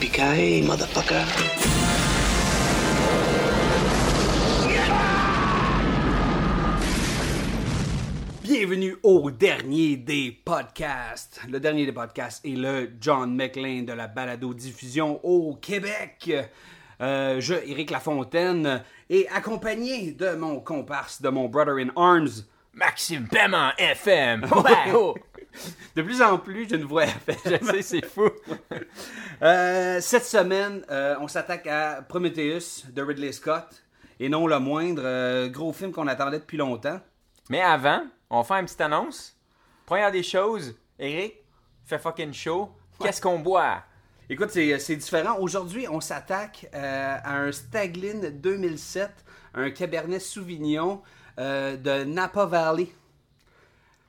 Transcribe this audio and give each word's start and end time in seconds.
Yippee-ki-yay, 0.00 0.62
motherfucker. 0.62 1.24
Bienvenue 8.44 8.96
au 9.02 9.32
dernier 9.32 9.96
des 9.96 10.30
podcasts. 10.44 11.40
Le 11.48 11.58
dernier 11.58 11.84
des 11.84 11.90
podcasts 11.90 12.44
est 12.44 12.50
le 12.50 12.92
John 13.00 13.34
McLean 13.34 13.82
de 13.82 13.92
la 13.92 14.06
balado-diffusion 14.06 15.18
au 15.24 15.56
Québec. 15.56 16.32
Euh, 17.00 17.40
je, 17.40 17.54
Éric 17.54 17.90
Lafontaine, 17.90 18.84
et 19.10 19.28
accompagné 19.30 20.12
de 20.12 20.36
mon 20.36 20.60
comparse, 20.60 21.20
de 21.20 21.28
mon 21.28 21.48
brother 21.48 21.78
in 21.78 21.88
arms, 21.96 22.44
Maxime 22.72 23.26
Paiement 23.26 23.70
FM. 23.76 24.44
Ouais. 24.44 24.92
Oh! 24.94 25.16
de 25.96 26.02
plus 26.02 26.22
en 26.22 26.38
plus, 26.38 26.68
j'ai 26.68 26.76
une 26.76 26.84
voix 26.84 27.04
à. 27.04 27.32
Je 27.44 27.64
sais, 27.64 27.82
c'est 27.82 28.04
fou. 28.04 28.28
Euh, 29.40 30.00
cette 30.00 30.24
semaine, 30.24 30.84
euh, 30.90 31.14
on 31.20 31.28
s'attaque 31.28 31.68
à 31.68 32.02
Prometheus 32.02 32.86
de 32.92 33.02
Ridley 33.02 33.30
Scott. 33.30 33.84
Et 34.18 34.28
non 34.28 34.48
le 34.48 34.58
moindre, 34.58 35.02
euh, 35.04 35.48
gros 35.48 35.72
film 35.72 35.92
qu'on 35.92 36.08
attendait 36.08 36.40
depuis 36.40 36.56
longtemps. 36.56 37.00
Mais 37.48 37.60
avant, 37.60 38.02
on 38.30 38.42
fait 38.42 38.54
une 38.54 38.64
petite 38.64 38.80
annonce. 38.80 39.36
Première 39.86 40.10
des 40.10 40.24
choses, 40.24 40.74
Eric, 40.98 41.36
fait 41.86 42.00
fucking 42.00 42.32
chaud. 42.32 42.70
Qu'est-ce 43.00 43.22
qu'on 43.22 43.38
boit? 43.38 43.84
Écoute, 44.28 44.50
c'est 44.50 44.96
différent. 44.96 45.38
Aujourd'hui, 45.38 45.86
on 45.88 46.00
s'attaque 46.00 46.66
à 46.72 47.38
un 47.38 47.52
Staglin 47.52 48.30
2007, 48.32 49.24
un 49.54 49.70
Cabernet 49.70 50.20
Sauvignon 50.20 51.00
de 51.38 52.02
Napa 52.02 52.44
Valley. 52.44 52.88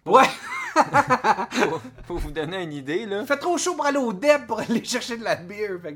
Ouais, 0.09 0.27
Pour, 1.67 1.81
pour 2.07 2.17
vous 2.17 2.31
donner 2.31 2.63
une 2.63 2.73
idée, 2.73 3.05
là, 3.05 3.21
il 3.21 3.27
fait 3.27 3.37
trop 3.37 3.57
chaud 3.57 3.75
pour 3.75 3.85
aller 3.85 3.97
au 3.97 4.13
DEP 4.13 4.47
pour 4.47 4.59
aller 4.59 4.83
chercher 4.83 5.17
de 5.17 5.23
la 5.23 5.35
bière. 5.35 5.79
Fait 5.81 5.93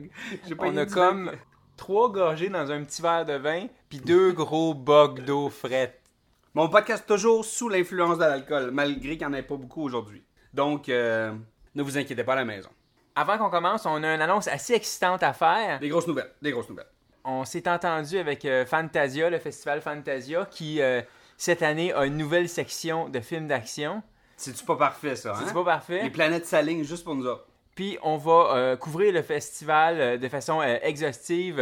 que 0.50 0.54
pas 0.54 0.66
on 0.68 0.78
a 0.78 0.86
comme 0.86 1.32
trois 1.78 2.12
gorgées 2.12 2.50
dans 2.50 2.70
un 2.72 2.84
petit 2.84 3.02
verre 3.02 3.26
de 3.26 3.34
vin, 3.34 3.68
puis 3.90 4.00
deux 4.00 4.32
gros 4.32 4.74
bocs 4.74 5.22
d'eau 5.22 5.50
frette. 5.50 6.00
Mon 6.54 6.70
podcast 6.70 7.06
toujours 7.08 7.44
sous 7.44 7.70
l'influence 7.70 8.18
de 8.18 8.24
l'alcool, 8.24 8.70
malgré 8.72 9.18
qu'il 9.18 9.28
n'y 9.28 9.34
en 9.34 9.34
ait 9.34 9.42
pas 9.44 9.56
beaucoup 9.56 9.84
aujourd'hui. 9.84 10.24
Donc, 10.54 10.88
euh, 10.88 11.34
ne 11.74 11.82
vous 11.82 11.98
inquiétez 11.98 12.24
pas 12.24 12.34
à 12.34 12.38
la 12.38 12.46
maison. 12.46 12.70
Avant 13.16 13.38
qu'on 13.38 13.50
commence, 13.50 13.86
on 13.86 14.04
a 14.04 14.14
une 14.14 14.22
annonce 14.22 14.48
assez 14.48 14.74
excitante 14.74 15.24
à 15.24 15.34
faire. 15.34 15.80
Des 15.80 15.90
grosses 15.90 16.08
nouvelles, 16.08 16.32
des 16.42 16.52
grosses 16.52 16.70
nouvelles. 16.70 16.88
On 17.24 17.46
s'est 17.46 17.68
entendu 17.68 18.18
avec 18.18 18.46
euh, 18.46 18.66
Fantasia, 18.66 19.30
le 19.30 19.40
festival 19.40 19.82
Fantasia, 19.82 20.46
qui 20.46 20.82
euh, 20.82 21.02
cette 21.38 21.62
année 21.62 21.94
a 21.94 22.06
une 22.06 22.18
nouvelle 22.18 22.48
section 22.50 23.10
de 23.10 23.20
films 23.20 23.48
d'action. 23.48 24.02
C'est-tu 24.38 24.64
pas 24.66 24.76
parfait, 24.76 25.16
ça, 25.16 25.34
hein? 25.34 25.44
C'est 25.46 25.54
pas 25.54 25.64
parfait? 25.64 26.04
Les 26.04 26.10
planètes 26.10 26.46
s'alignent 26.46 26.84
juste 26.84 27.04
pour 27.04 27.16
nous 27.16 27.26
autres. 27.28 27.46
Puis 27.76 27.98
on 28.04 28.18
va 28.18 28.52
euh, 28.56 28.76
couvrir 28.78 29.14
le 29.14 29.22
festival 29.22 30.00
euh, 30.00 30.18
de 30.18 30.28
façon 30.30 30.62
euh, 30.62 30.78
exhaustive 30.84 31.62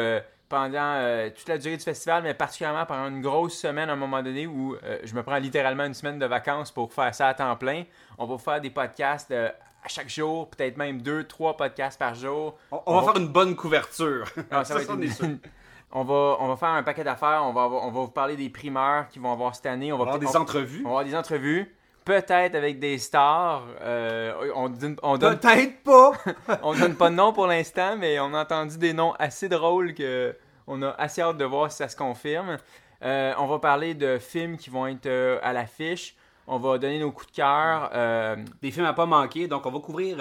pendant 0.49 1.29
toute 1.33 1.47
la 1.47 1.57
durée 1.57 1.77
du 1.77 1.83
festival, 1.83 2.23
mais 2.23 2.33
particulièrement 2.33 2.85
pendant 2.85 3.07
une 3.07 3.21
grosse 3.21 3.57
semaine 3.57 3.89
à 3.89 3.93
un 3.93 3.95
moment 3.95 4.21
donné 4.21 4.47
où 4.47 4.75
je 5.01 5.13
me 5.15 5.23
prends 5.23 5.37
littéralement 5.37 5.85
une 5.85 5.93
semaine 5.93 6.19
de 6.19 6.25
vacances 6.25 6.71
pour 6.71 6.91
faire 6.91 7.15
ça 7.15 7.29
à 7.29 7.33
temps 7.33 7.55
plein. 7.55 7.85
On 8.17 8.25
va 8.25 8.37
faire 8.37 8.59
des 8.59 8.69
podcasts 8.69 9.31
à 9.31 9.87
chaque 9.87 10.09
jour, 10.09 10.49
peut-être 10.49 10.75
même 10.75 11.01
deux, 11.01 11.23
trois 11.23 11.55
podcasts 11.55 11.97
par 11.97 12.15
jour. 12.15 12.57
On, 12.69 12.81
on 12.85 12.99
va 12.99 13.13
faire 13.13 13.21
une 13.21 13.29
bonne 13.29 13.55
couverture. 13.55 14.25
Ah, 14.51 14.65
ça 14.65 14.73
va 14.75 14.81
être 14.83 14.91
une- 14.93 15.39
On 15.93 16.03
va, 16.03 16.37
on 16.39 16.47
va 16.47 16.55
faire 16.55 16.69
un 16.69 16.83
paquet 16.83 17.03
d'affaires, 17.03 17.41
on 17.43 17.51
va, 17.53 17.63
avoir- 17.63 17.83
on 17.83 17.91
va 17.91 17.99
vous 18.01 18.07
parler 18.07 18.35
des 18.37 18.49
primeurs 18.49 19.07
qui 19.09 19.19
vont 19.19 19.31
avoir 19.33 19.53
cette 19.55 19.65
année. 19.65 19.91
On 19.91 19.97
va 19.97 20.03
On 20.03 20.05
va 20.05 20.13
avoir 20.13 20.31
des 20.31 20.37
on- 20.37 20.41
entrevues. 20.41 20.79
on 20.81 20.83
va 20.83 20.89
avoir 20.89 21.03
des 21.05 21.15
entrevues, 21.15 21.75
peut-être 22.05 22.55
avec 22.55 22.79
des 22.79 22.97
stars. 22.97 23.63
Euh, 23.81 24.33
on, 24.55 24.69
donne- 24.69 24.95
on 25.03 25.17
donne 25.17 25.37
Peut-être 25.37 25.83
pas. 25.83 26.11
on 26.63 26.73
donne 26.73 26.95
pas 26.95 27.09
de 27.09 27.15
nom 27.15 27.33
pour 27.33 27.47
l'instant, 27.47 27.97
mais 27.97 28.19
on 28.19 28.33
a 28.33 28.41
entendu 28.43 28.77
des 28.77 28.93
noms 28.93 29.13
assez 29.19 29.49
drôles 29.49 29.93
que 29.93 30.35
on 30.67 30.81
a 30.81 30.91
assez 30.91 31.21
hâte 31.21 31.37
de 31.37 31.45
voir 31.45 31.69
si 31.71 31.77
ça 31.79 31.89
se 31.89 31.97
confirme. 31.97 32.57
Euh, 33.03 33.33
on 33.39 33.47
va 33.47 33.59
parler 33.59 33.93
de 33.93 34.17
films 34.19 34.57
qui 34.57 34.69
vont 34.69 34.87
être 34.87 35.07
euh, 35.07 35.39
à 35.43 35.51
l'affiche. 35.53 36.15
On 36.47 36.57
va 36.57 36.77
donner 36.77 36.99
nos 36.99 37.11
coups 37.11 37.31
de 37.31 37.35
cœur. 37.35 37.89
euh, 37.93 38.35
Des 38.61 38.71
films 38.71 38.85
à 38.85 38.93
pas 38.93 39.05
manquer. 39.05 39.47
Donc, 39.47 39.65
on 39.65 39.71
va 39.71 39.79
couvrir 39.79 40.17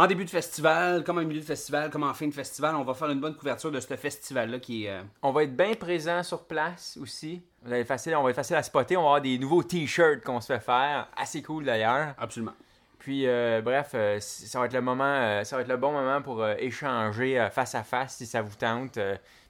en 0.00 0.06
début 0.06 0.24
de 0.24 0.30
festival, 0.30 1.02
comme 1.02 1.18
en 1.18 1.22
milieu 1.24 1.40
de 1.40 1.44
festival, 1.44 1.90
comme 1.90 2.04
en 2.04 2.14
fin 2.14 2.28
de 2.28 2.32
festival. 2.34 2.76
On 2.76 2.84
va 2.84 2.94
faire 2.94 3.10
une 3.10 3.18
bonne 3.20 3.34
couverture 3.34 3.72
de 3.72 3.80
ce 3.80 3.96
festival-là 3.96 4.58
qui 4.60 4.84
est. 4.84 4.90
euh, 4.90 5.02
on 5.22 5.32
va 5.32 5.42
être 5.42 5.56
bien 5.56 5.74
présent 5.74 6.22
sur 6.22 6.44
place 6.44 6.96
aussi. 7.02 7.42
Vous 7.64 7.72
allez 7.72 7.84
facile, 7.84 8.14
on 8.14 8.22
va 8.22 8.30
être 8.30 8.36
facile 8.36 8.54
à 8.56 8.62
spotter. 8.62 8.96
On 8.96 9.00
va 9.02 9.06
avoir 9.08 9.20
des 9.22 9.38
nouveaux 9.38 9.62
t-shirts 9.64 10.22
qu'on 10.22 10.40
se 10.40 10.46
fait 10.46 10.60
faire. 10.60 11.08
Assez 11.16 11.42
cool 11.42 11.64
d'ailleurs. 11.64 12.14
Absolument. 12.16 12.54
Puis 13.00 13.26
euh, 13.26 13.60
bref, 13.60 13.90
euh, 13.94 14.18
ça 14.20 14.60
va 14.60 14.66
être 14.66 14.72
le 14.74 14.80
moment, 14.82 15.42
ça 15.44 15.56
va 15.56 15.62
être 15.62 15.68
le 15.68 15.76
bon 15.76 15.90
moment 15.92 16.22
pour 16.22 16.46
échanger 16.48 17.48
face 17.52 17.74
à 17.74 17.82
face 17.82 18.16
si 18.16 18.26
ça 18.26 18.40
vous 18.42 18.54
tente, 18.54 18.98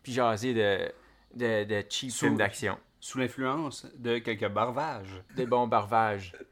puis 0.03 0.12
jaser 0.12 0.54
de, 0.54 0.91
de, 1.34 1.65
de 1.65 1.84
cheap 1.91 2.10
Sous- 2.10 2.25
films 2.26 2.36
d'action. 2.38 2.78
Sous 3.00 3.19
l'influence 3.19 3.86
de 3.97 4.19
quelques 4.19 4.48
barvages. 4.48 5.22
Des 5.36 5.47
bons 5.47 5.66
barvages. 5.69 6.32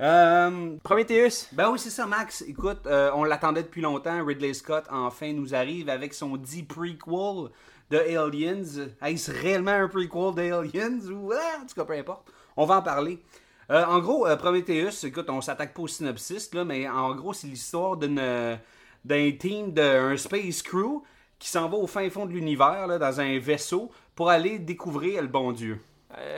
Euh, 0.00 0.76
Prometheus, 0.82 1.46
ben 1.52 1.70
oui, 1.70 1.78
c'est 1.78 1.90
ça, 1.90 2.06
Max. 2.06 2.42
Écoute, 2.48 2.86
euh, 2.86 3.10
on 3.14 3.24
l'attendait 3.24 3.62
depuis 3.62 3.82
longtemps. 3.82 4.24
Ridley 4.24 4.54
Scott, 4.54 4.84
enfin, 4.90 5.32
nous 5.32 5.54
arrive 5.54 5.88
avec 5.90 6.14
son 6.14 6.36
dit 6.36 6.62
prequel 6.62 7.50
de 7.90 7.98
Aliens. 7.98 8.86
Est-ce 9.02 9.30
réellement 9.30 9.72
un 9.72 9.88
prequel 9.88 10.34
d'Aliens 10.34 10.98
ou. 11.10 11.32
Ah, 11.32 11.58
en 11.62 11.66
tout 11.66 11.74
cas, 11.74 11.84
peu 11.84 11.92
importe. 11.98 12.30
On 12.56 12.64
va 12.64 12.76
en 12.78 12.82
parler. 12.82 13.22
Euh, 13.70 13.84
en 13.84 13.98
gros, 14.00 14.26
euh, 14.26 14.36
Prometheus, 14.36 15.04
écoute, 15.04 15.28
on 15.28 15.40
s'attaque 15.40 15.74
pas 15.74 15.82
au 15.82 15.86
synopsis, 15.88 16.52
là, 16.54 16.64
mais 16.64 16.88
en 16.88 17.14
gros, 17.14 17.32
c'est 17.32 17.46
l'histoire 17.46 17.96
d'une 17.96 18.58
d'un 19.04 19.30
team 19.38 19.72
d'un 19.72 20.16
space 20.16 20.60
crew 20.62 21.02
qui 21.38 21.48
s'en 21.48 21.68
va 21.68 21.76
au 21.78 21.86
fin 21.86 22.08
fond 22.10 22.26
de 22.26 22.32
l'univers, 22.32 22.86
là, 22.86 22.98
dans 22.98 23.20
un 23.20 23.38
vaisseau, 23.38 23.90
pour 24.14 24.28
aller 24.28 24.58
découvrir 24.58 25.22
le 25.22 25.28
bon 25.28 25.52
Dieu. 25.52 25.78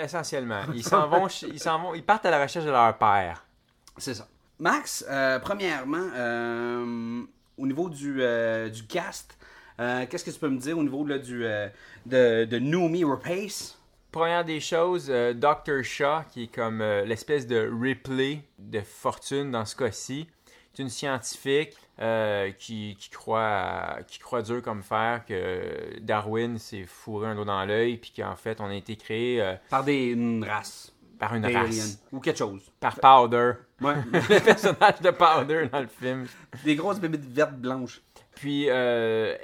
essentiellement, 0.00 0.60
ils 0.74 0.84
s'en 0.84 1.08
vont, 1.08 1.28
ch- 1.28 1.50
ils 1.52 1.58
s'en 1.58 1.78
vont, 1.80 1.94
ils 1.94 2.04
partent 2.04 2.26
à 2.26 2.30
la 2.30 2.40
recherche 2.42 2.66
de 2.66 2.70
leur 2.70 2.96
père. 2.98 3.44
C'est 3.98 4.14
ça. 4.14 4.28
Max, 4.58 5.04
euh, 5.10 5.38
premièrement, 5.40 6.06
euh, 6.14 7.22
au 7.58 7.66
niveau 7.66 7.88
du, 7.88 8.22
euh, 8.22 8.68
du 8.68 8.84
cast, 8.86 9.36
qu'est-ce 9.78 10.24
que 10.24 10.30
tu 10.30 10.38
peux 10.38 10.48
me 10.48 10.58
dire 10.58 10.78
au 10.78 10.82
niveau 10.84 11.04
là, 11.04 11.18
du, 11.18 11.40
de, 12.06 12.44
de 12.44 12.58
Noomi 12.60 13.04
Rapace? 13.04 13.76
Première 14.12 14.44
des 14.44 14.60
choses, 14.60 15.08
Dr. 15.08 15.82
Shaw, 15.82 16.22
qui 16.30 16.44
est 16.44 16.54
comme 16.54 16.80
l'espèce 16.80 17.46
de 17.48 17.68
Ripley 17.72 18.44
de 18.58 18.80
fortune 18.80 19.50
dans 19.50 19.64
ce 19.64 19.74
cas-ci. 19.74 20.28
C'est 20.72 20.82
une 20.82 20.88
scientifique 20.90 21.76
qui, 22.58 22.96
qui, 22.98 23.10
croit 23.10 23.98
qui 24.06 24.20
croit 24.20 24.42
dur 24.42 24.62
comme 24.62 24.82
fer 24.84 25.24
que 25.26 25.98
Darwin 26.00 26.58
s'est 26.58 26.84
fourré 26.86 27.28
un 27.28 27.34
doigt 27.34 27.44
dans 27.44 27.64
l'œil, 27.64 27.96
puis 27.96 28.12
qu'en 28.14 28.36
fait, 28.36 28.60
on 28.60 28.66
a 28.66 28.74
été 28.76 28.94
créé 28.94 29.56
Par 29.68 29.82
des, 29.82 30.04
une 30.12 30.44
race. 30.44 30.92
par 31.18 31.34
une 31.34 31.46
race. 31.46 32.00
Ou 32.12 32.20
quelque 32.20 32.38
chose. 32.38 32.70
Par 32.78 33.00
Powder. 33.00 33.54
Ouais. 33.82 33.94
le 34.12 34.40
personnage 34.44 35.00
de 35.00 35.10
Powder 35.10 35.68
dans 35.72 35.80
le 35.80 35.86
film. 35.88 36.26
des 36.64 36.76
grosses 36.76 37.00
bébites 37.00 37.24
vertes 37.24 37.54
blanches. 37.56 38.00
Puis, 38.36 38.66
euh, 38.68 39.36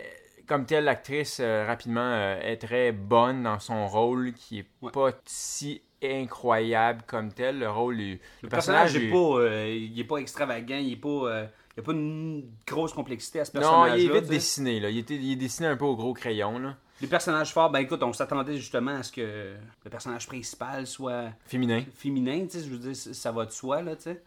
comme 0.47 0.65
telle, 0.67 0.85
l'actrice, 0.85 1.39
euh, 1.41 1.65
rapidement, 1.67 2.01
euh, 2.01 2.41
est 2.41 2.57
très 2.57 2.93
bonne 2.93 3.43
dans 3.43 3.59
son 3.59 3.87
rôle, 3.87 4.33
qui 4.33 4.61
est 4.61 4.67
Ouais. 4.83 4.91
pas 4.93 5.11
si 5.25 5.83
incroyable 6.03 7.03
comme 7.07 7.33
tel. 7.33 7.59
Le 7.59 7.71
rôle, 7.71 8.01
est- 8.01 8.21
Le 8.43 8.49
personnage, 8.49 8.95
il 8.95 9.03
est- 9.05 9.09
est 9.09 9.11
pas, 9.13 9.19
euh, 9.41 9.69
il 9.69 9.99
est 10.01 10.05
pas 10.05 10.17
extravagant, 10.19 10.77
il 10.77 10.93
est 10.93 10.97
pas, 10.97 11.09
euh, 11.09 11.47
il 11.77 11.81
y 11.81 11.81
a 11.81 11.83
pas 11.83 11.93
une 11.93 12.45
grosse 12.67 12.93
complexité 12.93 13.41
à 13.41 13.45
ce 13.45 13.51
Non, 13.55 13.61
personnage-là. 13.61 13.99
il 13.99 14.11
est 14.11 14.21
vite 14.21 14.31
dessiné, 14.31 14.81
là. 14.81 14.91
Il, 14.91 14.99
était, 14.99 15.17
il 15.17 15.33
est 15.33 15.37
dessiné 15.37 15.69
un 15.69 15.77
peu 15.77 15.85
au 15.85 15.97
gros 15.97 16.15
crayon, 16.15 16.59
là. 16.59 16.77
Les 17.01 17.07
personnages 17.07 17.53
forts, 17.53 17.71
ben 17.71 17.79
écoute, 17.81 18.03
on 18.03 18.13
s'attendait 18.13 18.57
justement 18.57 18.97
à 18.97 19.03
ce 19.05 19.13
que 19.13 19.55
le 19.85 19.91
personnage 19.91 20.27
principal 20.27 20.85
soit 20.87 21.27
Féminin. 21.47 21.83
féminin, 21.95 22.45
tu 22.51 22.59
sais, 22.59 22.65
je 22.65 22.71
veux 22.71 22.79
dire, 22.79 22.97
ça 22.97 23.31
va 23.31 23.45
de 23.45 23.53
soi, 23.53 23.83
là, 23.83 23.95
tu 23.95 24.03
sais. 24.03 24.21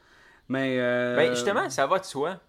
Mais, 0.52 0.78
euh, 0.80 1.16
Ben, 1.16 1.32
justement, 1.34 1.70
ça 1.70 1.88
va 1.88 2.00
de 2.00 2.06
soi. 2.06 2.40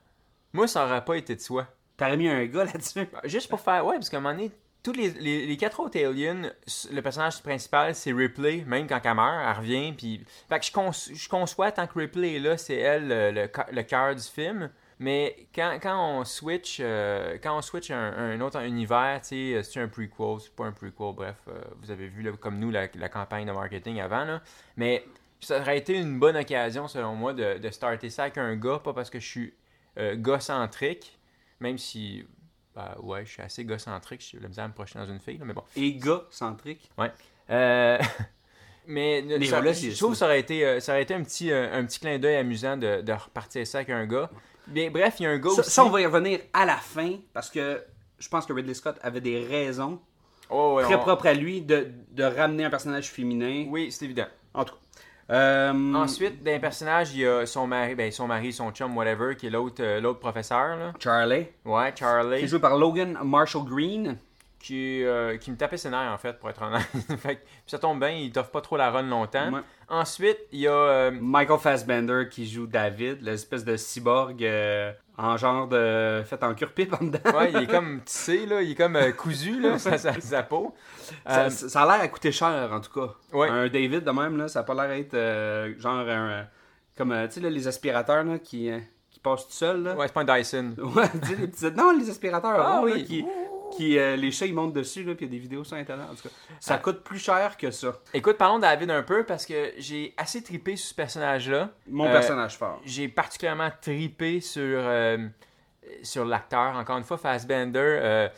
Moi, 0.52 0.66
ça 0.66 0.84
aurait 0.84 1.04
pas 1.04 1.14
été 1.14 1.34
de 1.36 1.40
soi. 1.40 1.66
T'aurais 1.96 2.16
mis 2.16 2.28
un 2.28 2.44
gars 2.46 2.64
là-dessus. 2.64 3.06
Juste 3.24 3.48
pour 3.48 3.60
faire. 3.60 3.86
Ouais, 3.86 3.94
parce 3.94 4.10
qu'à 4.10 4.16
un 4.16 4.20
moment 4.20 4.34
donné, 4.34 4.50
tous 4.82 4.92
les, 4.92 5.10
les, 5.10 5.46
les 5.46 5.56
quatre 5.56 5.78
autres 5.78 5.96
aliens, 5.98 6.50
le 6.90 7.00
personnage 7.00 7.40
principal, 7.42 7.94
c'est 7.94 8.12
Ripley, 8.12 8.64
même 8.66 8.88
quand 8.88 9.00
elle 9.04 9.14
meurt, 9.14 9.44
elle 9.48 9.56
revient. 9.56 9.92
Puis... 9.92 10.24
Fait 10.48 10.58
que 10.58 10.64
je, 10.66 10.72
con- 10.72 10.90
je 10.90 11.28
conçois, 11.28 11.70
tant 11.70 11.86
que 11.86 11.98
Ripley 11.98 12.36
est 12.36 12.40
là, 12.40 12.56
c'est 12.56 12.76
elle 12.76 13.06
le, 13.06 13.48
le, 13.70 13.82
cœur 13.82 14.14
du 14.16 14.22
film. 14.22 14.70
Mais 14.98 15.46
quand, 15.54 15.78
quand 15.82 16.18
on 16.18 16.24
switch 16.24 16.78
euh, 16.80 17.36
quand 17.42 17.56
on 17.56 17.62
switch 17.62 17.90
un, 17.90 18.12
un 18.12 18.40
autre 18.40 18.60
univers, 18.62 19.20
tu 19.22 19.28
sais, 19.28 19.62
c'est 19.62 19.80
un 19.80 19.88
prequel, 19.88 20.40
c'est 20.40 20.54
pas 20.54 20.64
un 20.64 20.72
prequel, 20.72 21.14
bref, 21.14 21.36
euh, 21.48 21.60
vous 21.80 21.90
avez 21.90 22.06
vu 22.08 22.22
là, 22.22 22.32
comme 22.40 22.58
nous 22.58 22.70
la, 22.70 22.86
la 22.94 23.08
campagne 23.08 23.46
de 23.46 23.52
marketing 23.52 24.00
avant, 24.00 24.24
là. 24.24 24.40
mais 24.76 25.04
ça 25.42 25.60
aurait 25.60 25.78
été 25.78 25.96
une 25.98 26.18
bonne 26.18 26.36
occasion 26.36 26.88
selon 26.88 27.14
moi 27.14 27.34
de, 27.34 27.58
de 27.58 27.70
starter 27.70 28.10
ça 28.10 28.22
avec 28.24 28.38
un 28.38 28.54
gars, 28.56 28.78
pas 28.82 28.92
parce 28.92 29.10
que 29.10 29.20
je 29.20 29.26
suis 29.26 29.54
euh, 29.98 30.14
gars-centrique, 30.16 31.18
même 31.60 31.78
si, 31.78 32.24
bah 32.74 32.96
ouais, 33.02 33.24
je 33.24 33.30
suis 33.32 33.42
assez 33.42 33.64
gars-centrique, 33.64 34.26
j'ai 34.30 34.40
la 34.40 34.48
misère 34.48 34.64
à 34.64 34.68
me 34.68 34.72
projeter 34.74 34.98
dans 34.98 35.06
une 35.06 35.20
fille, 35.20 35.38
là, 35.38 35.44
mais 35.44 35.52
bon. 35.54 35.62
Et 35.76 35.94
gars 35.94 36.22
centrique. 36.30 36.90
Euh, 37.50 37.98
mais 38.86 39.22
ça- 39.46 39.62
je 39.72 39.96
trouve 39.98 40.12
que 40.12 40.18
ça 40.18 40.26
aurait 40.26 40.40
été, 40.40 40.64
euh, 40.64 40.80
ça 40.80 40.92
aurait 40.92 41.02
été 41.02 41.14
un 41.14 41.22
petit, 41.22 41.50
euh, 41.52 41.72
un 41.72 41.84
petit 41.84 42.00
clin 42.00 42.18
d'œil 42.18 42.36
amusant 42.36 42.76
de, 42.76 43.00
de 43.02 43.12
repartir 43.12 43.66
ça 43.66 43.78
avec 43.78 43.90
un 43.90 44.06
gars. 44.06 44.30
Mais 44.68 44.90
bref, 44.90 45.16
il 45.18 45.24
y 45.24 45.26
a 45.26 45.30
un 45.30 45.38
gars 45.38 45.50
Ça, 45.50 45.60
aussi. 45.60 45.70
ça, 45.70 45.84
on 45.84 45.90
va 45.90 46.00
y 46.00 46.06
revenir 46.06 46.40
à 46.52 46.64
la 46.64 46.76
fin 46.76 47.16
parce 47.32 47.50
que 47.50 47.82
je 48.18 48.28
pense 48.28 48.46
que 48.46 48.52
Ridley 48.52 48.74
Scott 48.74 48.96
avait 49.02 49.20
des 49.20 49.44
raisons 49.46 50.00
Oh, 50.50 50.74
ouais, 50.76 50.84
très 50.84 50.94
on- 50.96 51.00
propres 51.00 51.26
à 51.26 51.34
lui 51.34 51.62
de, 51.62 51.88
de 52.10 52.22
ramener 52.24 52.64
un 52.64 52.70
personnage 52.70 53.10
féminin. 53.10 53.66
Oui, 53.68 53.90
c'est 53.90 54.04
évident. 54.04 54.26
En 54.54 54.64
tout 54.64 54.74
cas. 54.74 54.80
Euh, 55.30 55.94
Ensuite, 55.94 56.42
dans 56.42 56.50
les 56.50 56.58
personnages, 56.58 57.12
il 57.14 57.20
y 57.20 57.26
a 57.26 57.46
son 57.46 57.66
mari, 57.66 57.94
ben, 57.94 58.10
son 58.10 58.26
mari, 58.26 58.52
son 58.52 58.70
chum, 58.72 58.96
whatever, 58.96 59.36
qui 59.36 59.46
est 59.46 59.50
l'autre, 59.50 59.82
euh, 59.82 60.00
l'autre 60.00 60.18
professeur, 60.20 60.76
là. 60.76 60.92
Charlie, 60.98 61.46
Ouais, 61.64 61.92
qui 61.92 62.00
Charlie, 62.00 62.42
est 62.42 62.46
joué 62.46 62.58
par 62.58 62.76
Logan 62.76 63.16
Marshall 63.22 63.64
Green. 63.64 64.16
qui, 64.58 65.02
euh, 65.02 65.38
qui 65.38 65.50
me 65.50 65.56
tapait 65.56 65.76
ses 65.76 65.90
nerfs, 65.90 66.12
en 66.12 66.18
fait, 66.18 66.38
pour 66.38 66.48
être 66.48 66.62
honnête. 66.62 66.86
fait 67.18 67.34
que- 67.36 67.40
puis 67.42 67.62
ça 67.66 67.78
tombe 67.80 67.98
bien, 67.98 68.10
il 68.10 68.30
t'offre 68.30 68.50
pas 68.50 68.60
trop 68.60 68.76
la 68.76 68.90
run 68.92 69.02
longtemps. 69.02 69.50
Ouais. 69.52 69.60
Ensuite, 69.88 70.38
il 70.52 70.60
y 70.60 70.68
a... 70.68 70.72
euh, 70.72 71.10
Michael 71.20 71.58
Fassbender 71.58 72.28
qui 72.30 72.46
joue 72.48 72.66
David, 72.68 73.22
l'espèce 73.22 73.64
de 73.64 73.76
cyborg 73.76 74.40
en 75.18 75.36
genre 75.36 75.68
de. 75.68 76.22
fait 76.24 76.42
en 76.42 76.54
cure-pipe 76.54 76.94
en 77.00 77.04
dedans. 77.04 77.38
ouais, 77.38 77.50
il 77.52 77.62
est 77.62 77.66
comme 77.70 78.00
tissé, 78.02 78.46
là, 78.46 78.62
il 78.62 78.72
est 78.72 78.74
comme 78.74 78.96
euh, 78.96 79.12
cousu, 79.12 79.60
là, 79.60 79.78
sa, 79.78 79.98
sa, 79.98 80.18
sa 80.20 80.42
peau. 80.42 80.74
Ça, 81.26 81.40
Euh, 81.46 81.50
ça 81.50 81.82
a 81.82 81.86
l'air 81.86 82.04
à 82.04 82.08
coûter 82.08 82.32
cher 82.32 82.70
en 82.72 82.80
tout 82.80 82.92
cas. 82.92 83.14
Ouais. 83.32 83.48
Un 83.48 83.68
David 83.68 84.04
de 84.04 84.10
même, 84.10 84.36
là, 84.38 84.48
ça 84.48 84.60
a 84.60 84.62
pas 84.62 84.74
l'air 84.74 84.88
d'être 84.88 85.14
euh, 85.14 85.74
genre 85.78 86.08
un. 86.08 86.46
comme 86.96 87.12
euh, 87.12 87.26
tu 87.28 87.40
sais, 87.40 87.50
les 87.50 87.68
aspirateurs 87.68 88.24
là, 88.24 88.38
qui, 88.38 88.70
qui 89.10 89.20
passent 89.20 89.46
tout 89.46 89.52
seuls. 89.52 89.82
Là. 89.82 89.94
ouais, 89.96 90.06
c'est 90.08 90.14
pas 90.14 90.22
un 90.22 90.38
Dyson. 90.38 90.74
Ouais, 90.78 91.08
tu 91.22 91.28
sais, 91.28 91.36
les 91.36 91.48
petits- 91.48 91.70
Non, 91.72 91.92
les 91.98 92.08
aspirateurs 92.10 92.54
Ah 92.58 92.78
ronds, 92.78 92.86
là, 92.86 92.92
oui. 92.94 93.04
qui. 93.04 93.24
Qui 93.76 93.98
euh, 93.98 94.16
les 94.16 94.30
chats 94.30 94.46
ils 94.46 94.54
montent 94.54 94.72
dessus, 94.72 95.02
là, 95.04 95.14
puis 95.14 95.24
il 95.26 95.28
y 95.28 95.30
a 95.30 95.32
des 95.32 95.38
vidéos 95.40 95.64
sur 95.64 95.76
Internet. 95.76 96.06
En 96.10 96.14
tout 96.14 96.22
cas, 96.22 96.34
ça 96.60 96.74
Ah. 96.74 96.78
coûte 96.78 97.02
plus 97.02 97.18
cher 97.18 97.56
que 97.56 97.70
ça. 97.70 97.92
Écoute, 98.14 98.36
parlons 98.38 98.56
de 98.56 98.62
David 98.62 98.90
un 98.90 99.02
peu, 99.02 99.24
parce 99.24 99.46
que 99.46 99.72
j'ai 99.78 100.14
assez 100.16 100.42
tripé 100.42 100.76
sur 100.76 100.88
ce 100.90 100.94
personnage-là. 100.94 101.70
Mon 101.88 102.06
Euh, 102.06 102.12
personnage 102.12 102.56
fort. 102.58 102.80
J'ai 102.84 103.08
particulièrement 103.08 103.70
tripé 103.80 104.40
sur, 104.40 104.60
euh, 104.62 105.26
sur 106.02 106.24
l'acteur. 106.24 106.74
Encore 106.76 106.98
une 106.98 107.04
fois, 107.04 107.16
Fassbender, 107.18 108.28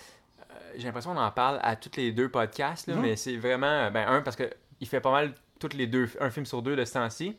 j'ai 0.77 0.85
l'impression 0.87 1.15
qu'on 1.15 1.21
en 1.21 1.31
parle 1.31 1.61
à 1.63 1.77
tous 1.77 1.97
les 1.97 2.11
deux 2.13 2.29
podcasts, 2.29 2.89
Mhm. 2.89 2.95
là, 2.97 3.01
mais 3.03 3.17
c'est 3.17 3.37
vraiment, 3.37 3.91
ben, 3.91 4.07
un, 4.09 4.23
parce 4.23 4.37
qu'il 4.37 4.89
fait 4.89 5.01
pas 5.01 5.13
mal 5.13 5.33
toutes 5.61 5.75
les 5.75 5.87
deux, 5.87 6.09
un 6.21 6.31
film 6.31 6.47
sur 6.47 6.63
deux 6.63 6.75
de 6.77 6.85
ce 6.85 6.95
temps-ci. 6.95 7.37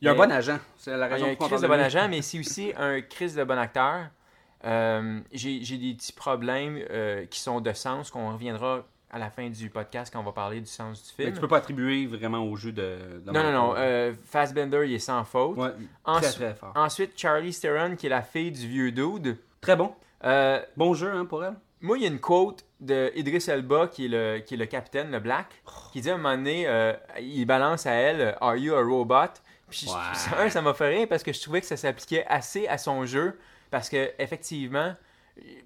Il 0.00 0.04
y 0.04 0.08
a 0.08 0.12
un 0.12 0.14
bon 0.14 0.30
agent. 0.30 0.58
C'est 0.78 0.90
la 0.96 1.06
Il 1.06 1.10
y 1.10 1.12
raison 1.14 1.26
a 1.26 1.28
un 1.30 1.34
pour 1.36 1.48
qu'on 1.48 1.58
de 1.58 1.66
bon 1.66 1.80
agent, 1.80 2.06
mais 2.08 2.20
c'est 2.22 2.38
aussi 2.38 2.72
un 2.76 3.00
Chris 3.00 3.32
de 3.32 3.42
bon 3.44 3.58
acteur. 3.58 4.06
Euh, 4.64 5.20
j'ai 5.32 5.60
des 5.78 5.94
petits 5.94 6.12
problèmes 6.12 6.78
euh, 6.90 7.26
qui 7.26 7.40
sont 7.40 7.60
de 7.60 7.72
sens, 7.72 8.10
qu'on 8.10 8.32
reviendra 8.32 8.84
à 9.10 9.18
la 9.18 9.30
fin 9.30 9.48
du 9.48 9.70
podcast 9.70 10.12
quand 10.12 10.20
on 10.20 10.24
va 10.24 10.32
parler 10.32 10.60
du 10.60 10.66
sens 10.66 11.02
du 11.02 11.12
Mais 11.18 11.24
film. 11.26 11.34
tu 11.36 11.40
peux 11.40 11.48
pas 11.48 11.58
attribuer 11.58 12.06
vraiment 12.06 12.42
au 12.44 12.56
jeu 12.56 12.72
de. 12.72 13.20
de 13.24 13.30
Non, 13.30 13.42
non, 13.44 13.52
non. 13.52 13.74
Euh, 13.76 14.12
Fassbender, 14.24 14.82
il 14.86 14.94
est 14.94 14.98
sans 14.98 15.24
faute. 15.24 15.56
Ouais, 15.56 15.70
Ensuite- 16.04 16.32
très 16.34 16.44
très 16.50 16.54
fort. 16.54 16.72
Ensuite, 16.74 17.12
Charlie 17.16 17.54
Theron, 17.54 17.94
qui 17.96 18.06
est 18.06 18.10
la 18.10 18.22
fille 18.22 18.50
du 18.50 18.66
vieux 18.66 18.90
dude. 18.92 19.38
Très 19.60 19.76
bon. 19.76 19.92
Euh, 20.24 20.60
Bon 20.76 20.94
jeu 20.94 21.12
hein, 21.12 21.24
pour 21.24 21.44
elle. 21.44 21.54
moi, 21.80 21.96
il 21.98 22.02
y 22.02 22.06
a 22.06 22.08
une 22.08 22.18
quote 22.18 22.64
de 22.80 23.12
Idris 23.14 23.44
Elba, 23.48 23.86
qui 23.86 24.06
est 24.06 24.08
le, 24.08 24.38
qui 24.40 24.54
est 24.54 24.56
le 24.56 24.66
capitaine, 24.66 25.10
le 25.10 25.20
Black, 25.20 25.62
qui 25.92 26.00
dit 26.00 26.10
à 26.10 26.14
un 26.14 26.16
moment 26.16 26.36
donné, 26.36 26.66
il 27.20 27.44
balance 27.44 27.86
à 27.86 27.92
elle 27.92 28.36
Are 28.40 28.56
you 28.56 28.74
a 28.74 28.82
robot? 28.82 29.32
Puis, 29.70 29.86
Ouais. 29.88 30.48
ça 30.50 30.62
m'a 30.62 30.74
fait 30.74 30.88
rire 30.88 31.06
parce 31.08 31.22
que 31.22 31.32
je 31.32 31.40
trouvais 31.40 31.60
que 31.60 31.66
ça 31.66 31.76
s'appliquait 31.76 32.24
assez 32.28 32.66
à 32.66 32.76
son 32.78 33.04
jeu. 33.06 33.38
Parce 33.70 33.88
que, 33.88 34.10
effectivement, 34.18 34.94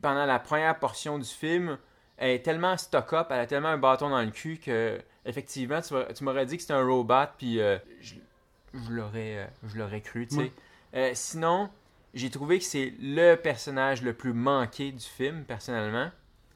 pendant 0.00 0.26
la 0.26 0.38
première 0.38 0.78
portion 0.78 1.18
du 1.18 1.28
film, 1.28 1.78
elle 2.16 2.30
est 2.30 2.42
tellement 2.44 2.76
stock-up, 2.76 3.28
elle 3.30 3.40
a 3.40 3.46
tellement 3.46 3.68
un 3.68 3.78
bâton 3.78 4.10
dans 4.10 4.20
le 4.22 4.30
cul 4.30 4.58
que, 4.58 5.00
effectivement, 5.24 5.80
tu, 5.80 5.94
m'aurais- 5.94 6.12
tu 6.12 6.24
m'aurais 6.24 6.46
dit 6.46 6.56
que 6.56 6.62
c'était 6.62 6.74
un 6.74 6.84
robot, 6.86 7.14
puis 7.38 7.60
euh, 7.60 7.78
je, 8.00 8.14
je 8.74 8.90
l'aurais 8.92 9.38
euh, 9.38 9.46
je 9.68 9.78
l'aurais 9.78 10.00
cru, 10.00 10.26
tu 10.26 10.34
sais. 10.36 10.52
Euh, 10.94 11.10
sinon, 11.14 11.70
j'ai 12.14 12.30
trouvé 12.30 12.58
que 12.58 12.64
c'est 12.64 12.92
le 13.00 13.36
personnage 13.36 14.02
le 14.02 14.12
plus 14.12 14.32
manqué 14.32 14.90
du 14.92 15.04
film, 15.04 15.44
personnellement. 15.44 16.10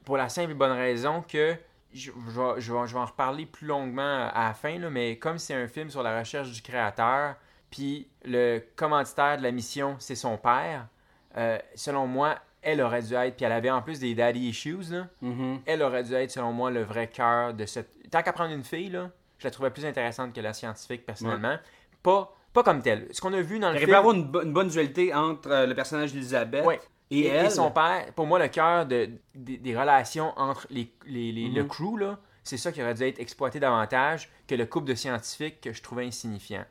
Pour 0.05 0.17
la 0.17 0.29
simple 0.29 0.51
et 0.51 0.55
bonne 0.55 0.73
raison 0.73 1.23
que 1.23 1.55
je, 1.95 2.11
je 2.11 2.41
vais, 2.41 2.61
je 2.61 2.73
vais- 2.73 2.87
je 2.89 2.93
vais 2.95 2.99
en 3.01 3.07
reparler 3.07 3.47
plus 3.47 3.67
longuement 3.69 4.29
à 4.35 4.49
la 4.49 4.55
fin, 4.55 4.79
là, 4.79 4.91
mais 4.91 5.17
comme 5.17 5.39
c'est 5.39 5.55
un 5.55 5.69
film 5.69 5.89
sur 5.91 6.03
la 6.03 6.19
recherche 6.19 6.51
du 6.51 6.61
créateur, 6.61 7.37
puis 7.71 8.09
le 8.25 8.61
commanditaire 8.77 9.39
de 9.39 9.43
la 9.45 9.51
mission, 9.53 9.97
c'est 9.99 10.17
son 10.17 10.37
père, 10.37 10.89
euh, 11.37 11.59
selon 11.75 12.07
moi, 12.07 12.37
elle 12.63 12.81
aurait 12.81 13.03
dû 13.03 13.15
être, 13.15 13.37
puis 13.37 13.45
elle 13.45 13.53
avait 13.53 13.71
en 13.71 13.83
plus 13.83 14.01
des 14.01 14.15
daddy 14.15 14.49
issues, 14.49 14.79
là, 14.91 15.07
Mhm. 15.21 15.61
elle 15.67 15.83
aurait 15.83 16.03
dû 16.05 16.15
être, 16.15 16.31
selon 16.31 16.53
moi, 16.53 16.71
le 16.71 16.83
vrai 16.83 17.09
cœur 17.09 17.53
de 17.55 17.67
cette. 17.67 18.11
Tant 18.11 18.23
qu'à 18.23 18.33
prendre 18.33 18.53
une 18.55 18.65
fille, 18.65 18.89
là, 18.91 19.11
je 19.39 19.47
la 19.47 19.51
trouvais 19.51 19.71
plus 19.71 19.85
intéressante 19.85 20.33
que 20.33 20.41
la 20.41 20.53
scientifique, 20.53 21.05
personnellement. 21.05 21.57
Pas, 22.03 22.35
pas 22.53 22.63
comme 22.63 22.81
telle. 22.83 23.09
Ce 23.11 23.21
qu'on 23.21 23.33
a 23.35 23.41
vu 23.43 23.59
dans 23.59 23.69
le 23.71 23.75
Il 23.75 23.77
aurait 23.79 23.85
film. 23.87 23.91
pu 23.91 23.95
avoir 23.97 24.15
une, 24.15 24.25
bo- 24.25 24.43
une 24.43 24.53
bonne 24.53 24.69
dualité 24.69 25.13
entre 25.13 25.51
euh, 25.51 25.67
le 25.67 25.75
personnage 25.75 26.13
d'Elisabeth 26.13 26.65
Ouais. 26.65 26.81
et, 27.11 27.21
Et, 27.21 27.27
elle. 27.27 27.47
et 27.47 27.51
son 27.51 27.71
père, 27.71 28.07
pour 28.15 28.27
moi, 28.27 28.39
le 28.39 28.49
cœur 28.49 28.87
de, 28.87 29.11
des- 29.35 29.59
des 29.59 29.77
relations 29.77 30.33
entre 30.39 30.67
les, 30.71 30.91
les- 31.07 31.33
les- 31.33 31.49
le 31.49 31.63
Mhm. 31.65 31.69
crew, 31.69 31.97
là, 31.99 32.19
c'est 32.43 32.57
ça 32.57 32.73
qui 32.73 32.81
aurait 32.83 32.95
dû 32.95 33.03
être 33.03 33.19
exploité 33.19 33.59
davantage 33.61 34.31
que 34.47 34.55
le 34.55 34.65
couple 34.67 34.87
de 34.89 34.95
scientifiques 34.95 35.61
que 35.61 35.73
je 35.73 35.83
trouvais 35.83 36.05
insignifiant. 36.07 36.65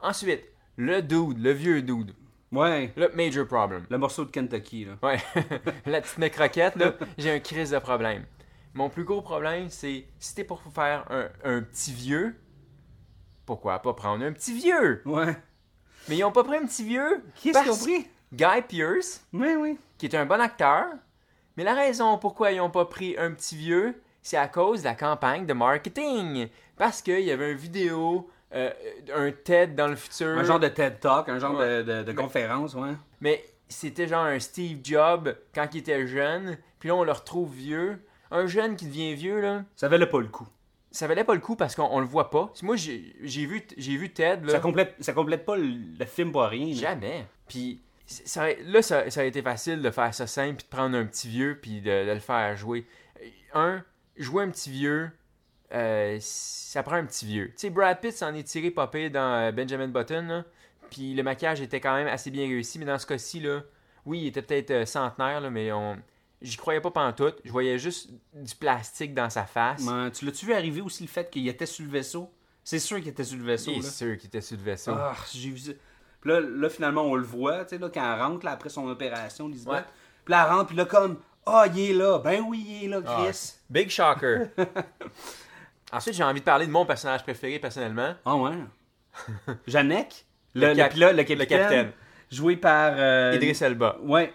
Ensuite, 0.00 0.42
le 0.76 1.00
dude, 1.02 1.38
le 1.42 1.50
vieux 1.52 1.82
dude, 1.82 2.12
Ouais. 2.54 2.92
le 2.96 3.08
major 3.14 3.46
problem. 3.46 3.84
Le 3.90 3.98
morceau 3.98 4.24
de 4.24 4.30
Kentucky, 4.30 4.84
là. 4.84 4.92
Ouais, 5.02 5.18
la 5.86 6.00
petite 6.00 6.18
nez 6.18 6.30
croquette, 6.30 6.76
là, 6.76 6.94
j'ai 7.18 7.30
un 7.32 7.40
crise 7.40 7.70
de 7.70 7.78
problème. 7.78 8.24
Mon 8.74 8.88
plus 8.88 9.04
gros 9.04 9.22
problème, 9.22 9.68
c'est 9.68 10.06
si 10.18 10.34
t'es 10.34 10.44
pour 10.44 10.60
faire 10.74 11.04
un, 11.10 11.28
un 11.44 11.62
petit 11.62 11.92
vieux, 11.92 12.34
pourquoi 13.46 13.78
pas 13.80 13.92
prendre 13.94 14.24
un 14.24 14.32
petit 14.32 14.54
vieux? 14.54 15.02
Ouais. 15.04 15.36
Mais 16.08 16.16
ils 16.16 16.24
ont 16.24 16.32
pas 16.32 16.44
pris 16.44 16.56
un 16.56 16.66
petit 16.66 16.84
vieux. 16.84 17.22
Qui 17.36 17.50
est-ce 17.50 17.62
qu'ils 17.62 17.70
ont 17.72 17.78
pris? 17.78 18.06
Guy 18.32 18.62
Pierce, 18.68 19.24
Oui, 19.32 19.54
oui. 19.58 19.78
qui 19.98 20.06
est 20.06 20.14
un 20.16 20.26
bon 20.26 20.40
acteur. 20.40 20.86
Mais 21.56 21.62
la 21.64 21.74
raison 21.74 22.18
pourquoi 22.18 22.50
ils 22.50 22.58
n'ont 22.58 22.70
pas 22.70 22.84
pris 22.86 23.14
un 23.16 23.30
petit 23.32 23.56
vieux, 23.56 24.02
c'est 24.22 24.36
à 24.36 24.48
cause 24.48 24.80
de 24.80 24.86
la 24.86 24.94
campagne 24.94 25.46
de 25.46 25.52
marketing. 25.52 26.48
Parce 26.76 27.00
qu'il 27.00 27.20
y 27.20 27.30
avait 27.30 27.52
une 27.52 27.58
vidéo, 27.58 28.28
euh, 28.54 28.70
un 29.14 29.30
TED 29.32 29.74
dans 29.74 29.88
le 29.88 29.96
futur. 29.96 30.28
Un 30.28 30.44
genre 30.44 30.60
de 30.60 30.68
TED 30.68 31.00
Talk, 31.00 31.28
un 31.28 31.38
genre 31.38 31.56
Ouais. 31.58 31.82
de, 31.82 31.98
de- 31.98 32.02
de 32.04 32.12
conférence, 32.12 32.74
ouais. 32.74 32.92
Mais 33.20 33.44
c'était 33.68 34.06
genre 34.06 34.24
un 34.24 34.38
Steve 34.38 34.78
Jobs 34.82 35.34
quand 35.54 35.68
il 35.74 35.78
était 35.78 36.06
jeune. 36.06 36.56
Puis 36.78 36.88
là, 36.88 36.94
on 36.96 37.04
le 37.04 37.12
retrouve 37.12 37.52
vieux. 37.54 38.00
Un 38.30 38.46
jeune 38.46 38.76
qui 38.76 38.86
devient 38.86 39.14
vieux, 39.14 39.40
là, 39.40 39.64
Ça 39.76 39.88
valait 39.88 40.06
pas 40.06 40.20
le 40.20 40.26
coup. 40.28 40.46
ça 40.90 41.06
valait 41.06 41.24
pas 41.24 41.34
le 41.34 41.40
coup 41.40 41.56
parce 41.56 41.74
qu'on 41.74 41.88
on 41.90 42.00
le 42.00 42.06
voit 42.06 42.30
pas. 42.30 42.52
Moi, 42.62 42.76
j'ai 42.76 43.14
vu, 43.46 43.62
j'ai 43.76 43.96
vu 43.96 44.10
Ted, 44.12 44.44
là. 44.44 44.52
Ça 44.52 44.60
complète, 44.60 44.94
ça 45.00 45.12
complète 45.12 45.44
pas 45.44 45.56
le, 45.56 45.66
le 45.98 46.04
film 46.04 46.30
pour 46.32 46.42
rien. 46.44 46.66
là. 46.66 46.74
Jamais. 46.74 47.26
Puis 47.48 47.80
ça, 48.06 48.46
là, 48.64 48.82
ça, 48.82 49.10
ça 49.10 49.20
a 49.22 49.24
été 49.24 49.40
facile 49.42 49.80
de 49.82 49.90
faire 49.90 50.12
ça 50.14 50.26
simple, 50.26 50.56
puis 50.56 50.64
de 50.70 50.76
prendre 50.76 50.96
un 50.96 51.04
petit 51.06 51.28
vieux, 51.28 51.58
puis 51.60 51.80
de, 51.80 52.06
de 52.06 52.12
le 52.12 52.20
faire 52.20 52.56
jouer. 52.56 52.86
Un, 53.54 53.82
jouer 54.16 54.44
un 54.44 54.50
petit 54.50 54.70
vieux, 54.70 55.10
euh, 55.74 56.18
ça 56.20 56.82
prend 56.82 56.96
un 56.96 57.04
petit 57.04 57.26
vieux. 57.26 57.48
Tu 57.48 57.52
sais, 57.56 57.70
Brad 57.70 58.00
Pitt 58.00 58.12
s'en 58.12 58.34
est 58.34 58.44
tiré 58.44 58.70
pire 58.70 59.10
dans 59.10 59.48
euh, 59.48 59.52
Benjamin 59.52 59.88
Button, 59.88 60.26
là. 60.26 60.44
Puis 60.90 61.14
le 61.14 61.22
maquillage 61.22 61.60
était 61.60 61.80
quand 61.80 61.94
même 61.94 62.06
assez 62.06 62.30
bien 62.30 62.46
réussi, 62.46 62.78
mais 62.78 62.84
dans 62.84 62.98
ce 62.98 63.06
cas-ci, 63.06 63.40
là, 63.40 63.62
oui, 64.06 64.20
il 64.20 64.26
était 64.28 64.42
peut-être 64.42 64.70
euh, 64.70 64.86
centenaire, 64.86 65.40
là, 65.40 65.50
mais 65.50 65.72
on... 65.72 65.96
j'y 66.40 66.56
croyais 66.56 66.80
pas 66.80 66.90
pantoute. 66.90 67.40
Je 67.44 67.50
voyais 67.50 67.78
juste 67.78 68.10
du 68.34 68.54
plastique 68.54 69.14
dans 69.14 69.30
sa 69.30 69.44
face. 69.44 69.82
Mais 69.82 70.10
tu 70.12 70.24
l'as-tu 70.24 70.46
vu 70.46 70.52
arriver 70.52 70.80
aussi 70.80 71.02
le 71.02 71.08
fait 71.08 71.28
qu'il 71.30 71.48
était 71.48 71.66
sur 71.66 71.84
le 71.84 71.90
vaisseau? 71.90 72.32
C'est 72.62 72.78
sûr 72.78 72.98
qu'il 72.98 73.08
était 73.08 73.24
sur 73.24 73.38
le 73.38 73.44
vaisseau. 73.44 73.72
C'est 73.82 73.90
sûr 73.90 74.16
qu'il 74.16 74.28
était 74.28 74.40
sur 74.40 74.56
le 74.56 74.62
vaisseau. 74.62 74.92
Ah, 74.94 75.14
j'ai 75.32 75.50
vu 75.50 75.58
ça. 75.58 75.72
Puis 76.20 76.30
là, 76.30 76.40
là, 76.40 76.70
finalement, 76.70 77.02
on 77.02 77.16
le 77.16 77.24
voit, 77.24 77.64
tu 77.64 77.70
sais, 77.70 77.78
là, 77.78 77.90
quand 77.92 78.14
elle 78.14 78.20
rentre, 78.20 78.46
là, 78.46 78.52
après 78.52 78.70
son 78.70 78.88
opération, 78.88 79.48
Lisbeth. 79.48 79.72
Ouais. 79.74 79.84
Puis 80.24 80.32
là, 80.32 80.46
elle 80.46 80.54
rentre, 80.54 80.68
puis 80.68 80.76
là, 80.76 80.86
comme, 80.86 81.18
ah, 81.44 81.66
il 81.74 81.90
est 81.90 81.92
là. 81.92 82.18
Ben 82.18 82.42
oui, 82.46 82.64
il 82.66 82.84
est 82.84 82.88
là, 82.88 83.00
Ah, 83.06 83.24
Chris. 83.24 83.54
Big 83.68 83.90
shocker. 83.90 84.48
Ensuite, 85.96 86.14
j'ai 86.14 86.24
envie 86.24 86.40
de 86.40 86.44
parler 86.44 86.66
de 86.66 86.70
mon 86.72 86.84
personnage 86.84 87.22
préféré 87.22 87.58
personnellement. 87.58 88.14
Ah, 88.24 88.36
ouais. 88.36 88.52
Janek, 89.66 90.26
le, 90.54 90.60
Le 90.62 90.68
le 90.70 90.74
cap- 90.76 90.92
pilote, 90.92 91.12
le 91.16 91.22
capitaine, 91.24 91.38
le 91.38 91.44
capitaine. 91.46 91.92
joué 92.30 92.56
par. 92.56 92.94
euh, 92.96 93.32
Idris 93.36 93.58
Elba. 93.60 93.96
Ouais, 94.02 94.32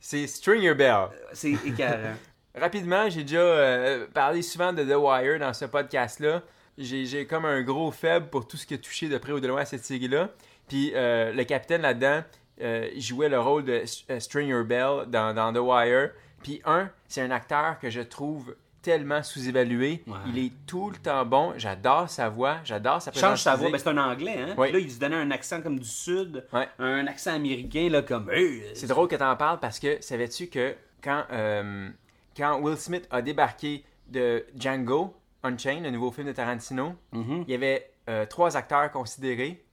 C'est 0.00 0.26
Stringer 0.26 0.74
Bell. 0.74 1.06
c'est 1.32 1.52
écœurant. 1.52 2.14
Rapidement, 2.56 3.08
j'ai 3.10 3.22
déjà 3.22 3.38
euh, 3.40 4.06
parlé 4.12 4.42
souvent 4.42 4.72
de 4.72 4.84
The 4.84 4.96
Wire 4.96 5.38
dans 5.40 5.52
ce 5.52 5.64
podcast-là. 5.64 6.42
J'ai 6.78 7.26
comme 7.26 7.44
un 7.44 7.62
gros 7.62 7.90
faible 7.90 8.26
pour 8.30 8.46
tout 8.46 8.56
ce 8.56 8.66
qui 8.66 8.74
a 8.74 8.78
touché 8.78 9.08
de 9.08 9.18
près 9.18 9.32
ou 9.32 9.40
de 9.40 9.46
loin 9.48 9.60
à 9.62 9.64
cette 9.64 9.84
série-là. 9.84 10.28
Puis 10.68 10.92
euh, 10.94 11.32
le 11.32 11.44
capitaine 11.44 11.82
là-dedans, 11.82 12.22
euh, 12.60 12.88
jouait 12.98 13.28
le 13.28 13.38
rôle 13.40 13.64
de 13.64 13.82
euh, 14.10 14.20
Stringer 14.20 14.62
Bell 14.64 15.04
dans, 15.08 15.34
dans 15.34 15.52
The 15.52 15.58
Wire. 15.58 16.10
Puis 16.42 16.60
un, 16.64 16.90
c'est 17.08 17.22
un 17.22 17.30
acteur 17.30 17.78
que 17.80 17.90
je 17.90 18.00
trouve 18.00 18.54
tellement 18.84 19.22
sous-évalué. 19.22 20.04
Ouais. 20.06 20.14
Il 20.28 20.38
est 20.38 20.52
tout 20.66 20.90
le 20.90 20.96
temps 20.96 21.24
bon. 21.24 21.54
J'adore 21.56 22.08
sa 22.08 22.28
voix, 22.28 22.58
j'adore 22.64 23.00
sa 23.02 23.10
présence 23.10 23.30
Change 23.30 23.42
sa 23.42 23.56
voix, 23.56 23.70
ben, 23.70 23.78
c'est 23.78 23.88
un 23.88 23.98
anglais, 23.98 24.36
hein? 24.38 24.54
Oui. 24.56 24.68
Puis 24.68 24.72
Là, 24.72 24.78
il 24.86 24.92
se 24.92 25.00
donnait 25.00 25.16
un 25.16 25.30
accent 25.30 25.60
comme 25.62 25.78
du 25.78 25.88
sud, 25.88 26.44
Ouais. 26.52 26.68
un 26.78 27.06
accent 27.06 27.32
américain, 27.34 27.88
là, 27.90 28.02
comme. 28.02 28.30
Hey, 28.30 28.62
C'est 28.74 28.86
drôle 28.86 29.08
que 29.08 29.16
tu 29.16 29.22
en 29.22 29.34
parles 29.36 29.58
parce 29.58 29.78
que 29.80 30.00
savais-tu 30.02 30.46
que 30.48 30.74
quand, 31.02 31.24
euh, 31.32 31.88
quand 32.36 32.60
Will 32.60 32.76
Smith 32.76 33.06
a 33.10 33.22
débarqué 33.22 33.84
de 34.08 34.44
Django 34.56 35.14
Unchained, 35.42 35.84
le 35.84 35.90
nouveau 35.90 36.10
film 36.12 36.26
de 36.26 36.32
Tarantino, 36.32 36.94
Mhm. 37.12 37.44
il 37.46 37.50
y 37.50 37.54
avait 37.54 37.90
euh, 38.08 38.26
trois 38.26 38.56
acteurs 38.56 38.90
considérés. 38.92 39.64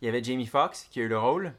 Il 0.00 0.06
y 0.06 0.08
avait 0.08 0.22
Jamie 0.22 0.46
Foxx 0.46 0.86
qui 0.90 1.00
a 1.00 1.02
eu 1.02 1.08
le 1.08 1.18
rôle. 1.18 1.52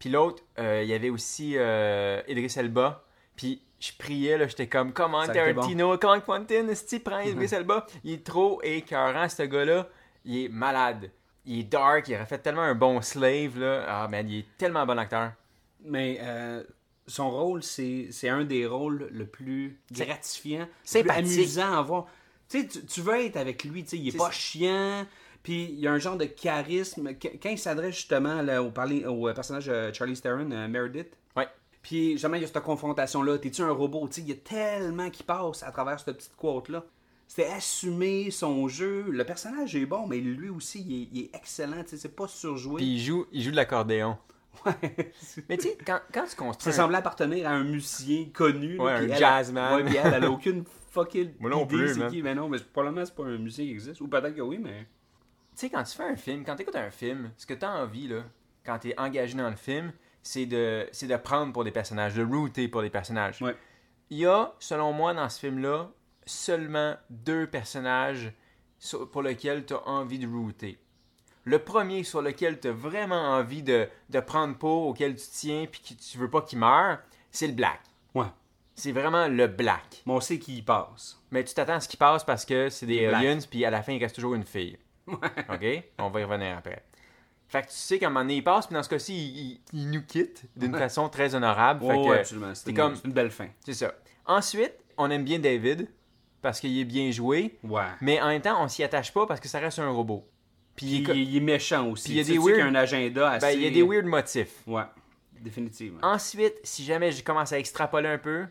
Puis 0.00 0.10
l'autre, 0.10 0.42
euh, 0.58 0.82
il 0.84 0.88
y 0.88 0.92
avait 0.92 1.10
aussi 1.10 1.54
euh, 1.56 2.20
Idris 2.28 2.52
Elba. 2.56 3.04
Puis 3.36 3.62
je 3.80 3.92
priais, 3.98 4.36
là, 4.38 4.46
j'étais 4.48 4.66
comme, 4.66 4.92
comment 4.92 5.22
été 5.22 5.52
bon. 5.52 5.60
Tarantino, 5.60 5.98
comment 5.98 6.20
Quentin, 6.20 6.68
est 6.68 6.98
prend 6.98 7.20
Idris 7.20 7.48
Elba? 7.52 7.86
Il 8.04 8.12
est 8.14 8.26
trop 8.26 8.60
écœurant, 8.62 9.28
ce 9.28 9.42
gars-là. 9.42 9.88
Il 10.24 10.44
est 10.44 10.48
malade. 10.48 11.10
Il 11.46 11.60
est 11.60 11.64
dark, 11.64 12.08
il 12.08 12.14
aurait 12.16 12.26
fait 12.26 12.38
tellement 12.38 12.62
un 12.62 12.74
bon 12.74 13.00
slave, 13.00 13.58
là. 13.58 13.84
Ah, 13.88 14.08
man, 14.08 14.28
il 14.28 14.40
est 14.40 14.46
tellement 14.58 14.80
un 14.80 14.86
bon 14.86 14.98
acteur. 14.98 15.32
Mais 15.84 16.18
euh, 16.20 16.62
son 17.06 17.30
rôle, 17.30 17.62
c'est 17.62 18.08
c'est 18.10 18.28
un 18.28 18.44
des 18.44 18.66
rôles 18.66 19.08
le 19.12 19.26
plus 19.26 19.78
C'est- 19.94 20.04
gratifiant, 20.04 20.60
le 20.60 20.64
plus 20.66 20.74
sympathique. 20.84 21.24
amusant 21.38 21.78
à 21.78 21.82
voir. 21.82 22.06
Tu 22.50 22.62
sais, 22.62 22.66
tu- 22.66 22.80
veux 23.00 23.14
être 23.24 23.36
avec 23.36 23.62
lui, 23.64 23.84
tu 23.84 23.90
sais, 23.90 23.98
il 23.98 24.08
est 24.08 24.10
C'est 24.10 24.18
pas 24.18 24.30
chiant, 24.30 25.06
puis 25.42 25.64
il 25.70 25.78
y 25.80 25.86
a 25.86 25.92
un 25.92 25.98
genre 25.98 26.16
de 26.16 26.24
charisme. 26.24 27.14
Qu- 27.14 27.38
Quand 27.42 27.50
il 27.50 27.58
s'adresse 27.58 27.94
justement 27.94 28.42
là, 28.42 28.62
au, 28.62 28.70
parler, 28.70 29.04
au 29.06 29.28
euh, 29.28 29.32
personnage 29.32 29.66
de 29.66 29.92
Charlie 29.92 30.20
Theron, 30.20 30.50
euh, 30.50 30.68
Meredith, 30.68 31.08
Ouais. 31.36 31.46
Puis 31.88 32.18
jamais 32.18 32.36
il 32.36 32.42
y 32.42 32.44
a 32.44 32.48
cette 32.48 32.62
confrontation-là. 32.62 33.38
T'es-tu 33.38 33.62
un 33.62 33.70
robot? 33.70 34.10
Il 34.18 34.28
y 34.28 34.32
a 34.32 34.34
tellement 34.34 35.08
qui 35.08 35.22
passe 35.22 35.62
à 35.62 35.72
travers 35.72 35.98
cette 35.98 36.18
petite 36.18 36.36
quote-là. 36.36 36.84
C'était 37.26 37.48
assumer 37.48 38.30
son 38.30 38.68
jeu. 38.68 39.06
Le 39.08 39.24
personnage 39.24 39.74
est 39.74 39.86
bon, 39.86 40.06
mais 40.06 40.18
lui 40.18 40.50
aussi, 40.50 40.82
il 40.86 41.02
est, 41.02 41.08
il 41.12 41.24
est 41.24 41.34
excellent. 41.34 41.82
C'est 41.86 42.14
pas 42.14 42.28
surjoué. 42.28 42.76
Puis 42.76 42.96
il 42.96 43.00
joue, 43.00 43.24
il 43.32 43.42
joue 43.42 43.52
de 43.52 43.56
l'accordéon. 43.56 44.18
Ouais. 44.66 45.14
Mais 45.48 45.56
tu 45.56 45.68
sais, 45.68 45.78
quand, 45.86 45.98
quand 46.12 46.26
tu 46.28 46.36
construis. 46.36 46.70
Ça 46.74 46.78
un- 46.78 46.84
semblait 46.84 46.98
appartenir 46.98 47.48
à 47.48 47.52
un 47.52 47.64
musicien 47.64 48.26
connu. 48.34 48.78
Ouais, 48.78 48.92
un 48.92 49.14
jazzman. 49.14 49.76
Ouais, 49.76 49.84
puis 49.84 49.96
elle, 49.96 50.12
elle 50.12 50.24
a 50.24 50.30
aucune 50.30 50.64
fucking 50.90 51.36
Moi 51.40 51.48
non 51.48 51.64
idée 51.64 51.74
plus, 51.74 51.94
c'est 51.94 52.06
qui. 52.08 52.22
Mais 52.22 52.34
non, 52.34 52.50
mais 52.50 52.58
probablement 52.58 53.06
c'est 53.06 53.14
pas 53.14 53.24
un 53.24 53.38
musicien 53.38 53.64
qui 53.64 53.70
existe. 53.70 54.02
Ou 54.02 54.08
peut-être 54.08 54.34
que 54.34 54.42
oui, 54.42 54.58
mais... 54.58 54.80
Tu 54.80 54.86
sais, 55.54 55.70
quand 55.70 55.84
tu 55.84 55.96
fais 55.96 56.04
un 56.04 56.16
film, 56.16 56.44
quand 56.44 56.54
tu 56.54 56.62
écoutes 56.62 56.76
un 56.76 56.90
film, 56.90 57.30
ce 57.38 57.46
que 57.46 57.54
tu 57.54 57.64
as 57.64 57.72
envie, 57.72 58.08
là, 58.08 58.24
quand 58.66 58.78
tu 58.78 58.90
es 58.90 58.98
engagé 59.00 59.38
dans 59.38 59.48
le 59.48 59.56
film, 59.56 59.90
c'est 60.22 60.46
de, 60.46 60.88
c'est 60.92 61.06
de 61.06 61.16
prendre 61.16 61.52
pour 61.52 61.64
des 61.64 61.70
personnages, 61.70 62.14
de 62.14 62.24
router 62.24 62.68
pour 62.68 62.82
des 62.82 62.90
personnages. 62.90 63.40
Ouais. 63.42 63.56
Il 64.10 64.18
y 64.18 64.26
a, 64.26 64.52
selon 64.58 64.92
moi, 64.92 65.14
dans 65.14 65.28
ce 65.28 65.38
film-là, 65.40 65.90
seulement 66.26 66.94
deux 67.10 67.46
personnages 67.46 68.32
sur- 68.78 69.10
pour 69.10 69.22
lesquels 69.22 69.64
tu 69.66 69.74
as 69.74 69.86
envie 69.88 70.18
de 70.18 70.26
router. 70.26 70.78
Le 71.44 71.58
premier 71.58 72.04
sur 72.04 72.20
lequel 72.20 72.60
tu 72.60 72.68
as 72.68 72.72
vraiment 72.72 73.32
envie 73.36 73.62
de, 73.62 73.88
de 74.10 74.20
prendre 74.20 74.56
pour, 74.56 74.86
auquel 74.88 75.14
tu 75.16 75.26
tiens, 75.30 75.66
puis 75.70 75.80
que 75.80 75.94
tu 75.94 76.18
veux 76.18 76.28
pas 76.28 76.42
qu'il 76.42 76.58
meure, 76.58 76.98
c'est 77.30 77.46
le 77.46 77.54
black. 77.54 77.80
Ouais. 78.14 78.26
C'est 78.74 78.92
vraiment 78.92 79.26
le 79.28 79.46
black. 79.46 80.02
Mais 80.06 80.12
on 80.12 80.20
sait 80.20 80.38
qui 80.38 80.58
y 80.58 80.62
passe. 80.62 81.20
Mais 81.30 81.42
tu 81.44 81.54
t'attends 81.54 81.74
à 81.74 81.80
ce 81.80 81.88
qui 81.88 81.96
passe 81.96 82.22
parce 82.24 82.44
que 82.44 82.68
c'est 82.68 82.86
des 82.86 83.06
aliens, 83.06 83.38
puis 83.50 83.64
à 83.64 83.70
la 83.70 83.82
fin, 83.82 83.92
il 83.92 84.02
reste 84.02 84.14
toujours 84.14 84.34
une 84.34 84.44
fille. 84.44 84.78
OK? 85.06 85.64
On 85.98 86.10
va 86.10 86.20
y 86.20 86.24
revenir 86.24 86.58
après. 86.58 86.84
Fait 87.48 87.62
que 87.62 87.68
tu 87.68 87.74
sais 87.76 87.98
qu'à 87.98 88.06
un 88.06 88.10
moment 88.10 88.20
donné, 88.20 88.36
il 88.36 88.44
passe, 88.44 88.66
puis 88.66 88.74
dans 88.74 88.82
ce 88.82 88.88
cas-ci, 88.90 89.14
il, 89.16 89.38
il- 89.40 89.60
il 89.80 89.90
nous 89.90 90.02
quitte 90.02 90.42
d'une 90.54 90.72
Ouais. 90.74 90.78
façon 90.78 91.08
très 91.08 91.34
honorable. 91.34 91.80
Fait 91.86 91.94
que, 91.94 92.08
ouais, 92.08 92.18
absolument. 92.18 92.54
C'est 92.54 92.70
une, 92.70 92.76
comme- 92.76 92.94
une 93.04 93.12
belle 93.12 93.30
fin. 93.30 93.48
c'est 93.64 93.72
ça. 93.74 93.94
Ensuite, 94.26 94.74
on 94.98 95.10
aime 95.10 95.24
bien 95.24 95.38
David, 95.38 95.88
parce 96.42 96.60
qu'il 96.60 96.78
est 96.78 96.84
bien 96.84 97.10
joué, 97.10 97.58
Ouais. 97.64 97.82
mais 98.02 98.20
en 98.20 98.28
même 98.28 98.42
temps, 98.42 98.62
on 98.62 98.68
s'y 98.68 98.84
attache 98.84 99.12
pas 99.12 99.26
parce 99.26 99.40
que 99.40 99.48
ça 99.48 99.58
reste 99.60 99.78
un 99.78 99.88
robot. 99.90 100.28
Puis 100.76 100.86
il, 100.86 101.10
est 101.10 101.16
il, 101.16 101.42
méchant 101.42 101.88
aussi. 101.88 102.04
Puis 102.04 102.12
il 102.12 102.16
y 102.18 102.20
a 102.20 102.22
des 102.24 102.32
tu 102.34 102.36
sais 102.36 102.42
qu'il 102.42 102.50
y 102.50 102.60
a 102.60 102.64
weird- 102.64 102.76
un 102.76 102.78
agenda 102.78 103.30
assez... 103.30 103.46
ben, 103.46 103.52
il 103.58 103.62
y 103.64 103.66
a 103.66 103.70
des 103.70 103.82
weird 103.82 104.04
motifs. 104.06 104.62
Ouais. 104.66 104.84
Définitivement. 105.40 105.98
Ensuite, 106.02 106.54
si 106.62 106.84
jamais 106.84 107.12
je 107.12 107.22
commence 107.24 107.52
à 107.52 107.58
extrapoler 107.58 108.08
un 108.08 108.18
peu, 108.18 108.46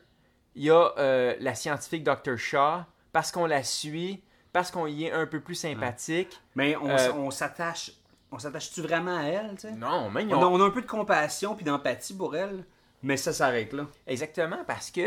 il 0.55 0.63
y 0.63 0.69
a 0.71 0.91
euh, 0.97 1.35
la 1.39 1.53
scientifique 1.55 2.03
Dr. 2.03 2.37
Shaw, 2.37 2.81
parce 3.13 3.31
qu'on 3.31 3.45
la 3.45 3.63
suit, 3.63 4.23
parce 4.53 4.71
qu'on 4.71 4.87
y 4.87 5.05
est 5.05 5.11
un 5.11 5.25
peu 5.27 5.39
plus 5.39 5.55
sympathique. 5.55 6.41
Mais 6.55 6.75
on, 6.75 6.89
Euh, 6.89 7.11
on 7.13 7.31
s'attache... 7.31 7.91
On 8.31 8.39
s'attache-tu 8.39 8.81
vraiment 8.81 9.17
à 9.17 9.23
elle, 9.23 9.51
tu 9.55 9.61
sais? 9.61 9.71
Non, 9.71 10.11
ils 10.19 10.33
On, 10.35 10.43
on 10.43 10.61
a 10.61 10.65
un 10.65 10.69
peu 10.69 10.81
de 10.81 10.87
compassion 10.87 11.55
puis 11.55 11.63
d'empathie 11.63 12.13
pour 12.13 12.35
elle, 12.35 12.65
mais 13.01 13.15
ça 13.17 13.31
s'arrête 13.31 13.71
là. 13.73 13.85
Exactement, 14.05 14.63
parce 14.67 14.91
que 14.91 15.01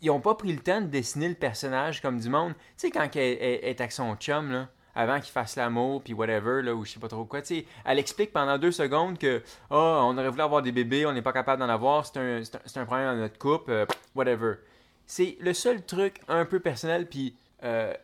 ils 0.00 0.10
ont 0.10 0.20
pas 0.20 0.34
pris 0.34 0.52
le 0.52 0.60
temps 0.60 0.80
de 0.80 0.86
dessiner 0.86 1.28
le 1.28 1.34
personnage 1.34 2.00
comme 2.02 2.18
du 2.18 2.28
monde. 2.28 2.54
Tu 2.54 2.62
sais, 2.76 2.90
quand 2.90 3.08
elle, 3.14 3.38
elle- 3.40 3.60
elle 3.62 3.64
est 3.70 3.80
avec 3.80 3.92
son 3.92 4.14
chum, 4.16 4.50
là, 4.50 4.68
avant 4.94 5.20
qu'il 5.20 5.32
fasse 5.32 5.56
l'amour, 5.56 6.02
puis 6.02 6.12
whatever, 6.12 6.60
là, 6.62 6.74
ou 6.74 6.84
je 6.84 6.92
sais 6.92 7.00
pas 7.00 7.08
trop 7.08 7.24
quoi, 7.24 7.40
tu 7.40 7.54
sais, 7.60 7.66
elle 7.84 7.98
explique 7.98 8.32
pendant 8.32 8.58
deux 8.58 8.72
secondes 8.72 9.18
que, 9.18 9.42
oh, 9.70 9.98
on 10.02 10.18
aurait 10.18 10.28
voulu 10.28 10.42
avoir 10.42 10.60
des 10.62 10.72
bébés, 10.72 11.06
on 11.06 11.12
n'est 11.12 11.22
pas 11.22 11.32
capable 11.32 11.60
d'en 11.60 11.68
avoir, 11.68 12.04
c'est 12.04 12.18
un, 12.18 12.42
un, 12.76 12.84
problème 12.84 13.06
dans 13.14 13.16
notre 13.16 13.38
couple, 13.38 13.70
euh, 13.70 13.86
whatever. 14.14 14.54
C'est 15.06 15.36
le 15.40 15.54
seul 15.54 15.82
truc 15.84 16.20
un 16.28 16.44
peu 16.44 16.60
personnel, 16.60 17.08
puis 17.08 17.36
euh, 17.64 17.94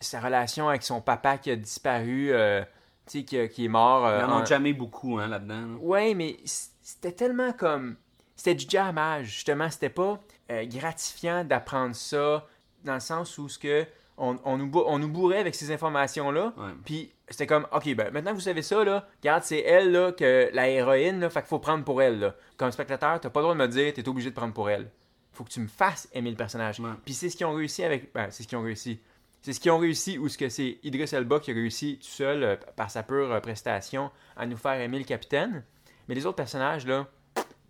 sa 0.00 0.20
relation 0.20 0.68
avec 0.68 0.82
son 0.82 1.00
papa 1.00 1.38
qui 1.38 1.50
a 1.50 1.56
disparu, 1.56 2.32
euh, 2.32 2.62
qui, 3.06 3.24
qui 3.48 3.64
est 3.64 3.68
mort. 3.68 4.06
euh, 4.06 4.20
Ils 4.20 4.24
en 4.24 4.42
ont 4.42 4.44
jamais 4.44 4.72
beaucoup 4.72 5.18
hein, 5.18 5.28
là-dedans. 5.28 5.60
là. 5.60 5.76
Ouais, 5.80 6.14
mais 6.14 6.36
c'était 6.44 7.12
tellement 7.12 7.52
comme. 7.52 7.96
C'était 8.34 8.54
du 8.54 8.66
jammage, 8.68 9.26
justement. 9.26 9.70
C'était 9.70 9.88
pas 9.88 10.20
euh, 10.50 10.64
gratifiant 10.66 11.44
d'apprendre 11.44 11.94
ça, 11.94 12.46
dans 12.84 12.94
le 12.94 13.00
sens 13.00 13.38
où 13.38 13.48
ce 13.48 13.58
que 13.58 13.86
on, 14.18 14.36
on 14.44 14.56
nous, 14.58 14.70
on 14.86 14.98
nous 14.98 15.08
bourrait 15.08 15.38
avec 15.38 15.54
ces 15.54 15.70
informations-là. 15.72 16.52
Ouais. 16.56 16.70
Puis 16.84 17.12
c'était 17.28 17.46
comme, 17.46 17.66
OK, 17.72 17.94
ben 17.94 18.10
maintenant 18.12 18.30
que 18.30 18.36
vous 18.36 18.40
savez 18.42 18.62
ça, 18.62 18.82
là, 18.84 19.06
regarde, 19.22 19.42
c'est 19.42 19.60
elle, 19.60 19.92
là, 19.92 20.12
que 20.12 20.48
la 20.52 20.68
héroïne, 20.68 21.20
là, 21.20 21.28
fait 21.30 21.40
qu'il 21.40 21.48
faut 21.48 21.58
prendre 21.58 21.84
pour 21.84 22.00
elle, 22.00 22.18
là. 22.20 22.34
Comme 22.56 22.70
spectateur, 22.70 23.20
t'as 23.20 23.28
pas 23.30 23.40
le 23.40 23.44
droit 23.44 23.54
de 23.54 23.60
me 23.60 23.68
dire, 23.68 23.92
t'es 23.92 24.08
obligé 24.08 24.30
de 24.30 24.34
prendre 24.34 24.54
pour 24.54 24.70
elle. 24.70 24.90
Faut 25.32 25.44
que 25.44 25.50
tu 25.50 25.60
me 25.60 25.68
fasses 25.68 26.08
aimer 26.14 26.30
le 26.30 26.36
personnage. 26.36 26.80
Ouais. 26.80 26.88
Puis 27.04 27.12
c'est 27.14 27.28
ce 27.28 27.36
qu'ils 27.36 27.44
ont 27.46 27.52
réussi 27.54 27.84
avec. 27.84 28.10
Ben, 28.14 28.28
c'est 28.30 28.42
ce 28.42 28.48
qu'ils 28.48 28.56
ont 28.56 28.62
réussi. 28.62 29.00
C'est 29.42 29.52
ce 29.52 29.60
qu'ils 29.60 29.70
ont 29.70 29.78
réussi 29.78 30.18
ou 30.18 30.28
ce 30.28 30.36
que 30.38 30.48
c'est 30.48 30.78
Idris 30.82 31.10
Elba 31.12 31.38
qui 31.38 31.52
a 31.52 31.54
réussi 31.54 31.98
tout 31.98 32.08
seul, 32.08 32.42
euh, 32.42 32.56
par 32.74 32.90
sa 32.90 33.02
pure 33.02 33.32
euh, 33.32 33.40
prestation, 33.40 34.10
à 34.36 34.46
nous 34.46 34.56
faire 34.56 34.80
aimer 34.80 34.98
le 34.98 35.04
capitaine. 35.04 35.62
Mais 36.08 36.14
les 36.14 36.26
autres 36.26 36.36
personnages, 36.36 36.86
là, 36.86 37.06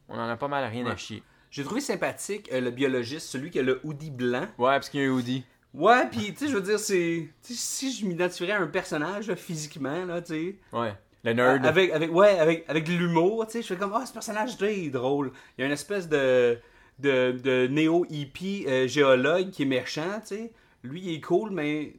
on 0.09 0.19
en 0.19 0.29
a 0.29 0.37
pas 0.37 0.49
mal 0.49 0.65
à 0.65 0.69
rien 0.69 0.87
à 0.87 0.97
chier. 0.97 1.23
J'ai 1.51 1.65
trouvé 1.65 1.81
sympathique 1.81 2.51
euh, 2.53 2.61
le 2.61 2.71
biologiste, 2.71 3.29
celui 3.29 3.51
qui 3.51 3.59
a 3.59 3.63
le 3.63 3.81
hoodie 3.85 4.11
blanc. 4.11 4.47
Ouais, 4.59 4.73
parce 4.73 4.89
qu'il 4.89 5.01
y 5.01 5.05
a 5.05 5.07
un 5.07 5.11
hoodie. 5.11 5.45
Ouais, 5.75 6.07
puis 6.11 6.33
tu 6.33 6.47
sais, 6.47 6.49
je 6.49 6.57
veux 6.57 6.63
dire, 6.63 6.79
c'est. 6.79 7.29
Si 7.43 7.93
je 7.93 8.07
m'identifierais 8.07 8.53
à 8.53 8.61
un 8.61 8.67
personnage 8.67 9.29
là, 9.29 9.37
physiquement, 9.37 10.05
là, 10.07 10.23
tu 10.23 10.35
sais. 10.35 10.57
Ouais. 10.73 10.95
Le 11.25 11.33
nerd. 11.33 11.67
Avec, 11.67 11.91
avec, 11.91 12.15
ouais, 12.15 12.39
avec, 12.39 12.65
avec 12.69 12.85
de 12.85 12.93
l'humour, 12.93 13.47
tu 13.47 13.53
sais, 13.53 13.63
je 13.63 13.67
fais 13.67 13.77
comme, 13.77 13.93
ah, 13.95 14.07
ce 14.07 14.13
personnage 14.13 14.59
là 14.61 14.71
il 14.71 14.87
est 14.87 14.91
drôle. 14.91 15.33
Il 15.57 15.61
y 15.61 15.65
a 15.65 15.67
une 15.67 15.73
espèce 15.73 16.09
de, 16.09 16.59
de, 16.99 17.33
de 17.33 17.67
néo-hippie 17.67 18.65
euh, 18.67 18.87
géologue 18.87 19.51
qui 19.51 19.63
est 19.63 19.67
méchant, 19.67 20.21
tu 20.21 20.37
sais. 20.37 20.53
Lui, 20.87 21.01
il 21.03 21.15
est 21.15 21.21
cool, 21.21 21.51
mais, 21.51 21.95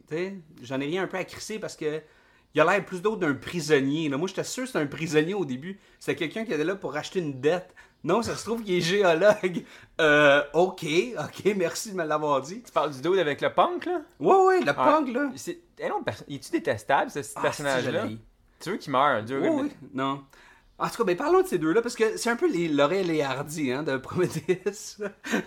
j'en 0.61 0.79
ai 0.79 0.85
rien 0.85 1.03
un 1.03 1.07
peu 1.07 1.17
à 1.17 1.23
crisser 1.23 1.59
parce 1.59 1.75
que 1.75 2.01
il 2.55 2.61
a 2.61 2.65
l'air 2.65 2.83
plus 2.85 3.01
d'autre 3.01 3.17
d'un 3.19 3.35
prisonnier. 3.35 4.09
Là. 4.09 4.17
Moi, 4.17 4.27
j'étais 4.27 4.43
sûr 4.43 4.63
que 4.63 4.67
c'était 4.67 4.79
un 4.79 4.87
prisonnier 4.87 5.33
au 5.35 5.45
début. 5.45 5.79
C'était 5.99 6.15
quelqu'un 6.15 6.43
qui 6.45 6.53
était 6.53 6.63
là 6.63 6.75
pour 6.75 6.93
racheter 6.93 7.19
une 7.19 7.39
dette. 7.39 7.75
Non, 8.03 8.21
ça 8.21 8.35
se 8.35 8.45
trouve 8.45 8.63
qu'il 8.63 8.75
est 8.75 8.81
géologue. 8.81 9.63
Euh, 9.99 10.43
ok, 10.53 10.85
ok, 11.17 11.55
merci 11.55 11.89
de 11.91 11.95
me 11.95 12.03
l'avoir 12.05 12.39
dit. 12.41 12.61
Tu 12.61 12.71
parles 12.71 12.91
du 12.91 13.01
dude 13.01 13.17
avec 13.17 13.41
le 13.41 13.51
punk, 13.51 13.87
là? 13.87 14.01
Ouais, 14.19 14.35
ouais, 14.45 14.59
le 14.61 14.71
punk, 14.71 15.11
là. 15.11 15.31
C'est... 15.35 15.59
Eh 15.79 15.89
non, 15.89 16.03
est-tu 16.29 16.51
détestable, 16.51 17.09
ce, 17.09 17.23
ce 17.23 17.33
Ah, 17.35 17.41
personnage-là? 17.41 18.07
tu 18.59 18.69
veux 18.69 18.77
qu'il 18.77 18.91
meure? 18.91 19.23
Dieu, 19.23 19.41
Oui, 19.41 19.49
oui, 19.49 19.71
non. 19.95 20.23
En 20.77 20.87
tout 20.87 20.97
cas, 20.97 21.03
ben, 21.03 21.17
parlons 21.17 21.41
de 21.41 21.47
ces 21.47 21.57
deux-là, 21.57 21.81
parce 21.81 21.95
que 21.95 22.15
c'est 22.15 22.29
un 22.29 22.35
peu 22.35 22.47
les 22.47 22.67
Laurel 22.67 23.09
et 23.09 23.23
Hardy 23.23 23.71
hein, 23.71 23.81
de 23.81 23.97
Prometheus. 23.97 25.03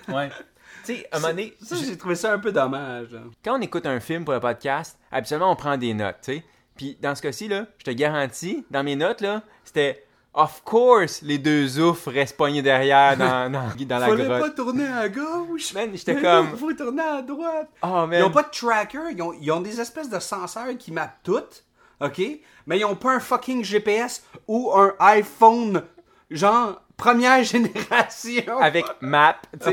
Ouais. 0.09 0.30
tu 0.94 1.00
sais, 1.00 1.09
à 1.12 1.16
un 1.16 1.20
moment 1.20 1.32
donné, 1.32 1.56
Ça, 1.62 1.76
j'ai 1.76 1.97
trouvé 1.97 2.14
ça 2.14 2.32
un 2.32 2.38
peu 2.38 2.52
dommage. 2.52 3.11
là. 3.12 3.20
quand 3.44 3.59
on 3.59 3.61
écoute 3.61 3.87
un 3.87 4.00
film 4.00 4.25
pour 4.25 4.35
le 4.35 4.40
podcast, 4.40 4.99
habituellement, 5.11 5.50
on 5.52 5.56
prend 5.56 5.76
des 5.76 5.94
notes, 5.94 6.16
tu 6.23 6.32
sais. 6.35 6.44
Puis 6.76 6.97
dans 7.00 7.14
ce 7.14 7.23
cas-ci, 7.23 7.49
là, 7.49 7.66
je 7.78 7.85
te 7.85 7.90
garantis, 7.90 8.64
dans 8.70 8.82
mes 8.82 8.97
notes, 8.97 9.20
là, 9.20 9.42
c'était 9.64 10.04
«Of 10.35 10.62
course, 10.64 11.23
les 11.23 11.38
deux 11.38 11.80
oufs 11.80 12.06
restent 12.06 12.37
poignés 12.37 12.62
derrière 12.62 13.16
dans, 13.16 13.50
dans, 13.52 13.68
dans 13.76 13.99
la 13.99 14.06
Fallait 14.06 14.25
grotte. 14.25 14.40
pas 14.40 14.50
tourner 14.50 14.87
à 14.87 15.09
gauche. 15.09 15.75
Man, 15.75 15.90
j'étais 15.92 16.14
comme- 16.20 16.56
Faut 16.56 16.73
tourner 16.73 17.02
à 17.02 17.20
droite. 17.20 17.68
Oh, 17.82 18.06
man. 18.06 18.12
Ils 18.20 18.23
ont 18.23 18.30
pas 18.30 18.44
de 18.44 18.50
tracker, 18.50 19.11
ils 19.11 19.20
ont, 19.20 19.32
ils 19.40 19.50
ont 19.50 19.61
des 19.61 19.80
espèces 19.80 20.09
de 20.09 20.20
senseurs 20.20 20.68
qui 20.78 20.92
mappent 20.92 21.18
toutes, 21.25 21.64
ok? 22.00 22.20
Mais 22.66 22.78
ils 22.78 22.85
ont 22.85 22.94
pas 22.94 23.12
un 23.14 23.20
fucking 23.20 23.64
GPS 23.64 24.23
ou 24.47 24.70
un 24.73 24.94
iPhone, 25.00 25.82
genre 26.30 26.80
première 26.97 27.42
génération. 27.44 28.59
Avec 28.61 28.85
map, 29.00 29.37
tu 29.61 29.68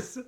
sais. 0.00 0.20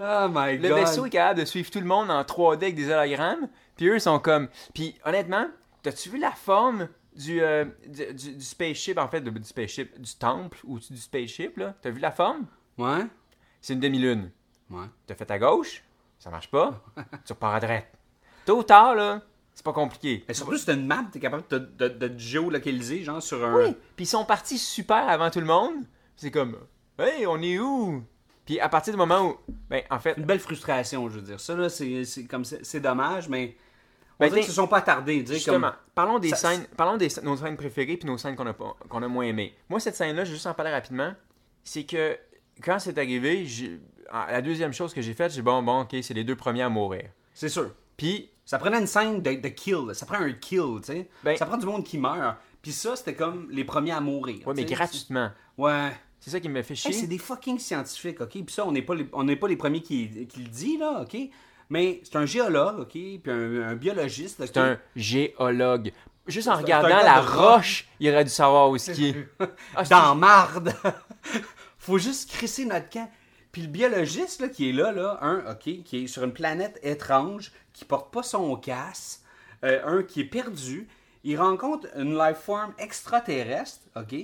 Oh 0.00 0.26
my 0.30 0.58
Le 0.58 0.68
god. 0.68 0.78
vaisseau 0.78 1.06
est 1.06 1.10
capable 1.10 1.40
de 1.40 1.44
suivre 1.44 1.70
tout 1.70 1.78
le 1.80 1.86
monde 1.86 2.10
en 2.10 2.22
3D 2.22 2.56
avec 2.56 2.74
des 2.74 2.90
hologrammes. 2.90 3.48
Puis 3.76 3.86
eux 3.88 3.98
sont 3.98 4.18
comme. 4.18 4.48
Puis 4.74 4.96
honnêtement, 5.04 5.46
t'as-tu 5.82 6.08
vu 6.10 6.18
la 6.18 6.32
forme 6.32 6.88
du, 7.14 7.40
euh, 7.40 7.64
du, 7.86 8.12
du- 8.12 8.34
du 8.36 8.44
spaceship, 8.44 8.98
en 8.98 9.06
fait, 9.08 9.20
du 9.20 9.44
spaceship, 9.44 10.00
du 10.00 10.14
temple 10.16 10.58
ou 10.64 10.78
du 10.80 10.96
spaceship, 10.96 11.56
là? 11.58 11.74
T'as 11.80 11.90
vu 11.90 12.00
la 12.00 12.10
forme? 12.10 12.46
Ouais. 12.76 13.06
C'est 13.60 13.74
une 13.74 13.80
demi-lune. 13.80 14.30
Ouais. 14.70 14.86
T'as 15.06 15.14
fait 15.14 15.30
à 15.30 15.38
gauche, 15.38 15.84
ça 16.18 16.30
marche 16.30 16.50
pas, 16.50 16.82
tu 17.24 17.32
repars 17.32 17.54
à 17.54 17.60
droite. 17.60 17.86
Tôt 18.46 18.58
ou 18.58 18.62
tard, 18.64 18.94
là, 18.96 19.22
c'est 19.54 19.64
pas 19.64 19.72
compliqué. 19.72 20.24
Mais 20.26 20.34
surtout, 20.34 20.56
c'est 20.58 20.72
une 20.74 20.86
map, 20.86 21.04
t'es 21.12 21.20
capable 21.20 21.44
de, 21.50 21.58
de, 21.58 21.88
de 21.88 22.08
te 22.08 22.18
géolocaliser, 22.18 23.04
genre 23.04 23.22
sur 23.22 23.44
un. 23.44 23.54
Oui, 23.54 23.76
puis 23.94 24.04
ils 24.04 24.08
sont 24.08 24.24
partis 24.24 24.58
super 24.58 25.08
avant 25.08 25.30
tout 25.30 25.40
le 25.40 25.46
monde. 25.46 25.74
C'est 26.16 26.30
comme, 26.32 26.56
hey, 26.98 27.26
on 27.28 27.40
est 27.42 27.58
où? 27.60 28.02
Puis 28.46 28.60
à 28.60 28.68
partir 28.68 28.92
du 28.92 28.98
moment 28.98 29.22
où, 29.30 29.36
ben, 29.70 29.82
en 29.90 29.98
fait, 29.98 30.14
Une 30.18 30.24
belle 30.24 30.38
frustration, 30.40 31.08
je 31.08 31.14
veux 31.16 31.22
dire. 31.22 31.40
Ça, 31.40 31.54
là, 31.54 31.68
c'est 31.68 32.04
c'est 32.04 32.24
comme 32.26 32.44
c'est 32.44 32.80
dommage, 32.80 33.28
mais. 33.28 33.56
On 34.20 34.24
Ben, 34.24 34.28
dirait 34.28 34.40
qu'ils 34.42 34.50
se 34.50 34.54
sont 34.54 34.68
pas 34.68 34.76
attardés. 34.78 35.24
Justement, 35.26 35.70
comme- 35.70 35.76
parlons 35.94 36.18
des 36.20 36.28
Ça- 36.30 36.36
scènes, 36.36 36.66
parlons 36.76 36.96
des 36.96 37.08
nos 37.24 37.36
scènes 37.36 37.56
préférées 37.56 37.96
puis 37.96 38.06
nos 38.08 38.16
scènes 38.16 38.36
qu'on 38.36 38.46
a 38.46 38.52
qu'on 38.54 39.02
a 39.02 39.08
moins 39.08 39.24
aimées. 39.24 39.56
Moi 39.68 39.80
cette 39.80 39.96
scène 39.96 40.14
là, 40.14 40.24
je 40.24 40.30
vais 40.30 40.34
juste 40.36 40.46
en 40.46 40.54
parler 40.54 40.70
rapidement, 40.70 41.12
c'est 41.64 41.82
que 41.84 42.16
quand 42.62 42.78
c'est 42.78 42.96
arrivé, 42.96 43.44
ah, 44.12 44.28
la 44.30 44.40
deuxième 44.40 44.72
chose 44.72 44.94
que 44.94 45.02
j'ai 45.02 45.14
faite, 45.14 45.32
j'ai 45.32 45.38
dit, 45.38 45.42
bon 45.42 45.62
bon, 45.64 45.80
OK, 45.80 45.96
c'est 46.00 46.14
les 46.14 46.22
deux 46.22 46.36
premiers 46.36 46.62
à 46.62 46.68
mourir. 46.68 47.06
C'est 47.32 47.48
sûr. 47.48 47.72
Puis 47.96 48.30
Ça 48.44 48.58
prenait 48.58 48.78
une 48.78 48.86
scène 48.86 49.20
de, 49.22 49.32
de 49.40 49.48
kill. 49.48 49.94
Ça 49.94 50.04
prend 50.06 50.18
un 50.18 50.32
kill, 50.32 50.76
tu 50.80 50.92
sais. 50.92 51.08
Ben- 51.24 51.36
ça 51.36 51.46
prend 51.46 51.56
du 51.56 51.64
monde 51.66 51.82
qui 51.82 51.96
meurt. 51.98 52.36
Puis 52.62 52.70
ça, 52.72 52.94
c'était 52.94 53.14
comme 53.14 53.48
les 53.50 53.64
premiers 53.64 53.92
à 53.92 54.00
mourir. 54.00 54.46
ouais, 54.46 54.54
mais 54.54 54.64
gratuitement. 54.64 55.30
Ouais. 55.58 55.90
C'est 56.24 56.30
ça 56.30 56.40
qui 56.40 56.48
me 56.48 56.62
fait 56.62 56.74
chier. 56.74 56.90
Hey, 56.90 56.98
c'est 56.98 57.06
des 57.06 57.18
fucking 57.18 57.58
scientifiques, 57.58 58.18
ok? 58.22 58.30
Puis 58.30 58.44
ça, 58.48 58.66
on 58.66 58.72
n'est 58.72 58.80
pas, 58.80 58.94
les- 58.94 59.06
on 59.12 59.26
pas 59.36 59.46
les 59.46 59.56
premiers 59.56 59.82
qui, 59.82 60.26
qui 60.26 60.40
le 60.40 60.48
dit, 60.48 60.78
là, 60.78 61.02
ok? 61.02 61.14
Mais 61.68 62.00
c'est 62.02 62.16
un 62.16 62.24
géologue, 62.24 62.78
ok? 62.80 62.88
Puis 62.92 63.20
un, 63.26 63.60
un 63.68 63.74
biologiste, 63.74 64.40
ok? 64.40 64.46
C'est 64.46 64.58
un 64.58 64.78
géologue. 64.96 65.92
Juste 66.26 66.48
en 66.48 66.56
regardant 66.56 66.88
la 66.88 67.20
roche, 67.20 67.86
il 68.00 68.08
aurait 68.10 68.24
dû 68.24 68.30
savoir 68.30 68.70
où 68.70 68.76
est. 68.76 69.14
Ah, 69.76 69.84
Dans 69.84 70.14
marde! 70.14 70.74
Faut 71.78 71.98
juste 71.98 72.30
crisser 72.30 72.64
notre 72.64 72.88
camp. 72.88 73.10
Puis 73.52 73.60
le 73.60 73.68
biologiste, 73.68 74.40
là, 74.40 74.48
qui 74.48 74.70
est 74.70 74.72
là, 74.72 74.92
là, 74.92 75.18
un, 75.20 75.40
ok, 75.52 75.82
qui 75.84 76.04
est 76.04 76.06
sur 76.06 76.24
une 76.24 76.32
planète 76.32 76.80
étrange, 76.82 77.52
qui 77.74 77.84
porte 77.84 78.10
pas 78.10 78.22
son 78.22 78.56
casque, 78.56 79.20
euh, 79.62 79.80
un 79.84 80.02
qui 80.02 80.22
est 80.22 80.24
perdu, 80.24 80.88
il 81.22 81.36
rencontre 81.38 81.86
une 81.98 82.16
life 82.16 82.38
form 82.38 82.72
extraterrestre, 82.78 83.80
ok? 83.94 84.14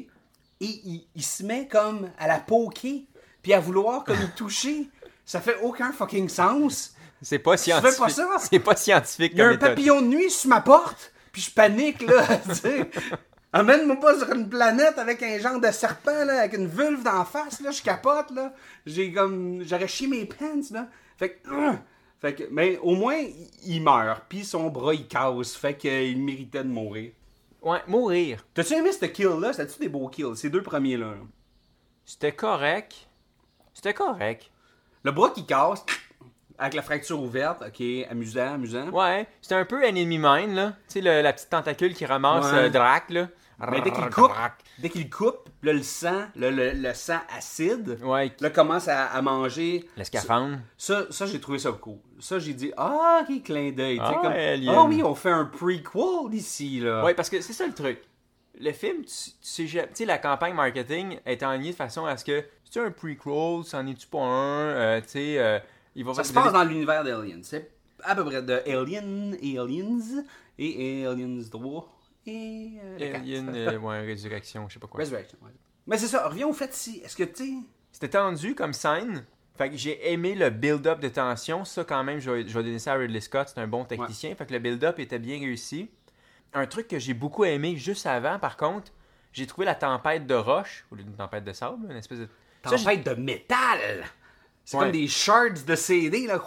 Et 0.61 0.67
il, 0.85 1.07
il 1.15 1.23
se 1.23 1.43
met 1.43 1.67
comme 1.69 2.11
à 2.19 2.27
la 2.29 2.39
poker, 2.39 3.01
puis 3.43 3.53
à 3.55 3.61
vouloir 3.61 4.05
comme 4.05 4.21
y 4.21 4.29
toucher. 4.37 4.89
Ça 5.25 5.41
fait 5.41 5.57
aucun 5.63 5.93
fucking 5.93 6.29
sens. 6.29 6.95
C'est 7.23 7.39
pas 7.39 7.53
fais 7.53 7.65
scientifique. 7.65 7.99
pas 7.99 8.09
ça? 8.09 8.29
C'est 8.51 8.59
pas 8.59 8.77
scientifique 8.77 9.33
Il 9.35 9.39
y 9.39 9.43
a 9.43 9.47
un 9.47 9.51
méthode. 9.53 9.69
papillon 9.71 10.01
de 10.03 10.07
nuit 10.07 10.31
sur 10.31 10.49
ma 10.51 10.61
porte, 10.61 11.13
puis 11.33 11.43
je 11.43 11.51
panique, 11.51 12.03
là. 12.03 12.27
Amène-moi 13.53 13.97
pas 13.99 14.17
sur 14.19 14.33
une 14.33 14.49
planète 14.49 14.97
avec 14.99 15.23
un 15.25 15.39
genre 15.39 15.61
de 15.61 15.71
serpent, 15.73 16.25
là, 16.25 16.41
avec 16.41 16.53
une 16.55 16.69
vulve 16.69 17.03
d'en 17.03 17.25
face, 17.25 17.61
là, 17.61 17.73
je 17.73 17.83
capote, 17.83 18.31
là. 18.31 18.53
J'ai 18.87 19.13
comme... 19.13 19.63
J'aurais 19.67 19.89
chié 19.89 20.07
mes 20.07 20.25
pants, 20.25 20.61
là. 20.71 20.89
Fait 21.19 21.31
que... 21.31 21.49
euh, 21.51 21.73
fait 22.21 22.35
que... 22.35 22.45
Mais 22.53 22.79
au 22.79 22.95
moins, 22.95 23.17
il- 23.17 23.51
il 23.67 23.83
meurt, 23.83 24.23
puis 24.29 24.45
son 24.45 24.69
bras, 24.71 24.95
il 24.95 25.09
casse, 25.09 25.55
fait 25.57 25.75
qu'il 25.77 26.23
méritait 26.23 26.63
de 26.63 26.69
mourir. 26.69 27.11
Ouais, 27.63 27.79
mourir. 27.87 28.45
T'as-tu 28.55 28.75
aimé 28.75 28.91
ce 28.93 29.05
kill-là? 29.07 29.53
C'était-tu 29.53 29.81
des 29.81 29.89
beaux 29.89 30.09
kills? 30.09 30.37
Ces 30.37 30.49
deux 30.51 30.63
premiers-là. 30.63 31.07
là? 31.07 31.17
C'était 32.05 32.33
correct. 32.33 33.09
C'était 33.75 33.95
correct. 33.95 34.51
Le 35.05 35.13
bras 35.13 35.31
qui 35.31 35.45
casse, 35.47 35.85
avec 36.59 36.75
la 36.75 36.83
fracture 36.83 37.21
ouverte, 37.21 37.63
ok, 37.67 37.83
amusant, 38.11 38.55
amusant. 38.55 38.89
Ouais, 38.91 39.27
c'était 39.41 39.55
un 39.55 39.65
peu 39.65 39.83
Enemy 39.85 40.19
Mine, 40.19 40.55
là. 40.55 40.73
Tu 40.89 41.01
sais, 41.03 41.23
la 41.23 41.33
petite 41.33 41.51
tentacule 41.51 41.95
qui 41.95 42.05
ramasse 42.07 42.51
Ouais. 42.53 42.59
euh, 42.59 42.69
Drac, 42.71 43.11
là. 43.11 43.29
Mais 43.71 43.83
dès 43.83 43.91
qu'il 43.93 44.09
coupe, 44.09 44.33
dès 44.79 44.89
qu'il 44.89 45.11
coupe, 45.11 45.51
là, 45.63 45.75
le 45.75 45.83
sang, 45.83 46.23
le, 46.35 46.49
le- 46.51 46.73
le 46.73 46.95
sang 46.95 47.19
acide, 47.37 47.99
Ouais, 48.03 48.35
là, 48.41 48.49
commence 48.49 48.89
à, 48.89 49.05
à 49.07 49.21
manger. 49.21 49.87
le 49.99 50.05
scaphandre. 50.05 50.59
Ça, 50.79 51.05
ça 51.11 51.27
j'ai 51.27 51.39
trouvé 51.41 51.59
ça 51.59 51.71
cool. 51.73 51.99
Ça, 52.21 52.39
j'ai 52.39 52.55
dit, 52.55 52.73
ah, 52.77 53.23
ok, 53.29 53.43
clin 53.43 53.71
d'œil. 53.73 53.99
Ah, 54.01 54.19
comme, 54.23 54.33
ah 54.69 54.85
oui, 54.85 55.03
on 55.03 55.15
fait 55.15 55.31
un 55.31 55.45
prequel 55.47 56.33
ici, 56.35 56.81
là. 56.81 57.05
Ouais, 57.05 57.15
parce 57.15 57.29
que 57.31 57.41
c'est 57.41 57.53
ça 57.53 57.67
le 57.67 57.73
truc. 57.75 58.01
Le 58.61 58.73
film, 58.73 59.05
tu, 59.05 59.31
tu 59.41 59.69
sais, 59.95 60.05
la 60.05 60.19
campagne 60.19 60.55
marketing 60.55 61.19
est 61.25 61.43
alignée 61.43 61.71
de 61.71 61.77
façon 61.77 62.05
à 62.05 62.17
ce 62.17 62.25
que 62.25 62.45
c'est 62.65 62.81
un 62.81 62.91
prequel, 62.91 63.65
c'en 63.65 63.87
est-tu 63.87 64.07
pas 64.07 64.21
un, 64.21 64.69
euh, 64.69 65.01
tu 65.01 65.09
sais, 65.09 65.39
euh, 65.39 65.59
il 65.95 66.05
va 66.05 66.15
Ça 66.15 66.25
se 66.25 66.33
donner- 66.33 66.45
passe 66.45 66.53
dans 66.53 66.65
l'univers 66.65 67.03
d'Alien. 67.03 67.43
C'est 67.43 67.71
à 68.03 68.15
peu 68.15 68.25
près 68.25 68.43
de 68.43 68.53
Alien, 68.67 69.35
Aliens 69.43 70.25
et 70.59 71.07
Aliens 71.07 71.43
3 71.51 71.89
et 72.27 72.73
euh. 72.83 73.15
Alien, 73.15 73.53
euh, 73.55 73.79
ouais, 73.79 74.01
résurrection, 74.01 74.69
je 74.69 74.75
sais 74.75 74.81
pas 74.81 74.87
quoi. 74.87 75.01
Resurrection. 75.01 75.39
ouais. 75.43 75.53
Mais 75.87 75.97
c'est 75.97 76.07
ça, 76.09 76.29
reviens 76.29 76.47
au 76.47 76.53
fait 76.53 76.75
ici. 76.75 77.01
Est-ce 77.05 77.17
que 77.17 77.25
tu 77.25 77.45
sais. 77.45 77.53
C'était 77.93 78.11
tendu 78.11 78.55
comme 78.55 78.73
scène. 78.73 79.25
Fait 79.61 79.69
que 79.69 79.77
j'ai 79.77 80.11
aimé 80.11 80.35
le 80.35 80.49
build-up 80.49 81.01
de 81.01 81.09
tension. 81.09 81.67
Ça, 81.67 81.85
quand 81.85 82.03
même, 82.03 82.19
je 82.19 82.31
vais, 82.31 82.49
je 82.49 82.57
vais 82.57 82.65
donner 82.65 82.79
ça 82.79 82.95
à 82.95 82.97
Ridley 82.97 83.21
Scott. 83.21 83.51
C'est 83.55 83.61
un 83.61 83.67
bon 83.67 83.85
technicien. 83.85 84.35
Fait 84.35 84.47
que 84.47 84.55
le 84.55 84.59
build-up 84.59 84.99
était 84.99 85.19
bien 85.19 85.39
réussi. 85.39 85.91
Un 86.55 86.65
truc 86.67 86.89
que 86.89 86.99
j'ai 86.99 87.13
beaucoup 87.13 87.45
aimé 87.45 87.77
juste 87.77 88.07
avant, 88.07 88.39
par 88.39 88.57
contre, 88.57 88.91
j'ai 89.35 89.47
trouvé 89.47 89.67
la 89.67 89.75
tempête 89.75 90.27
de 90.27 90.35
roche, 90.35 90.87
lieu 90.93 91.03
d'une 91.03 91.13
tempête 91.15 91.45
de 91.45 91.53
sable, 91.53 91.91
une 91.91 91.97
espèce 91.99 92.21
de. 92.21 92.29
Ça, 92.65 92.77
Tempête 92.79 93.05
de 93.05 93.13
métal! 93.21 93.79
C'est 94.65 94.79
Ouais. 94.79 94.85
comme 94.85 94.93
des 94.93 95.09
shards 95.09 95.65
de 95.67 95.75
CD, 95.75 96.27
là. 96.27 96.41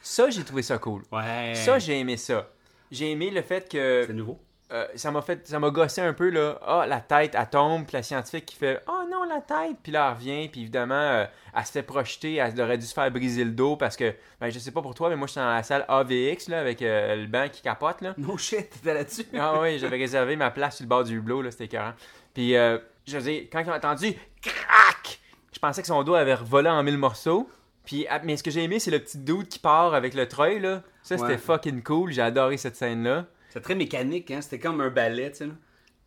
Ça, 0.00 0.30
j'ai 0.30 0.44
trouvé 0.44 0.62
ça 0.62 0.78
cool. 0.78 1.02
Ouais. 1.10 1.54
Ça, 1.56 1.80
j'ai 1.80 1.98
aimé 1.98 2.16
ça. 2.16 2.50
J'ai 2.92 3.10
aimé 3.10 3.30
le 3.30 3.42
fait 3.42 3.68
que 3.68 4.04
C'est 4.06 4.12
nouveau. 4.12 4.38
Euh, 4.72 4.86
ça 4.94 5.10
m'a 5.10 5.20
fait 5.20 5.46
ça 5.46 5.58
m'a 5.58 5.70
gossé 5.70 6.00
un 6.00 6.14
peu 6.14 6.30
là. 6.30 6.58
Ah 6.66 6.86
la 6.86 7.00
tête 7.00 7.34
elle 7.38 7.50
tombe 7.50 7.84
puis 7.84 7.94
la 7.94 8.02
scientifique 8.02 8.46
qui 8.46 8.56
fait 8.56 8.82
oh 8.88 9.02
non 9.10 9.24
la 9.24 9.40
tête 9.40 9.76
puis 9.82 9.92
là 9.92 10.08
elle 10.08 10.14
revient 10.14 10.48
puis 10.48 10.62
évidemment 10.62 10.94
euh, 10.94 11.26
elle 11.54 11.66
se 11.66 11.72
fait 11.72 11.82
projeter 11.82 12.36
elle 12.36 12.58
aurait 12.60 12.78
dû 12.78 12.86
se 12.86 12.94
faire 12.94 13.10
briser 13.10 13.44
le 13.44 13.50
dos 13.50 13.76
parce 13.76 13.96
que 13.96 14.14
ben 14.40 14.50
je 14.50 14.58
sais 14.58 14.70
pas 14.70 14.80
pour 14.80 14.94
toi 14.94 15.10
mais 15.10 15.16
moi 15.16 15.26
j'étais 15.26 15.40
dans 15.40 15.52
la 15.52 15.62
salle 15.62 15.84
AVX 15.88 16.48
là 16.48 16.60
avec 16.60 16.80
euh, 16.80 17.16
le 17.16 17.26
banc 17.26 17.48
qui 17.52 17.60
capote 17.60 18.00
là. 18.00 18.14
No 18.16 18.38
shit, 18.38 18.70
t'étais 18.70 18.94
là-dessus. 18.94 19.26
ah 19.38 19.60
oui 19.60 19.78
j'avais 19.78 19.96
réservé 19.98 20.36
ma 20.36 20.50
place 20.50 20.76
sur 20.76 20.84
le 20.84 20.88
bord 20.88 21.04
du 21.04 21.18
hublot 21.18 21.42
là 21.42 21.50
c'était 21.50 21.64
écœurant. 21.64 21.92
Puis 22.32 22.56
euh, 22.56 22.78
je 23.06 23.18
veux 23.18 23.22
dire 23.22 23.42
quand 23.52 23.60
ils 23.60 23.68
ont 23.68 23.74
entendu 23.74 24.14
crac! 24.40 25.20
Je 25.52 25.58
pensais 25.58 25.82
que 25.82 25.88
son 25.88 26.02
dos 26.02 26.14
avait 26.14 26.34
volé 26.34 26.70
en 26.70 26.82
mille 26.82 26.98
morceaux. 26.98 27.48
Puis 27.84 28.06
ah, 28.08 28.20
mais 28.24 28.38
ce 28.38 28.42
que 28.42 28.50
j'ai 28.50 28.62
aimé 28.62 28.78
c'est 28.78 28.90
le 28.90 29.00
petit 29.00 29.18
doute 29.18 29.48
qui 29.48 29.58
part 29.58 29.92
avec 29.92 30.14
le 30.14 30.26
treuil 30.28 30.60
là. 30.60 30.82
Ça 31.02 31.18
c'était 31.18 31.36
fucking 31.36 31.82
cool 31.82 32.12
j'ai 32.12 32.22
adoré 32.22 32.56
cette 32.56 32.76
scène 32.76 33.26
C'est 33.52 33.60
très 33.60 33.74
mécanique, 33.74 34.30
hein. 34.30 34.40
C'était 34.40 34.58
comme 34.58 34.80
un 34.80 34.88
ballet, 34.90 35.30
tu 35.30 35.36
sais. 35.38 35.48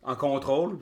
En 0.02 0.16
contrôle. 0.16 0.78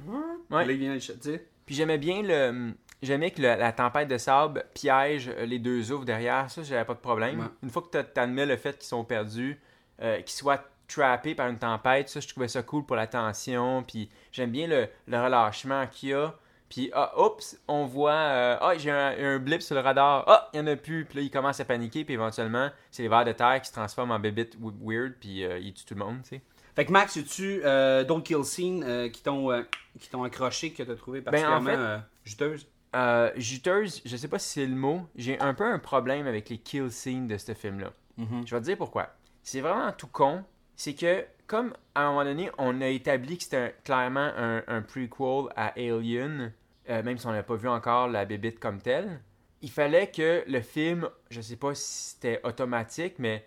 Ouais. 0.50 0.64
Là, 0.66 0.72
il 0.72 0.78
vient, 0.78 0.96
tu 0.96 1.12
sais. 1.20 1.46
Puis 1.66 1.74
j'aimais 1.74 1.98
bien 1.98 2.22
le. 2.22 2.72
J'aimais 3.02 3.30
que 3.32 3.42
le- 3.42 3.56
la 3.56 3.72
tempête 3.72 4.08
de 4.08 4.16
sable 4.16 4.64
piège 4.72 5.28
euh, 5.28 5.44
les 5.44 5.58
deux 5.58 5.92
ouvres 5.92 6.06
derrière. 6.06 6.50
Ça, 6.50 6.62
j'avais 6.62 6.84
pas 6.86 6.94
de 6.94 7.00
problème. 7.00 7.40
Ouais. 7.40 7.46
Une 7.62 7.68
fois 7.70 7.82
que 7.82 8.00
tu 8.00 8.20
admets 8.20 8.46
le 8.46 8.56
fait 8.56 8.78
qu'ils 8.78 8.86
sont 8.88 9.04
perdus, 9.04 9.60
euh, 10.00 10.16
qu'ils 10.22 10.30
soient 10.36 10.64
trappés 10.88 11.34
par 11.34 11.48
une 11.48 11.58
tempête, 11.58 12.08
ça, 12.08 12.20
je 12.20 12.28
trouvais 12.28 12.48
ça 12.48 12.62
cool 12.62 12.86
pour 12.86 12.96
la 12.96 13.06
tension. 13.06 13.82
Puis 13.82 14.08
j'aime 14.32 14.50
bien 14.50 14.66
le, 14.66 14.88
le 15.06 15.22
relâchement 15.22 15.86
qu'il 15.86 16.10
y 16.10 16.14
a. 16.14 16.34
Puis, 16.70 16.90
ah, 16.94 17.12
oups, 17.20 17.58
on 17.68 17.84
voit, 17.84 18.12
euh, 18.12 18.56
ah, 18.60 18.72
j'ai 18.78 18.90
un, 18.90 19.14
un 19.18 19.38
blip 19.38 19.60
sur 19.60 19.74
le 19.74 19.82
radar. 19.82 20.24
Ah, 20.26 20.48
il 20.54 20.58
y 20.58 20.60
en 20.62 20.66
a 20.66 20.76
plus. 20.76 21.04
Puis 21.04 21.18
là, 21.18 21.24
il 21.24 21.30
commence 21.30 21.60
à 21.60 21.64
paniquer. 21.66 22.04
Puis 22.06 22.14
éventuellement, 22.14 22.70
c'est 22.90 23.02
les 23.02 23.08
vers 23.08 23.24
de 23.26 23.32
terre 23.32 23.60
qui 23.60 23.68
se 23.68 23.74
transforment 23.74 24.12
en 24.12 24.18
bébite 24.18 24.58
w- 24.58 24.74
weird. 24.82 25.14
Puis 25.20 25.44
euh, 25.44 25.58
il 25.58 25.74
tue 25.74 25.84
tout 25.84 25.94
le 25.94 26.00
monde, 26.04 26.22
tu 26.22 26.30
sais. 26.30 26.42
Fait 26.74 26.84
que 26.84 26.92
Max, 26.92 27.16
as-tu 27.16 27.60
euh, 27.64 28.04
d'autres 28.04 28.24
kill 28.24 28.44
scenes 28.44 28.82
euh, 28.84 29.08
qui 29.08 29.22
t'ont 29.22 29.50
euh, 29.52 29.62
qui 29.98 30.08
t'ont 30.10 30.24
accroché, 30.24 30.72
que 30.72 30.82
t'as 30.82 30.94
trouvé 30.96 31.20
particulièrement 31.22 31.64
Ben, 31.70 31.76
fait- 31.76 31.80
euh, 31.82 31.98
juteuses? 32.24 32.66
Euh, 32.96 33.30
juteuse, 33.36 34.02
je 34.04 34.16
sais 34.16 34.28
pas 34.28 34.38
si 34.38 34.48
c'est 34.50 34.66
le 34.66 34.74
mot. 34.74 35.02
J'ai 35.16 35.38
un 35.40 35.54
peu 35.54 35.64
un 35.64 35.78
problème 35.78 36.26
avec 36.26 36.48
les 36.48 36.58
kill 36.58 36.90
scenes 36.90 37.26
de 37.26 37.36
ce 37.38 37.54
film-là. 37.54 37.92
Mhm. 38.16 38.44
Je 38.46 38.54
vais 38.54 38.60
te 38.60 38.66
dire 38.66 38.76
pourquoi. 38.76 39.08
C'est 39.42 39.60
vraiment 39.60 39.92
tout 39.92 40.06
con. 40.08 40.44
C'est 40.76 40.94
que, 40.94 41.24
comme 41.46 41.72
à 41.94 42.02
un 42.02 42.10
moment 42.10 42.24
donné, 42.24 42.50
on 42.58 42.80
a 42.80 42.88
établi 42.88 43.36
que 43.36 43.44
c'était 43.44 43.74
clairement 43.84 44.30
un, 44.36 44.62
un 44.66 44.82
prequel 44.82 45.50
à 45.56 45.72
Alien, 45.76 46.52
même 46.88 47.18
si 47.18 47.26
on 47.26 47.32
n'a 47.32 47.42
pas 47.44 47.54
vu 47.56 47.68
encore 47.68 48.08
la 48.08 48.24
bébite 48.24 48.58
comme 48.58 48.80
telle, 48.80 49.20
il 49.62 49.70
fallait 49.70 50.08
que 50.10 50.42
le 50.46 50.60
film, 50.60 51.08
je 51.30 51.40
sais 51.40 51.56
pas 51.56 51.74
si 51.74 52.10
c'était 52.10 52.40
automatique, 52.44 53.14
mais 53.18 53.44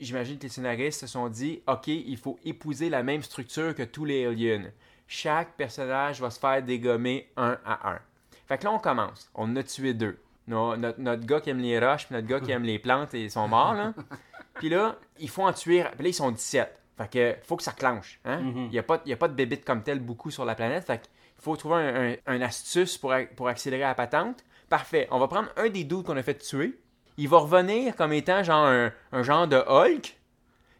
j'imagine 0.00 0.38
que 0.38 0.44
les 0.44 0.48
scénaristes 0.48 1.00
se 1.00 1.06
sont 1.06 1.28
dit 1.28 1.62
ok, 1.66 1.88
il 1.88 2.16
faut 2.16 2.38
épouser 2.44 2.88
la 2.90 3.02
même 3.02 3.22
structure 3.22 3.74
que 3.74 3.82
tous 3.82 4.04
les 4.04 4.26
aliens. 4.26 4.64
Chaque 5.06 5.52
personnage 5.56 6.20
va 6.20 6.30
se 6.30 6.38
faire 6.38 6.62
dégommer 6.62 7.28
un 7.36 7.58
à 7.64 7.92
un. 7.94 7.98
Fait 8.46 8.58
que 8.58 8.64
là, 8.64 8.72
on 8.72 8.78
commence. 8.78 9.30
On 9.34 9.44
en 9.44 9.56
a 9.56 9.62
tué 9.62 9.94
deux. 9.94 10.18
No- 10.46 10.76
notre, 10.76 11.00
notre 11.00 11.24
gars 11.26 11.40
qui 11.40 11.50
aime 11.50 11.58
les 11.60 11.78
roches, 11.78 12.06
puis 12.06 12.14
notre 12.14 12.26
gars 12.26 12.40
qui 12.40 12.50
aime 12.50 12.62
les 12.64 12.78
plantes, 12.78 13.12
ils 13.14 13.30
sont 13.30 13.48
morts, 13.48 13.74
là. 13.74 13.92
Puis 14.54 14.68
là, 14.70 14.96
il 15.20 15.28
faut 15.28 15.44
en 15.44 15.52
tuer. 15.52 15.84
Puis 15.94 16.02
là, 16.02 16.08
ils 16.08 16.14
sont 16.14 16.30
17. 16.32 16.74
Fait 16.96 17.10
que 17.10 17.36
faut 17.46 17.56
que 17.56 17.62
ça 17.62 17.72
clenche. 17.72 18.18
Hein? 18.24 18.40
Il 18.56 18.70
n'y 18.70 18.78
a, 18.78 18.82
pas- 18.82 19.00
il 19.06 19.10
y 19.10 19.12
a 19.12 19.16
pas 19.16 19.28
de 19.28 19.34
bébites 19.34 19.64
comme 19.64 19.82
tel 19.84 20.00
beaucoup 20.00 20.30
sur 20.32 20.44
la 20.44 20.54
planète. 20.56 20.84
Fait 20.84 20.98
qu'il 21.00 21.10
faut 21.38 21.54
trouver 21.56 21.76
un, 21.76 22.10
un- 22.10 22.16
un 22.26 22.40
astuce 22.40 22.98
pour, 22.98 23.14
pour 23.36 23.46
accélérer 23.48 23.82
la 23.82 23.94
patente. 23.94 24.44
Parfait. 24.68 25.06
On 25.12 25.18
va 25.20 25.28
prendre 25.28 25.48
un 25.56 25.68
des 25.68 25.84
doutes 25.84 26.06
qu'on 26.06 26.16
a 26.16 26.22
fait 26.22 26.38
tuer. 26.38 26.78
Il 27.18 27.28
va 27.28 27.38
revenir 27.38 27.94
comme 27.94 28.12
étant 28.14 28.42
genre 28.42 28.66
un, 28.66 28.92
un 29.12 29.22
genre 29.22 29.46
de 29.46 29.56
Hulk. 29.56 30.16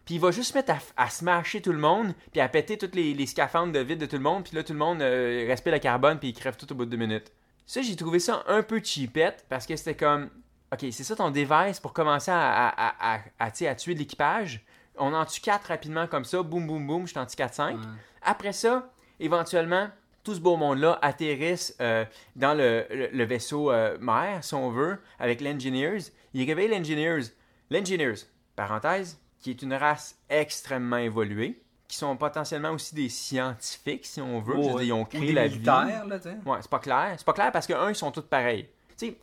Puis 0.06 0.14
il 0.14 0.20
va 0.20 0.30
juste 0.30 0.52
se 0.52 0.56
mettre 0.56 0.72
à, 0.72 0.78
à 0.96 1.10
smasher 1.10 1.60
tout 1.60 1.72
le 1.72 1.78
monde, 1.78 2.14
puis 2.32 2.40
à 2.40 2.48
péter 2.48 2.78
tous 2.78 2.94
les, 2.94 3.12
les 3.12 3.26
scaphandres 3.26 3.74
de 3.74 3.80
vide 3.80 3.98
de 3.98 4.06
tout 4.06 4.16
le 4.16 4.22
monde, 4.22 4.42
puis 4.44 4.56
là, 4.56 4.62
tout 4.62 4.72
le 4.72 4.78
monde 4.78 5.02
euh, 5.02 5.44
respire 5.46 5.74
le 5.74 5.80
carbone, 5.80 6.18
puis 6.18 6.28
il 6.30 6.32
crève 6.32 6.56
tout 6.56 6.72
au 6.72 6.74
bout 6.74 6.86
de 6.86 6.90
deux 6.90 6.96
minutes. 6.96 7.30
Ça, 7.66 7.82
j'ai 7.82 7.94
trouvé 7.94 8.18
ça 8.18 8.42
un 8.46 8.62
peu 8.62 8.80
cheapette, 8.82 9.44
parce 9.50 9.66
que 9.66 9.76
c'était 9.76 9.96
comme, 9.96 10.30
ok, 10.72 10.86
c'est 10.92 11.04
ça 11.04 11.14
ton 11.14 11.30
device 11.30 11.78
pour 11.80 11.92
commencer 11.92 12.30
à, 12.30 12.68
à, 12.68 13.16
à, 13.16 13.20
à 13.38 13.50
tuer 13.50 13.92
de 13.92 13.98
l'équipage. 13.98 14.64
On 14.96 15.12
en 15.12 15.26
tue 15.26 15.42
4 15.42 15.66
rapidement 15.66 16.06
comme 16.06 16.24
ça, 16.24 16.42
boum, 16.42 16.66
boum, 16.66 16.86
boum, 16.86 17.06
je 17.06 17.12
t'en 17.12 17.26
tue 17.26 17.36
4-5. 17.36 17.76
Après 18.22 18.54
ça, 18.54 18.90
éventuellement, 19.20 19.88
tout 20.28 20.34
ce 20.34 20.40
beau 20.40 20.56
monde-là 20.58 20.98
atterrisse 21.00 21.74
euh, 21.80 22.04
dans 22.36 22.52
le, 22.52 22.84
le- 22.90 23.08
le 23.10 23.24
vaisseau 23.24 23.70
euh, 23.72 23.96
mère, 23.98 24.44
si 24.44 24.52
on 24.52 24.68
veut, 24.70 24.98
avec 25.18 25.40
l'Engineers. 25.40 26.00
Il 26.34 26.46
réveille 26.46 26.68
l'Engineers. 26.68 27.30
L'Engineers, 27.70 28.26
parenthèse, 28.54 29.18
qui 29.40 29.48
est 29.52 29.62
une 29.62 29.72
race 29.72 30.18
extrêmement 30.28 30.98
évoluée, 30.98 31.62
qui 31.86 31.96
sont 31.96 32.14
potentiellement 32.18 32.72
aussi 32.72 32.94
des 32.94 33.08
scientifiques, 33.08 34.04
si 34.04 34.20
on 34.20 34.40
veut. 34.42 34.52
Je 34.56 34.58
veux 34.58 34.64
dire, 34.74 34.82
ils 34.82 34.92
ont 34.92 35.06
créé 35.06 35.32
la 35.32 35.46
vie. 35.48 35.64
là. 35.64 36.04
Ouais, 36.44 36.58
c'est 36.60 36.70
pas 36.70 36.78
clair. 36.78 37.14
C'est 37.16 37.24
pas 37.24 37.32
clair 37.32 37.50
parce 37.50 37.66
que, 37.66 37.72
un, 37.72 37.88
ils 37.88 37.94
sont 37.94 38.10
tous 38.10 38.20
pareils. 38.20 38.68
Tu 38.98 39.06
sais, 39.06 39.16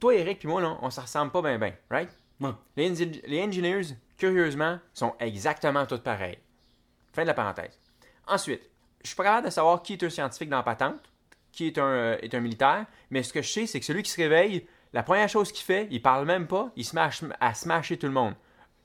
toi, 0.00 0.14
Eric, 0.14 0.38
puis 0.38 0.48
moi, 0.48 0.62
là, 0.62 0.78
on 0.80 0.88
se 0.88 0.98
ressemble 0.98 1.30
pas 1.30 1.42
bien, 1.42 1.58
bien, 1.58 1.74
right? 1.90 2.08
Ouais. 2.40 2.52
Les, 2.74 2.88
les 3.26 3.42
engineers, 3.42 3.82
curieusement, 4.16 4.78
sont 4.94 5.14
exactement 5.20 5.84
tous 5.84 5.98
pareils. 5.98 6.38
Fin 7.12 7.20
de 7.22 7.26
la 7.26 7.34
parenthèse. 7.34 7.78
Ensuite, 8.26 8.62
je 9.02 9.08
suis 9.08 9.16
pas 9.16 9.24
capable 9.24 9.46
de 9.46 9.52
savoir 9.52 9.82
qui 9.82 9.94
est 9.94 10.02
un 10.02 10.10
scientifique 10.10 10.48
dans 10.48 10.56
la 10.56 10.62
patente, 10.62 11.00
qui 11.52 11.66
est 11.66 11.78
un, 11.78 11.86
euh, 11.86 12.18
est 12.22 12.34
un 12.34 12.40
militaire, 12.40 12.86
mais 13.10 13.22
ce 13.22 13.32
que 13.32 13.42
je 13.42 13.48
sais, 13.48 13.66
c'est 13.66 13.80
que 13.80 13.86
celui 13.86 14.02
qui 14.02 14.10
se 14.10 14.16
réveille, 14.16 14.66
la 14.92 15.02
première 15.02 15.28
chose 15.28 15.52
qu'il 15.52 15.64
fait, 15.64 15.88
il 15.90 16.02
parle 16.02 16.24
même 16.26 16.46
pas, 16.46 16.70
il 16.76 16.84
se 16.84 16.94
met 16.94 17.08
à, 17.40 17.54
smasher 17.54 17.98
tout 17.98 18.06
le 18.06 18.12
monde. 18.12 18.34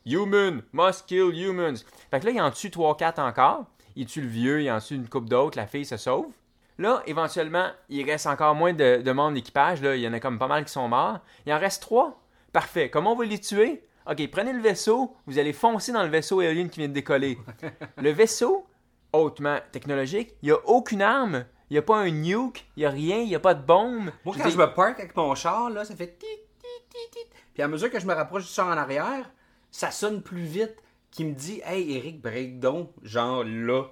Human, 0.05 0.61
must 0.73 1.05
kill 1.05 1.33
humans. 1.33 1.77
Fait 2.11 2.19
que 2.19 2.25
là, 2.25 2.31
il 2.31 2.41
en 2.41 2.51
tue 2.51 2.67
3-4 2.67 3.21
encore. 3.21 3.65
Il 3.95 4.05
tue 4.05 4.21
le 4.21 4.27
vieux, 4.27 4.61
il 4.61 4.69
en 4.69 4.79
tue 4.79 4.95
une 4.95 5.07
coupe 5.07 5.29
d'autres, 5.29 5.57
la 5.57 5.67
fille 5.67 5.85
se 5.85 5.97
sauve. 5.97 6.33
Là, 6.77 7.03
éventuellement, 7.05 7.69
il 7.89 8.03
reste 8.09 8.25
encore 8.25 8.55
moins 8.55 8.73
de, 8.73 9.01
de 9.01 9.11
membres 9.11 9.35
d'équipage. 9.35 9.81
Là. 9.81 9.95
Il 9.95 10.01
y 10.01 10.07
en 10.07 10.13
a 10.13 10.19
comme 10.19 10.39
pas 10.39 10.47
mal 10.47 10.65
qui 10.65 10.71
sont 10.71 10.87
morts. 10.87 11.19
Il 11.45 11.53
en 11.53 11.59
reste 11.59 11.81
trois. 11.81 12.19
Parfait. 12.51 12.89
Comment 12.89 13.13
on 13.13 13.15
va 13.15 13.25
les 13.25 13.39
tuer? 13.39 13.83
OK, 14.09 14.27
prenez 14.31 14.51
le 14.51 14.59
vaisseau. 14.59 15.15
Vous 15.27 15.37
allez 15.37 15.53
foncer 15.53 15.91
dans 15.91 16.03
le 16.03 16.09
vaisseau 16.09 16.39
alien 16.39 16.69
qui 16.69 16.79
vient 16.79 16.89
de 16.89 16.93
décoller. 16.93 17.37
le 17.97 18.09
vaisseau, 18.09 18.65
hautement 19.13 19.59
technologique, 19.71 20.35
il 20.41 20.47
n'y 20.47 20.51
a 20.51 20.59
aucune 20.65 21.01
arme. 21.01 21.45
Il 21.69 21.73
n'y 21.73 21.79
a 21.79 21.81
pas 21.81 21.97
un 21.97 22.11
nuke. 22.11 22.65
Il 22.75 22.81
n'y 22.81 22.85
a 22.85 22.89
rien. 22.89 23.17
Il 23.19 23.27
n'y 23.27 23.35
a 23.35 23.39
pas 23.39 23.53
de 23.53 23.65
bombe. 23.65 24.11
Moi, 24.25 24.35
quand 24.37 24.49
je 24.49 24.57
me 24.57 24.73
parque 24.73 24.99
avec 24.99 25.15
mon 25.15 25.33
char, 25.33 25.69
là, 25.69 25.85
ça 25.85 25.95
fait 25.95 26.19
tit, 26.19 26.25
tit, 26.59 26.67
tit, 26.89 27.11
tit. 27.11 27.27
Puis 27.53 27.63
à 27.63 27.67
mesure 27.67 27.89
que 27.89 27.99
je 27.99 28.05
me 28.05 28.13
rapproche 28.13 28.43
du 28.43 28.53
char 28.53 28.67
en 28.67 28.77
arrière, 28.77 29.31
ça 29.71 29.91
sonne 29.91 30.21
plus 30.21 30.43
vite. 30.43 30.75
Qui 31.09 31.25
me 31.25 31.33
dit, 31.33 31.61
hey, 31.63 31.95
Eric, 31.95 32.21
break 32.21 32.59
down, 32.59 32.87
genre 33.03 33.43
là. 33.43 33.83
Tu 33.83 33.89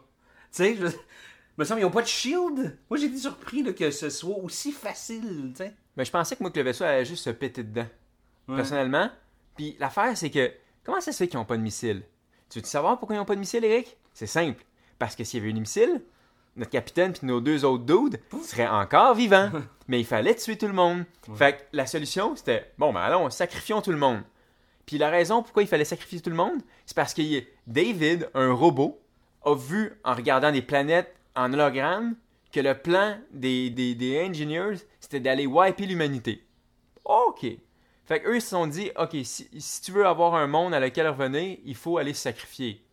sais, 0.51 0.75
je 0.75 0.86
me 1.57 1.63
semble, 1.63 1.81
ils 1.81 1.84
n'ont 1.84 1.91
pas 1.91 2.01
de 2.01 2.07
shield. 2.07 2.79
Moi, 2.89 2.97
j'ai 2.97 3.05
été 3.05 3.17
surpris 3.17 3.62
là, 3.62 3.73
que 3.73 3.91
ce 3.91 4.10
soit 4.10 4.38
aussi 4.38 4.71
facile, 4.71 5.51
tu 5.51 5.57
sais. 5.57 5.75
Mais 5.95 6.03
je 6.03 6.12
pensais 6.12 6.36
que 6.36 6.41
moi 6.41 6.49
que 6.49 6.57
le 6.57 6.65
vaisseau 6.65 6.84
allait 6.84 7.05
juste 7.05 7.25
se 7.25 7.29
péter 7.29 7.63
dedans. 7.63 7.86
Personnellement. 8.47 9.10
Puis 9.55 9.75
l'affaire, 9.79 10.17
c'est 10.17 10.29
que 10.29 10.51
comment 10.84 10.99
ça 10.99 11.12
se 11.12 11.17
fait 11.17 11.27
qu'ils 11.27 11.38
n'ont 11.38 11.45
pas 11.45 11.57
de 11.57 11.62
missile? 11.62 12.03
Tu 12.49 12.60
veux 12.60 12.65
savoir 12.65 12.97
pourquoi 12.97 13.15
ils 13.15 13.19
n'ont 13.19 13.25
pas 13.25 13.36
de 13.36 13.39
missile, 13.39 13.63
Eric? 13.63 13.97
C'est 14.13 14.27
simple. 14.27 14.63
Parce 15.01 15.15
que 15.15 15.23
s'il 15.23 15.39
y 15.39 15.41
avait 15.43 15.57
un 15.57 15.59
missile, 15.59 16.03
notre 16.55 16.69
capitaine 16.69 17.11
puis 17.11 17.25
nos 17.25 17.41
deux 17.41 17.65
autres 17.65 17.85
dudes 17.85 18.19
seraient 18.43 18.67
encore 18.67 19.15
vivants. 19.15 19.49
Mais 19.87 19.99
il 19.99 20.05
fallait 20.05 20.35
tuer 20.35 20.59
tout 20.59 20.67
le 20.67 20.73
monde. 20.73 21.05
Fait 21.33 21.57
que 21.57 21.61
la 21.73 21.87
solution, 21.87 22.35
c'était 22.35 22.71
bon, 22.77 22.93
ben 22.93 22.99
allons, 23.01 23.27
sacrifions 23.31 23.81
tout 23.81 23.89
le 23.89 23.97
monde. 23.97 24.21
Puis 24.85 24.99
la 24.99 25.09
raison 25.09 25.41
pourquoi 25.41 25.63
il 25.63 25.67
fallait 25.67 25.85
sacrifier 25.85 26.21
tout 26.21 26.29
le 26.29 26.35
monde, 26.35 26.61
c'est 26.85 26.95
parce 26.95 27.15
que 27.15 27.23
David, 27.65 28.29
un 28.35 28.53
robot, 28.53 29.01
a 29.43 29.55
vu 29.55 29.91
en 30.03 30.13
regardant 30.13 30.51
des 30.51 30.61
planètes 30.61 31.15
en 31.35 31.51
hologramme 31.51 32.15
que 32.51 32.59
le 32.59 32.77
plan 32.77 33.17
des, 33.31 33.71
des, 33.71 33.95
des 33.95 34.23
engineers, 34.23 34.85
c'était 34.99 35.19
d'aller 35.19 35.47
wiper 35.47 35.87
l'humanité. 35.87 36.45
OK. 37.05 37.47
Fait 38.05 38.21
qu'eux, 38.21 38.35
ils 38.35 38.41
se 38.41 38.49
sont 38.49 38.67
dit, 38.67 38.91
OK, 38.99 39.17
si, 39.23 39.49
si 39.57 39.81
tu 39.81 39.93
veux 39.93 40.05
avoir 40.05 40.35
un 40.35 40.45
monde 40.45 40.75
à 40.75 40.79
lequel 40.79 41.07
revenir, 41.07 41.57
il 41.65 41.75
faut 41.75 41.97
aller 41.97 42.13
se 42.13 42.21
sacrifier. 42.21 42.85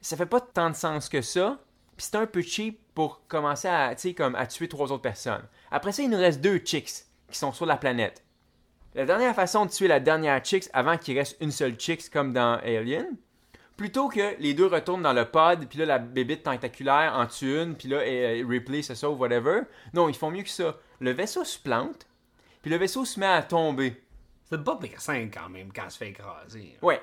Ça 0.00 0.16
fait 0.16 0.26
pas 0.26 0.40
tant 0.40 0.70
de 0.70 0.76
sens 0.76 1.08
que 1.08 1.22
ça. 1.22 1.58
Puis 1.96 2.06
c'est 2.10 2.16
un 2.16 2.26
peu 2.26 2.40
cheap 2.40 2.80
pour 2.94 3.26
commencer 3.28 3.68
à, 3.68 3.94
comme 4.16 4.34
à 4.34 4.46
tuer 4.46 4.68
trois 4.68 4.90
autres 4.90 5.02
personnes. 5.02 5.46
Après 5.70 5.92
ça, 5.92 6.02
il 6.02 6.10
nous 6.10 6.18
reste 6.18 6.40
deux 6.40 6.58
chicks 6.58 7.04
qui 7.30 7.38
sont 7.38 7.52
sur 7.52 7.66
la 7.66 7.76
planète. 7.76 8.24
La 8.94 9.04
dernière 9.04 9.34
façon 9.34 9.66
de 9.66 9.70
tuer 9.70 9.86
la 9.86 10.00
dernière 10.00 10.44
chicks 10.44 10.68
avant 10.72 10.96
qu'il 10.96 11.16
reste 11.16 11.36
une 11.40 11.52
seule 11.52 11.78
chicks 11.78 12.10
comme 12.10 12.32
dans 12.32 12.54
Alien, 12.64 13.16
plutôt 13.76 14.08
que 14.08 14.36
les 14.40 14.52
deux 14.52 14.66
retournent 14.66 15.02
dans 15.02 15.12
le 15.12 15.26
pod, 15.26 15.66
puis 15.68 15.78
là 15.78 15.86
la 15.86 15.98
bébite 15.98 16.42
tentaculaire 16.42 17.14
en 17.14 17.26
tue 17.26 17.62
une, 17.62 17.76
puis 17.76 17.88
là 17.88 17.98
euh, 17.98 18.44
Ripley 18.48 18.82
se 18.82 18.94
sauve, 18.94 19.20
whatever. 19.20 19.60
Non, 19.94 20.08
ils 20.08 20.16
font 20.16 20.30
mieux 20.30 20.42
que 20.42 20.48
ça. 20.48 20.76
Le 20.98 21.12
vaisseau 21.12 21.44
se 21.44 21.58
plante, 21.58 22.06
puis 22.62 22.70
le 22.70 22.78
vaisseau 22.78 23.04
se 23.04 23.20
met 23.20 23.26
à 23.26 23.42
tomber. 23.42 24.02
C'est 24.48 24.62
pas 24.64 24.76
pire 24.76 25.00
scène 25.00 25.30
quand 25.30 25.48
même 25.48 25.72
quand 25.72 25.88
se 25.88 25.98
fait 25.98 26.08
écraser. 26.08 26.76
Ouais. 26.82 27.00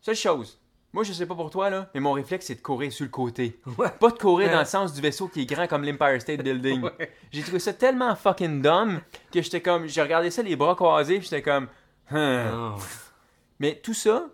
Seule 0.00 0.16
chose. 0.16 0.58
Moi, 0.96 1.04
je 1.04 1.12
sais 1.12 1.26
pas 1.26 1.34
pour 1.34 1.50
toi, 1.50 1.68
là, 1.68 1.90
mais 1.92 2.00
mon 2.00 2.12
réflexe, 2.12 2.46
c'est 2.46 2.54
de 2.54 2.62
courir 2.62 2.90
sur 2.90 3.04
le 3.04 3.10
côté. 3.10 3.60
Ouais. 3.76 3.90
Pas 4.00 4.08
de 4.08 4.16
courir 4.16 4.50
dans 4.50 4.60
le 4.60 4.64
sens 4.64 4.94
du 4.94 5.02
vaisseau 5.02 5.28
qui 5.28 5.42
est 5.42 5.44
grand 5.44 5.66
comme 5.66 5.84
l'Empire 5.84 6.22
State 6.22 6.40
Building. 6.42 6.80
Ouais. 6.84 7.12
J'ai 7.30 7.42
trouvé 7.42 7.58
ça 7.58 7.74
tellement 7.74 8.16
fucking 8.16 8.62
dumb 8.62 9.00
que 9.30 9.42
j'étais 9.42 9.60
comme. 9.60 9.86
J'ai 9.88 10.00
regardé 10.00 10.30
ça 10.30 10.42
les 10.42 10.56
bras 10.56 10.74
croisés, 10.74 11.20
j'étais 11.20 11.42
comme. 11.42 11.68
Ah, 12.10 12.76
Mais 13.60 13.74
tout 13.74 13.92
ça, 13.92 14.24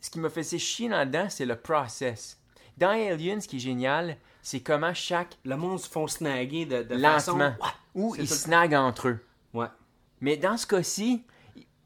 ce 0.00 0.10
qui 0.10 0.18
me 0.18 0.28
faisait 0.28 0.58
chier 0.58 0.88
là-dedans, 0.88 1.26
c'est 1.28 1.46
le 1.46 1.54
process. 1.54 2.40
Dans 2.76 2.90
Alien, 2.90 3.40
ce 3.40 3.46
qui 3.46 3.58
est 3.58 3.60
génial, 3.60 4.16
c'est 4.42 4.58
comment 4.58 4.94
chaque. 4.94 5.38
Le 5.44 5.56
monde 5.56 5.78
se 5.78 5.88
font 5.88 6.08
snaguer 6.08 6.66
de, 6.66 6.82
de 6.82 6.94
lentement. 6.96 7.12
façon... 7.12 7.38
Ouais, 7.38 7.52
Ou 7.94 8.16
ils 8.18 8.28
snaguent 8.28 8.74
entre 8.74 9.06
eux. 9.06 9.18
Ouais. 9.54 9.68
Mais 10.20 10.36
dans 10.36 10.56
ce 10.56 10.66
cas-ci, 10.66 11.22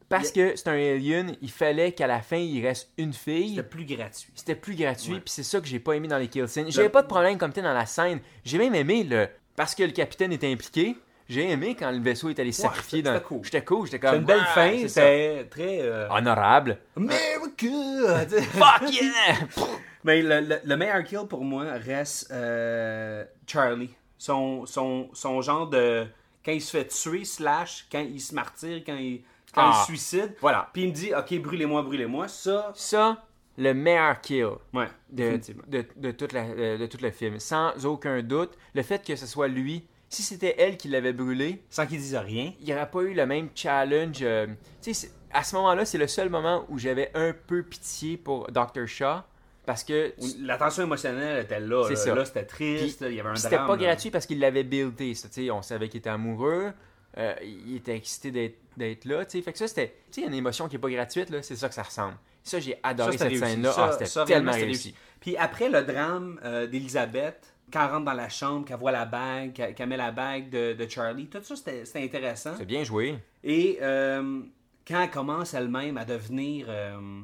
parce 0.09 0.31
que 0.31 0.55
c'est 0.55 0.67
un 0.67 0.73
alien, 0.73 1.35
il 1.41 1.51
fallait 1.51 1.91
qu'à 1.91 2.07
la 2.07 2.21
fin, 2.21 2.37
il 2.37 2.65
reste 2.65 2.89
une 2.97 3.13
fille. 3.13 3.49
C'était 3.55 3.63
plus 3.63 3.85
gratuit. 3.85 4.31
C'était 4.35 4.55
plus 4.55 4.75
gratuit, 4.75 5.13
Ouais. 5.13 5.19
puis 5.19 5.29
c'est 5.31 5.43
ça 5.43 5.59
que 5.59 5.67
j'ai 5.67 5.79
pas 5.79 5.93
aimé 5.93 6.07
dans 6.07 6.17
les 6.17 6.27
kill 6.27 6.47
scenes. 6.47 6.71
J'avais 6.71 6.89
pas 6.89 7.01
de 7.01 7.07
problème 7.07 7.37
comme 7.37 7.51
t'es 7.53 7.61
dans 7.61 7.73
la 7.73 7.85
scène. 7.85 8.19
J'ai 8.45 8.57
même 8.57 8.75
aimé 8.75 9.03
le. 9.03 9.27
Parce 9.55 9.75
que 9.75 9.83
le 9.83 9.91
capitaine 9.91 10.31
était 10.33 10.51
impliqué, 10.51 10.95
j'ai 11.29 11.49
aimé 11.51 11.75
quand 11.77 11.91
le 11.91 11.99
vaisseau 11.99 12.29
est 12.29 12.39
allé 12.39 12.51
se 12.51 12.61
sacrifier 12.63 12.99
c'était- 12.99 13.09
dans. 13.09 13.13
c'était 13.15 13.25
cool. 13.27 13.43
J'étais 13.43 13.63
cool, 13.63 13.85
j'étais 13.85 13.97
C'est 13.97 14.11
comme. 14.11 14.19
une 14.21 14.25
belle 14.25 14.39
Ouais, 14.39 14.45
fin, 14.79 14.87
c'est 14.87 15.47
très... 15.49 15.79
euh, 15.81 16.07
Honorable. 16.09 16.79
America! 16.97 18.27
sais. 18.29 18.41
Fuck 18.41 18.91
yeah! 18.91 19.35
Mais 20.03 20.21
le, 20.21 20.41
le- 20.41 20.59
le 20.63 20.75
meilleur 20.77 21.03
kill 21.03 21.21
pour 21.29 21.43
moi 21.45 21.63
reste 21.73 22.29
euh, 22.31 23.23
Charlie. 23.47 23.91
Son, 24.17 24.65
son, 24.65 25.09
son 25.13 25.41
genre 25.41 25.67
de. 25.67 26.05
Quand 26.45 26.51
il 26.51 26.61
se 26.61 26.71
fait 26.77 26.87
tuer, 26.87 27.23
slash, 27.23 27.87
quand 27.91 27.99
il 28.01 28.19
se 28.19 28.35
martyre, 28.35 28.81
quand 28.85 28.95
il, 28.97 29.21
quand 29.53 29.61
Ah. 29.63 29.73
il 29.75 29.79
se 29.79 29.85
suicide. 29.85 30.35
Voilà. 30.41 30.69
Puis 30.73 30.83
il 30.83 30.89
me 30.89 30.93
dit, 30.93 31.11
ok, 31.13 31.41
brûlez-moi, 31.41 31.81
brûlez-moi. 31.83 32.27
Ça, 32.27 32.71
Ça, 32.75 33.23
le 33.57 33.73
meilleur 33.73 34.19
kill. 34.21 34.47
ouais, 34.73 34.87
de, 35.11 35.39
de, 35.67 35.85
de, 35.95 36.11
toute 36.11 36.31
la- 36.33 36.43
euh, 36.45 36.77
de 36.77 36.85
tout 36.85 36.97
le 37.01 37.11
film. 37.11 37.39
Sans 37.39 37.85
aucun 37.85 38.21
doute, 38.21 38.57
le 38.73 38.81
fait 38.83 39.05
que 39.05 39.15
ce 39.15 39.25
soit 39.27 39.47
lui, 39.47 39.87
si 40.09 40.21
c'était 40.23 40.55
elle 40.57 40.77
qui 40.77 40.87
l'avait 40.89 41.13
brûlé, 41.13 41.63
Sans 41.69 41.85
qu'il 41.87 41.97
dise 41.99 42.15
rien. 42.15 42.53
il 42.59 42.65
n'y 42.65 42.73
aurait 42.73 42.89
pas 42.89 43.01
eu 43.01 43.13
le 43.13 43.25
même 43.25 43.49
challenge. 43.55 44.19
euh, 44.21 44.47
tu 44.81 44.91
à 45.35 45.43
ce 45.43 45.55
moment-là, 45.55 45.83
c'est 45.85 45.97
le 45.97 46.05
seul 46.07 46.29
moment 46.29 46.63
où 46.69 46.77
j'avais 46.77 47.09
un 47.15 47.33
peu 47.33 47.63
pitié 47.63 48.17
pour 48.17 48.47
Dr. 48.51 48.85
Shaw. 48.87 49.21
Parce 49.65 49.83
que 49.83 50.13
La 50.41 50.57
tension 50.57 50.83
émotionnelle 50.83 51.41
était 51.43 51.59
là. 51.59 51.87
C'est 51.95 52.09
là. 52.09 52.15
Là, 52.15 52.25
c'était 52.25 52.43
triste. 52.45 52.99
Puis, 52.99 53.07
il 53.09 53.15
y 53.15 53.19
avait 53.19 53.29
un 53.29 53.35
c'était 53.35 53.55
pas 53.55 53.67
là. 53.69 53.77
gratuit 53.77 54.11
parce 54.11 54.25
qu'il 54.27 54.39
l'avait 54.39 54.63
buildé. 54.63 55.13
tu 55.33 55.49
on 55.51 55.61
savait 55.61 55.87
qu'il 55.89 55.99
était 55.99 56.09
amoureux. 56.09 56.73
Euh, 57.17 57.35
il 57.43 57.75
était 57.77 57.95
excité 57.95 58.31
d'être- 58.77 59.05
là. 59.05 59.23
tu 59.25 59.31
sais. 59.37 59.41
Fait 59.43 59.51
que 59.51 59.57
ça, 59.59 59.67
c'était 59.67 59.93
tu 60.11 60.21
sais, 60.21 60.27
une 60.27 60.33
émotion 60.33 60.67
qui 60.67 60.75
est 60.77 60.79
pas 60.79 60.89
gratuite. 60.89 61.29
là, 61.29 61.41
C'est 61.41 61.55
ça 61.55 61.69
que 61.69 61.75
ça 61.75 61.83
ressemble. 61.83 62.15
Ça, 62.43 62.59
j'ai 62.59 62.71
Ça, 62.71 62.77
adoré 62.83 63.11
c'était 63.17 63.29
cette 63.35 63.39
scène-là. 63.47 63.71
Ça- 63.71 63.85
Ah, 63.85 63.91
c'était 63.93 64.05
ça, 64.05 64.25
tellement 64.25 64.51
réussi. 64.51 64.93
Puis 65.21 65.37
après 65.37 65.69
le 65.69 65.83
drame 65.83 66.39
euh, 66.43 66.67
d'Elisabeth, 66.67 67.53
quand 67.71 67.85
elle 67.85 67.91
rentre 67.91 68.05
dans 68.05 68.13
la 68.13 68.29
chambre, 68.29 68.65
qu'elle 68.67 68.77
voit 68.77 68.91
la 68.91 69.05
bague, 69.05 69.53
qu'elle 69.75 69.87
met 69.87 69.95
la 69.97 70.11
bague 70.11 70.49
de, 70.49 70.73
de 70.73 70.89
Charlie, 70.89 71.27
tout 71.27 71.39
ça, 71.41 71.55
c'était 71.55 71.83
intéressant. 72.03 72.55
C'est 72.57 72.65
bien 72.65 72.83
joué. 72.83 73.15
Et 73.43 73.77
euh, 73.81 74.41
quand 74.87 75.01
elle 75.01 75.09
commence 75.09 75.53
elle-même 75.53 75.97
à 75.97 76.03
devenir 76.05 76.65
euh, 76.67 77.21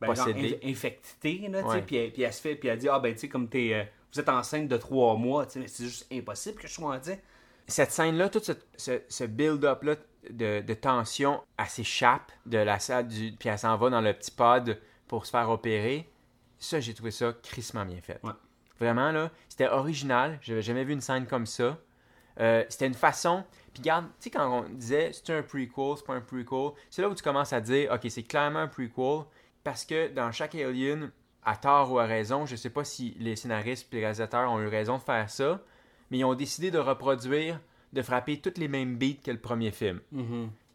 ben, 0.00 0.14
genre 0.14 0.28
infectée, 0.64 1.48
là, 1.50 1.62
tu 1.62 1.68
sais, 1.68 1.74
Ouais. 1.74 1.82
puis, 1.82 1.96
elle, 1.96 2.12
puis 2.12 2.22
elle 2.22 2.32
se 2.32 2.40
fait, 2.40 2.54
puis 2.54 2.68
elle 2.68 2.78
dit 2.78 2.88
Ah, 2.88 3.00
ben, 3.00 3.12
tu 3.12 3.20
sais, 3.20 3.28
comme 3.28 3.48
t'es, 3.48 3.74
euh, 3.74 3.82
vous 4.12 4.20
êtes 4.20 4.28
enceinte 4.28 4.68
de 4.68 4.76
trois 4.76 5.16
mois, 5.16 5.46
c'est 5.48 5.66
juste 5.84 6.06
impossible 6.12 6.60
que 6.60 6.68
je 6.68 6.72
sois 6.74 6.96
enceinte. 6.96 7.18
Cette 7.68 7.90
scène-là, 7.92 8.28
tout 8.28 8.40
ce, 8.42 8.52
ce- 8.76 9.02
ce 9.08 9.24
build-up-là 9.24 9.96
de, 10.30 10.60
de 10.60 10.74
tension, 10.74 11.42
elle 11.58 11.66
s'échappe 11.66 12.32
de 12.46 12.58
la 12.58 12.78
salle, 12.78 13.06
du, 13.08 13.32
puis 13.38 13.48
elle 13.48 13.58
s'en 13.58 13.76
va 13.76 13.90
dans 13.90 14.00
le 14.00 14.12
petit 14.12 14.30
pod 14.30 14.80
pour 15.06 15.26
se 15.26 15.30
faire 15.30 15.48
opérer. 15.50 16.08
Ça, 16.58 16.80
j'ai 16.80 16.92
trouvé 16.94 17.10
ça 17.10 17.32
crissement 17.42 17.84
bien 17.84 18.00
fait. 18.00 18.18
Ouais. 18.24 18.32
Vraiment, 18.80 19.12
là, 19.12 19.30
c'était 19.48 19.68
original. 19.68 20.38
J'avais 20.42 20.62
jamais 20.62 20.84
vu 20.84 20.92
une 20.92 21.00
scène 21.00 21.26
comme 21.26 21.46
ça. 21.46 21.78
Euh, 22.40 22.64
c'était 22.68 22.86
une 22.86 22.94
façon. 22.94 23.44
Puis 23.72 23.82
regarde, 23.82 24.06
tu 24.06 24.24
sais, 24.24 24.30
quand 24.30 24.60
on 24.60 24.68
disait 24.68 25.10
c'est 25.12 25.30
un 25.30 25.42
prequel, 25.42 25.96
c'est 25.96 26.06
pas 26.06 26.14
un 26.14 26.20
prequel, 26.20 26.72
c'est 26.90 27.02
là 27.02 27.08
où 27.08 27.14
tu 27.14 27.22
commences 27.22 27.52
à 27.52 27.60
dire, 27.60 27.90
ok, 27.92 28.06
c'est 28.10 28.22
clairement 28.22 28.60
un 28.60 28.68
prequel, 28.68 29.24
parce 29.64 29.84
que 29.84 30.08
dans 30.08 30.30
chaque 30.32 30.54
Alien, 30.54 31.10
à 31.44 31.56
tort 31.56 31.92
ou 31.92 31.98
à 31.98 32.04
raison, 32.04 32.46
je 32.46 32.56
sais 32.56 32.70
pas 32.70 32.84
si 32.84 33.16
les 33.18 33.34
scénaristes 33.36 33.92
et 33.92 33.96
les 33.96 34.02
réalisateurs 34.02 34.50
ont 34.50 34.60
eu 34.60 34.68
raison 34.68 34.98
de 34.98 35.02
faire 35.02 35.28
ça, 35.30 35.60
mais 36.10 36.18
ils 36.18 36.24
ont 36.24 36.34
décidé 36.34 36.70
de 36.70 36.78
reproduire, 36.78 37.60
de 37.92 38.02
frapper 38.02 38.38
toutes 38.38 38.58
les 38.58 38.68
mêmes 38.68 38.96
beats 38.96 39.20
que 39.24 39.30
le 39.30 39.38
premier 39.38 39.70
film. 39.70 40.00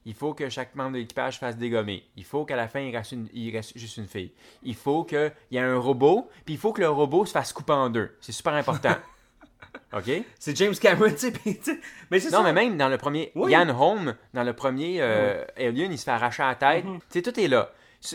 Il 0.06 0.14
faut 0.14 0.34
que 0.34 0.50
chaque 0.50 0.76
membre 0.76 0.94
de 0.94 0.98
l'équipage 0.98 1.40
fasse 1.40 1.56
dégommer. 1.58 2.04
Il 2.18 2.26
faut 2.26 2.44
qu'à 2.44 2.58
la 2.58 2.68
fin, 2.68 2.82
il 2.82 2.94
reste, 2.96 3.14
une- 3.14 3.30
il 3.34 3.56
reste 3.56 3.78
juste 3.78 3.96
une 3.96 4.08
fille. 4.08 4.32
Il 4.62 4.76
faut 4.76 5.06
qu'il 5.06 5.32
y 5.52 5.56
ait 5.56 5.62
un 5.62 5.78
robot, 5.78 6.28
puis 6.44 6.56
il 6.56 6.58
faut 6.60 6.74
que 6.74 6.82
le 6.82 6.90
robot 6.90 7.26
se 7.26 7.32
fasse 7.32 7.54
couper 7.54 7.72
en 7.72 7.90
deux. 7.90 8.12
C'est 8.20 8.34
super 8.34 8.54
important. 8.54 8.96
OK? 9.94 10.12
C'est 10.40 10.56
James 10.58 10.76
Cameron, 10.76 11.10
tu 11.18 11.32
sais. 11.32 11.80
Mais 12.12 12.20
Non, 12.20 12.30
ça. 12.30 12.44
mais 12.44 12.52
même 12.54 12.78
dans 12.78 12.90
le 12.90 12.98
premier, 12.98 13.32
Oui. 13.36 13.52
Yann 13.52 13.70
Holm, 13.72 14.16
dans 14.34 14.44
le 14.44 14.54
premier 14.54 14.98
euh, 15.02 15.46
Alien, 15.58 15.92
il 15.92 15.98
se 15.98 16.04
fait 16.04 16.12
arracher 16.12 16.44
la 16.44 16.56
tête. 16.56 16.84
Mhm. 16.86 17.00
Tu 17.00 17.06
sais, 17.10 17.22
tout 17.22 17.40
est 17.40 17.48
là. 17.48 17.72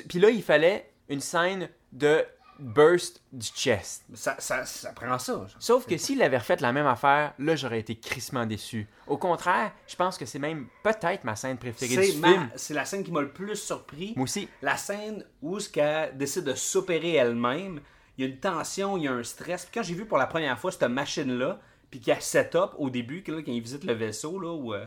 Puis 0.08 0.18
là, 0.18 0.28
il 0.30 0.42
fallait 0.42 0.90
une 1.08 1.20
scène 1.20 1.68
de 1.92 2.22
burst 2.58 3.22
du 3.32 3.46
chest. 3.46 4.04
Ça, 4.14 4.36
ça, 4.38 4.64
ça 4.64 4.92
prend 4.92 5.18
ça. 5.18 5.32
genre. 5.32 5.48
Sauf 5.58 5.86
que 5.86 5.96
s'il 5.96 6.20
avait 6.22 6.38
refait 6.38 6.56
la 6.62 6.72
même 6.72 6.86
affaire, 6.86 7.32
là, 7.38 7.56
j'aurais 7.56 7.80
été 7.80 7.96
crissement 7.96 8.46
déçu. 8.46 8.88
Au 9.06 9.16
contraire, 9.16 9.72
je 9.86 9.96
pense 9.96 10.18
que 10.18 10.26
c'est 10.26 10.38
même 10.38 10.66
peut-être 10.82 11.24
ma 11.24 11.36
scène 11.36 11.56
préférée 11.58 12.10
du 12.10 12.18
ma- 12.18 12.28
film. 12.28 12.50
c'est 12.56 12.74
la 12.74 12.84
scène 12.84 13.04
qui 13.04 13.12
m'a 13.12 13.20
le 13.20 13.30
plus 13.32 13.56
surpris. 13.56 14.12
Moi 14.16 14.24
aussi. 14.24 14.48
La 14.62 14.76
scène 14.76 15.24
où 15.42 15.60
ce 15.60 15.68
qu'elle 15.68 16.16
décide 16.16 16.44
de 16.44 16.54
s'opérer 16.54 17.14
elle-même, 17.14 17.80
il 18.16 18.24
y 18.24 18.28
a 18.28 18.30
une 18.30 18.40
tension, 18.40 18.96
il 18.96 19.04
y 19.04 19.08
a 19.08 19.12
un 19.12 19.22
stress. 19.22 19.64
Puis 19.64 19.72
quand 19.74 19.82
j'ai 19.82 19.94
vu 19.94 20.04
pour 20.06 20.18
la 20.18 20.26
première 20.26 20.58
fois 20.58 20.72
cette 20.72 20.82
machine-là, 20.82 21.60
puis 21.90 22.02
a 22.10 22.20
setup 22.20 22.70
au 22.76 22.90
début, 22.90 23.22
là, 23.26 23.42
quand 23.42 23.52
il 23.52 23.62
visite 23.62 23.84
le 23.84 23.94
vaisseau, 23.94 24.38
là, 24.38 24.52
où 24.52 24.74
euh, 24.74 24.84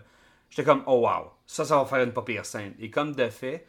j'étais 0.50 0.64
comme, 0.64 0.84
oh 0.86 1.08
wow, 1.08 1.32
ça, 1.48 1.66
ça 1.66 1.78
va 1.78 1.86
faire 1.86 2.04
une 2.04 2.14
pas 2.14 2.22
pire 2.22 2.46
scène. 2.46 2.74
Et 2.80 2.90
comme 2.90 3.16
de 3.16 3.30
fait, 3.30 3.66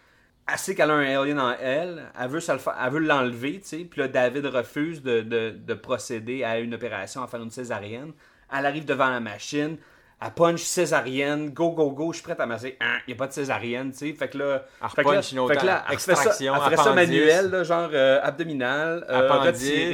elle 0.50 0.58
sait 0.58 0.74
qu'elle 0.74 0.90
a 0.90 0.94
un 0.94 1.20
alien 1.22 1.38
en 1.40 1.54
elle, 1.60 2.02
elle 2.20 2.28
veut, 2.28 2.40
se 2.40 2.52
le 2.52 2.58
fa- 2.58 2.76
elle 2.84 2.92
veut 2.92 2.98
l'enlever, 3.00 3.60
tu 3.60 3.68
sais. 3.68 3.78
Puis 3.78 4.00
là, 4.00 4.08
David 4.08 4.46
refuse 4.46 5.02
de, 5.02 5.20
de- 5.20 5.50
de 5.56 5.74
procéder 5.74 6.44
à 6.44 6.58
une 6.58 6.74
opération, 6.74 7.22
à 7.22 7.26
faire 7.26 7.42
une 7.42 7.50
césarienne. 7.50 8.12
Elle 8.54 8.66
arrive 8.66 8.84
devant 8.84 9.08
la 9.08 9.20
machine, 9.20 9.76
elle 10.24 10.30
punch 10.32 10.60
césarienne, 10.62 11.50
go, 11.50 11.70
go, 11.70 11.90
go, 11.90 12.12
je 12.12 12.16
suis 12.18 12.24
prête 12.24 12.38
à 12.40 12.46
masser. 12.46 12.76
Hein, 12.80 12.98
Il 13.06 13.10
n'y 13.10 13.14
a 13.14 13.16
pas 13.18 13.26
de 13.28 13.32
césarienne, 13.32 13.92
tu 13.92 13.98
sais. 13.98 14.12
Fait 14.12 14.28
que 14.28 14.38
là, 14.38 14.64
Elle 14.82 14.88
fait 14.90 14.96
que 14.96 15.00
là, 15.02 15.10
repunch 15.10 15.32
une 15.32 15.38
autre 15.38 15.54
fait 15.54 15.60
que 15.60 15.66
là, 15.66 15.84
elle 15.90 15.98
ferait 15.98 16.14
ça, 16.16 16.30
elle 16.54 16.60
ferait 16.64 16.76
ça 16.76 16.82
manuel, 16.94 17.50
là, 17.50 17.64
genre 17.64 17.90
euh, 17.92 18.20
abdominal, 18.22 19.06
euh, 19.08 19.28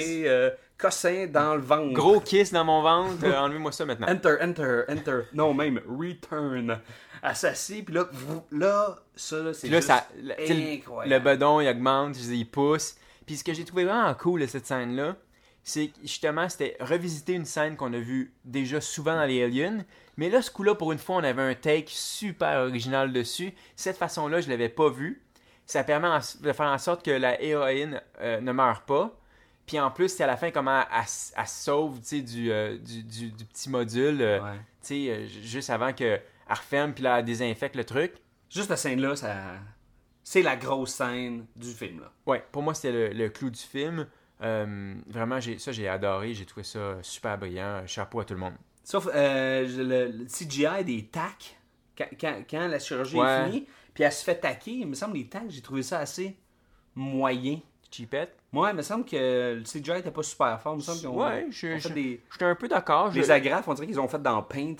retiré, 0.00 0.22
euh, 0.28 0.50
cossin 0.78 1.26
dans 1.26 1.54
le 1.56 1.60
ventre. 1.60 1.92
Gros 1.92 2.20
kiss 2.20 2.52
dans 2.52 2.64
mon 2.64 2.80
ventre. 2.82 3.24
euh, 3.24 3.38
Enlevez-moi 3.38 3.72
ça 3.72 3.84
maintenant. 3.84 4.06
Enter, 4.08 4.36
enter, 4.40 4.82
enter. 4.88 5.20
Non, 5.34 5.52
même 5.52 5.80
return. 5.88 6.78
S'assied, 7.34 7.82
puis 7.82 7.94
là, 7.94 8.04
là, 8.52 8.96
ça, 9.16 9.38
là, 9.40 9.52
c'est 9.52 9.68
juste 9.68 9.88
ça, 9.88 10.06
incroyable. 10.48 11.14
le 11.14 11.18
bedon, 11.18 11.60
il 11.60 11.68
augmente, 11.68 12.16
il 12.16 12.48
pousse. 12.48 12.96
Puis 13.26 13.36
ce 13.38 13.44
que 13.44 13.52
j'ai 13.52 13.64
trouvé 13.64 13.84
vraiment 13.84 14.14
cool 14.14 14.40
de 14.42 14.46
cette 14.46 14.66
scène-là, 14.66 15.16
c'est 15.64 15.90
justement, 16.02 16.48
c'était 16.48 16.76
revisiter 16.80 17.32
une 17.34 17.44
scène 17.44 17.76
qu'on 17.76 17.92
a 17.92 17.98
vue 17.98 18.32
déjà 18.44 18.80
souvent 18.80 19.16
dans 19.16 19.24
les 19.24 19.42
Aliens. 19.42 19.84
Mais 20.16 20.30
là, 20.30 20.40
ce 20.42 20.50
coup-là, 20.50 20.76
pour 20.76 20.92
une 20.92 20.98
fois, 20.98 21.16
on 21.16 21.24
avait 21.24 21.42
un 21.42 21.54
take 21.54 21.86
super 21.88 22.60
original 22.60 23.12
dessus. 23.12 23.52
Cette 23.74 23.96
façon-là, 23.96 24.40
je 24.40 24.48
l'avais 24.48 24.68
pas 24.70 24.88
vu. 24.88 25.22
Ça 25.66 25.82
permet 25.84 26.08
de 26.40 26.52
faire 26.52 26.66
en 26.68 26.78
sorte 26.78 27.04
que 27.04 27.10
la 27.10 27.42
héroïne 27.42 28.00
euh, 28.20 28.40
ne 28.40 28.52
meurt 28.52 28.86
pas. 28.86 29.17
Puis 29.68 29.78
en 29.78 29.90
plus, 29.92 30.08
c'est 30.08 30.24
à 30.24 30.26
la 30.26 30.36
fin 30.36 30.50
comment 30.50 30.80
elle, 30.80 31.04
elle 31.36 31.46
se 31.46 31.62
sauve 31.64 32.00
du, 32.00 32.50
euh, 32.50 32.76
du, 32.78 33.02
du- 33.04 33.30
du 33.30 33.44
petit 33.44 33.68
module, 33.70 34.20
euh, 34.22 34.40
Ouais. 34.42 35.10
euh, 35.10 35.26
juste 35.28 35.70
avant 35.70 35.92
qu'elle 35.92 36.22
referme, 36.48 36.92
puis 36.94 37.04
elle 37.04 37.24
désinfecte 37.24 37.76
le 37.76 37.84
truc. 37.84 38.14
Juste 38.50 38.68
cette 38.68 38.78
scène-là, 38.78 39.14
ça... 39.14 39.36
c'est 40.24 40.42
la 40.42 40.56
grosse 40.56 40.94
scène 40.94 41.44
du 41.54 41.70
film, 41.70 42.00
là. 42.00 42.10
Ouais, 42.26 42.42
pour 42.50 42.62
moi, 42.62 42.72
c'était 42.74 42.92
le, 42.92 43.08
le 43.10 43.28
clou 43.28 43.50
du 43.50 43.60
film. 43.60 44.06
Euh, 44.40 44.94
vraiment, 45.06 45.38
j'ai, 45.38 45.58
ça, 45.58 45.70
j'ai 45.72 45.86
adoré. 45.86 46.32
J'ai 46.32 46.46
trouvé 46.46 46.64
ça 46.64 46.96
super 47.02 47.36
brillant. 47.36 47.82
Chapeau 47.86 48.20
à 48.20 48.24
tout 48.24 48.34
le 48.34 48.40
monde. 48.40 48.54
Sauf 48.84 49.06
le, 49.12 49.66
le 50.10 50.24
CGI 50.26 50.82
des 50.84 51.04
tacs, 51.06 51.58
quand, 51.96 52.06
quand- 52.18 52.42
quand 52.48 52.68
la 52.68 52.78
chirurgie 52.78 53.16
Ouais. 53.16 53.26
est 53.28 53.44
finie, 53.44 53.66
puis 53.92 54.04
elle 54.04 54.12
se 54.12 54.24
fait 54.24 54.36
taquer, 54.40 54.70
il 54.70 54.86
me 54.86 54.94
semble 54.94 55.16
les 55.18 55.26
tacs, 55.28 55.50
j'ai 55.50 55.60
trouvé 55.60 55.82
ça 55.82 55.98
assez 55.98 56.38
moyen. 56.94 57.58
Cheapette. 57.90 58.36
Moi, 58.52 58.70
il 58.70 58.76
me 58.76 58.82
semble 58.82 59.04
que 59.04 59.54
le 59.56 59.62
CGI 59.64 59.98
était 59.98 60.10
pas 60.10 60.22
super 60.22 60.60
fort. 60.60 60.74
Il 60.74 60.78
me 60.78 60.82
semble 60.82 60.98
qu'ils 60.98 61.08
ont, 61.08 61.18
Ouais, 61.22 61.46
je- 61.50 61.66
ont 61.68 61.80
fait 61.80 61.88
je- 61.88 61.94
des, 61.94 62.20
J'étais 62.32 62.44
un 62.44 62.54
peu 62.54 62.68
d'accord. 62.68 63.10
Je- 63.12 63.20
des 63.20 63.30
agrafes, 63.30 63.66
on 63.68 63.74
dirait 63.74 63.86
qu'ils 63.86 64.00
ont 64.00 64.08
fait 64.08 64.22
dans 64.22 64.42
Paint. 64.42 64.58
il 64.58 64.72
me 64.72 64.76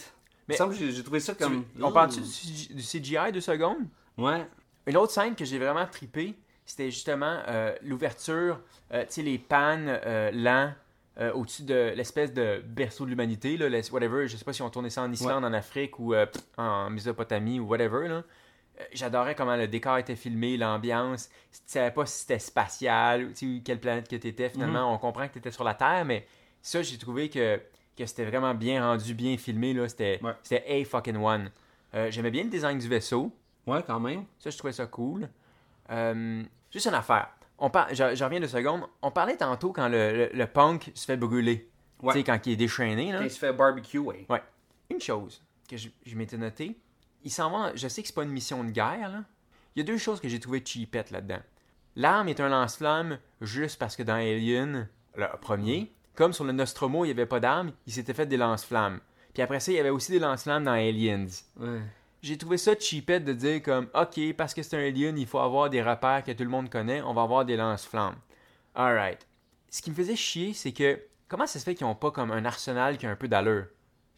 Mais- 0.49 0.57
semble 0.57 0.77
que 0.77 0.91
j'ai 0.91 1.03
trouvé 1.03 1.21
ça 1.21 1.35
tu- 1.35 1.43
comme. 1.45 1.65
on 1.81 1.93
parle-tu 1.93 2.21
du, 2.21 2.27
CG 2.27 2.75
du 2.75 2.83
CGI 2.83 3.33
deux 3.33 3.41
secondes? 3.41 3.87
Ouais. 4.17 4.47
Une 4.87 4.97
autre 4.97 5.13
scène 5.13 5.35
que 5.35 5.45
j'ai 5.45 5.59
vraiment 5.59 5.87
trippé, 5.87 6.35
c'était 6.65 6.91
justement 6.91 7.39
euh, 7.49 7.75
l'ouverture, 7.83 8.61
euh, 8.93 9.03
tu 9.03 9.07
sais, 9.15 9.23
les 9.23 9.39
pannes 9.39 9.87
euh, 9.89 10.31
lents 10.33 10.73
euh, 11.21 11.33
au-dessus 11.33 11.65
de 11.65 11.93
l'espèce 11.97 12.33
de 12.33 12.63
berceau 12.65 13.05
de 13.05 13.11
l'humanité, 13.11 13.57
là, 13.57 13.69
les- 13.69 13.91
whatever. 13.91 14.29
Je 14.29 14.37
sais 14.37 14.45
pas 14.45 14.53
si 14.53 14.63
on 14.63 14.71
tournait 14.71 14.89
ça 14.89 15.03
en 15.03 15.11
Islande, 15.13 15.45
en 15.45 15.53
Afrique 15.53 15.99
ou 15.99 16.15
euh, 16.15 16.27
en 16.57 16.89
Mésopotamie 16.91 17.59
ou 17.59 17.65
whatever. 17.67 18.07
Là. 18.09 18.23
Euh, 18.81 18.85
J'adorais 18.93 19.35
comment 19.35 19.57
le 19.57 19.67
décor 19.69 19.99
était 19.99 20.17
filmé, 20.17 20.57
l'ambiance. 20.57 21.29
Tu 21.53 21.59
savais 21.67 21.91
pas 21.91 22.07
si 22.07 22.21
c'était 22.21 22.39
spatial 22.39 23.25
ou 23.27 23.33
quelle 23.65 23.81
planète 23.81 24.09
que 24.09 24.17
tu 24.17 24.29
étais. 24.29 24.49
Finalement, 24.49 24.93
on 24.95 24.99
comprend 24.99 25.27
que 25.29 25.33
tu 25.35 25.39
étais 25.39 25.51
sur 25.51 25.65
la 25.65 25.75
Terre, 25.75 26.05
mais 26.05 26.27
ça, 26.63 26.83
j'ai 26.83 26.99
trouvé 26.99 27.29
que, 27.29 27.61
que 27.97 28.07
c'était 28.07 28.25
vraiment 28.25 28.55
bien 28.55 28.85
rendu, 28.85 29.15
bien 29.15 29.37
filmé. 29.37 29.73
là. 29.75 29.89
C'était 29.89 30.21
Ouais. 30.23 30.83
A 30.83 30.85
fucking 30.85 31.17
one. 31.17 31.51
Euh, 31.95 32.11
J'aimais 32.11 32.31
bien 32.31 32.45
le 32.45 32.51
design 32.51 32.79
du 32.79 32.89
vaisseau. 32.89 33.33
Ouais, 33.67 33.83
quand 33.87 34.01
même. 34.01 34.25
Ça, 34.39 34.51
je 34.51 34.57
trouvais 34.59 34.73
ça 34.73 34.87
cool. 34.87 35.29
Euh, 35.91 36.43
juste 36.73 36.87
une 36.87 36.95
affaire. 36.95 37.29
On 37.59 37.71
par... 37.71 37.89
je, 37.93 38.15
je 38.15 38.25
reviens 38.25 38.41
deux 38.41 38.47
secondes. 38.49 38.83
On 39.03 39.11
parlait 39.11 39.37
tantôt 39.37 39.73
quand 39.73 39.89
le, 39.89 40.13
le- 40.17 40.31
le 40.33 40.47
punk 40.47 40.91
se 40.95 41.05
fait 41.07 41.17
brûler. 41.17 41.69
Ouais. 42.03 42.13
Tu 42.13 42.21
sais, 42.21 42.25
quand 42.25 42.47
il 42.47 42.53
est 42.53 42.57
déchaîné. 42.57 43.11
Là. 43.13 43.19
Quand 43.19 43.25
il 43.25 43.31
se 43.31 43.39
fait 43.39 43.53
barbecue, 43.53 43.99
ouais. 43.99 44.25
Ouais. 44.29 44.43
Une 44.91 45.01
chose 45.01 45.43
que 45.69 45.77
je, 45.77 45.89
je 46.07 46.15
m'étais 46.17 46.37
noté, 46.37 46.77
il 47.25 47.31
s'en 47.31 47.51
va. 47.51 47.75
Je 47.75 47.89
sais 47.89 48.03
que 48.03 48.09
c'est 48.09 48.15
pas 48.15 48.25
une 48.25 48.31
mission 48.31 48.65
de 48.65 48.71
guerre, 48.71 49.09
là. 49.11 49.25
Il 49.75 49.81
y 49.81 49.83
a 49.83 49.85
deux 49.85 49.99
choses 49.99 50.21
que 50.21 50.29
j'ai 50.29 50.41
trouvé 50.41 50.63
cheapettes 50.65 51.11
là-dedans. 51.11 51.41
L'arme 51.95 52.29
est 52.29 52.41
un 52.41 52.49
lance-flamme 52.49 53.19
juste 53.41 53.79
parce 53.79 53.97
que 53.97 54.03
dans 54.03 54.15
Alien, 54.15 54.89
le 55.15 55.27
premier, 55.41 55.93
comme 56.15 56.33
sur 56.33 56.45
le 56.45 56.53
Nostromo, 56.53 57.05
il 57.05 57.09
n'y 57.09 57.13
avait 57.13 57.27
pas 57.27 57.41
d'arme, 57.41 57.73
il 57.87 57.93
s'était 57.93 58.15
fait 58.15 58.27
des 58.27 58.37
lance-flammes. 58.37 59.01
Puis 59.35 59.43
après 59.43 59.61
ça, 59.61 59.71
il 59.71 59.77
y 59.77 59.79
avait 59.79 59.91
aussi 59.91 60.11
des 60.11 60.19
lance-flammes 60.19 60.65
dans 60.65 60.73
Aliens. 60.73 61.27
Ouais. 61.59 61.81
J'ai 62.23 62.37
trouvé 62.37 62.59
ça 62.59 62.75
cheapette 62.77 63.25
de 63.25 63.33
dire 63.33 63.63
comme 63.63 63.89
OK, 63.95 64.33
parce 64.37 64.53
que 64.53 64.65
c'est 64.65 64.77
un 64.77 64.85
alien, 64.85 65.17
il 65.17 65.27
faut 65.27 65.39
avoir 65.39 65.71
des 65.71 65.81
repères 65.81 66.25
que 66.25 66.33
tout 66.33 66.43
le 66.43 66.51
monde 66.51 66.69
connaît, 66.69 67.01
on 67.03 67.15
va 67.15 67.23
avoir 67.23 67.45
des 67.45 67.57
lance-flammes. 67.57 68.17
Alright. 68.75 69.27
Ce 69.71 69.81
qui 69.81 69.91
me 69.91 69.95
faisait 69.95 70.17
chier, 70.17 70.55
c'est 70.55 70.73
que 70.73 71.01
comment 71.29 71.47
ça 71.47 71.61
se 71.61 71.65
fait 71.65 71.77
qu'ils 71.77 71.87
ont 71.87 71.95
pas 71.95 72.11
comme 72.11 72.33
un 72.33 72.45
arsenal 72.45 72.99
qui 72.99 73.07
a 73.07 73.11
un 73.11 73.17
peu 73.17 73.29
d'allure? 73.29 73.67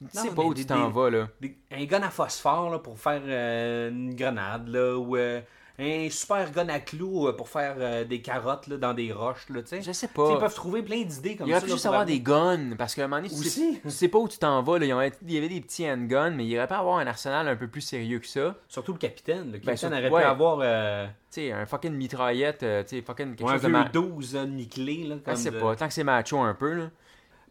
Tu 0.00 0.18
sais 0.18 0.30
pas 0.30 0.42
où 0.42 0.54
tu 0.54 0.64
t'en 0.64 0.88
vas 0.90 1.10
là. 1.10 1.28
Des- 1.40 1.56
un 1.70 1.84
gun 1.84 2.02
à 2.02 2.10
phosphore 2.10 2.70
là, 2.70 2.78
pour 2.78 2.98
faire 2.98 3.22
euh, 3.26 3.90
une 3.90 4.14
grenade, 4.14 4.68
là, 4.68 4.96
ou 4.96 5.14
euh, 5.16 5.40
un 5.78 6.08
super 6.10 6.50
gun 6.52 6.68
à 6.70 6.78
clous 6.80 7.26
euh, 7.28 7.32
pour 7.36 7.48
faire 7.50 7.74
euh, 7.78 8.04
des 8.04 8.22
carottes 8.22 8.66
là, 8.66 8.76
dans 8.78 8.94
des 8.94 9.12
roches. 9.12 9.48
Là, 9.50 9.60
tu 9.62 9.68
sais. 9.68 9.82
Je 9.82 9.92
sais 9.92 10.06
Tu 10.08 10.14
sais, 10.14 10.22
Ils 10.28 10.34
pas. 10.34 10.38
peuvent 10.40 10.54
trouver 10.54 10.82
plein 10.82 11.02
d'idées 11.02 11.36
comme 11.36 11.46
Il 11.46 11.52
aurait 11.52 11.60
ça. 11.60 11.64
pu 11.66 11.70
là, 11.70 11.74
juste 11.76 11.86
avoir 11.86 12.04
des 12.06 12.20
guns, 12.20 12.76
parce 12.78 12.94
qu'à 12.94 13.04
un 13.04 13.08
moment 13.08 13.16
donné, 13.22 13.28
tu 13.28 13.34
sais, 13.36 13.46
Aussi. 13.46 13.80
tu 13.82 13.90
sais 13.90 14.08
pas 14.08 14.18
où 14.18 14.28
tu 14.28 14.38
t'en 14.38 14.62
vas. 14.62 14.78
Là. 14.78 14.86
Il 15.26 15.32
y 15.32 15.36
avait 15.38 15.48
des 15.50 15.60
petits 15.60 15.86
handguns, 15.90 16.30
mais 16.30 16.46
il 16.46 16.56
aurait 16.56 16.66
pas 16.66 16.78
avoir 16.78 16.98
un 16.98 17.06
arsenal 17.06 17.46
un 17.48 17.56
peu 17.56 17.68
plus 17.68 17.82
sérieux 17.82 18.20
que 18.20 18.26
ça. 18.26 18.54
Surtout 18.68 18.92
le 18.92 18.98
capitaine. 18.98 19.52
Le 19.52 19.58
capitaine 19.58 19.64
Ben, 19.64 19.76
surtout- 19.76 19.94
aurait 19.96 20.10
ouais. 20.10 20.22
pu 20.22 20.26
avoir 20.28 20.58
Tu 20.58 21.12
sais, 21.30 21.52
un 21.52 21.66
fucking 21.66 21.92
mitraillette, 21.92 22.58
tu 22.60 22.66
sais, 22.96 23.02
fucking 23.02 23.36
quelque 23.36 23.48
chose 23.50 23.60
de 23.62 23.66
vieux 23.68 23.76
ma... 23.76 23.84
12 23.84 24.34
là, 24.34 24.46
nickelé. 24.46 25.04
Là, 25.04 25.16
Je 25.16 25.20
comme 25.24 25.36
sais 25.36 25.50
de- 25.50 25.58
pas, 25.60 25.76
tant 25.76 25.88
que 25.88 25.94
c'est 25.94 26.04
macho 26.04 26.38
un 26.38 26.54
peu, 26.54 26.72
là. 26.72 26.90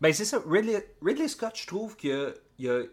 Ben 0.01 0.13
c'est 0.13 0.25
ça. 0.25 0.41
Ridley, 0.47 0.95
Ridley 1.01 1.27
Scott, 1.27 1.53
je 1.55 1.67
trouve 1.67 1.95
qu'il 1.95 2.11
a, 2.13 2.29
il 2.57 2.69
a, 2.69 2.83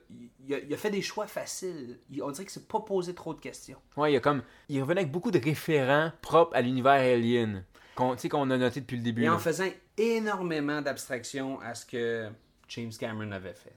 il 0.47 0.55
a- 0.55 0.59
il 0.59 0.75
a 0.75 0.77
fait 0.77 0.91
des 0.91 1.03
choix 1.03 1.27
faciles. 1.27 1.99
Il- 2.11 2.23
on 2.23 2.31
dirait 2.31 2.45
que 2.45 2.53
c'est 2.53 2.67
pas 2.67 2.81
posé 2.81 3.15
trop 3.15 3.33
de 3.35 3.41
questions. 3.41 3.79
Ouais, 3.97 4.11
il 4.11 4.15
y 4.15 4.17
a 4.17 4.21
comme. 4.21 4.43
Il 4.69 4.81
revenait 4.81 5.03
avec 5.03 5.13
beaucoup 5.13 5.31
de 5.31 5.39
référents 5.39 6.11
propres 6.21 6.57
à 6.57 6.61
l'univers 6.63 6.93
alien. 6.95 7.65
Qu'on 7.95 8.13
a 8.51 8.59
noté 8.59 8.81
depuis 8.81 8.97
le 8.99 9.03
début. 9.03 9.23
Et 9.23 9.27
là. 9.27 9.35
en 9.35 9.39
faisant 9.39 9.69
énormément 9.97 10.83
d'abstraction 10.83 11.59
à 11.61 11.75
ce 11.75 11.87
que 11.87 12.29
James 12.69 12.93
Cameron 12.99 13.33
avait 13.33 13.55
fait. 13.55 13.73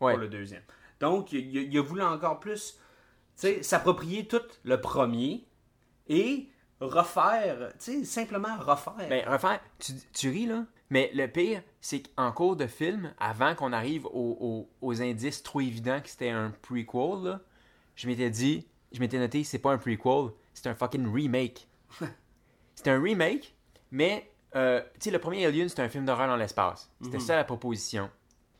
Ouais. 0.00 0.12
pour 0.12 0.20
le 0.20 0.28
deuxième. 0.28 0.62
Donc, 1.00 1.32
il, 1.32 1.78
a 1.78 1.82
voulu 1.82 2.02
encore 2.02 2.40
plus 2.40 2.78
s'approprier 3.62 4.26
tout 4.26 4.40
le 4.64 4.80
premier 4.80 5.46
et 6.08 6.48
refaire, 6.80 7.72
tu 7.78 7.98
sais, 8.00 8.04
simplement 8.04 8.56
refaire. 8.58 9.08
Ben, 9.08 9.24
refaire, 9.28 9.60
tu, 9.78 9.92
tu 10.12 10.28
ris 10.30 10.46
là, 10.46 10.64
mais 10.94 11.10
le 11.12 11.26
pire, 11.26 11.60
c'est 11.80 12.02
qu'en 12.14 12.30
cours 12.30 12.54
de 12.56 12.66
film, 12.68 13.12
avant 13.18 13.54
qu'on 13.56 13.72
arrive 13.72 14.06
aux, 14.06 14.36
aux- 14.40 14.68
aux 14.80 15.02
indices 15.02 15.42
trop 15.42 15.60
évidents 15.60 16.00
que 16.00 16.08
c'était 16.08 16.30
un 16.30 16.50
prequel, 16.62 17.24
là, 17.24 17.40
je 17.96 18.06
m'étais 18.06 18.30
dit, 18.30 18.66
je 18.92 19.00
m'étais 19.00 19.18
noté, 19.18 19.42
c'est 19.42 19.58
pas 19.58 19.72
un 19.72 19.78
prequel, 19.78 20.30
c'est 20.54 20.68
un 20.68 20.74
fucking 20.76 21.12
remake. 21.12 21.66
c'est 22.76 22.88
un 22.88 23.00
remake, 23.02 23.54
mais, 23.90 24.30
euh, 24.54 24.80
tu 24.94 25.00
sais, 25.06 25.10
le 25.10 25.18
premier 25.18 25.44
Alien, 25.46 25.68
c'était 25.68 25.82
un 25.82 25.88
film 25.88 26.04
d'horreur 26.04 26.28
dans 26.28 26.36
l'espace. 26.36 26.88
C'était 27.02 27.18
ça 27.20 27.34
la 27.36 27.44
proposition. 27.44 28.08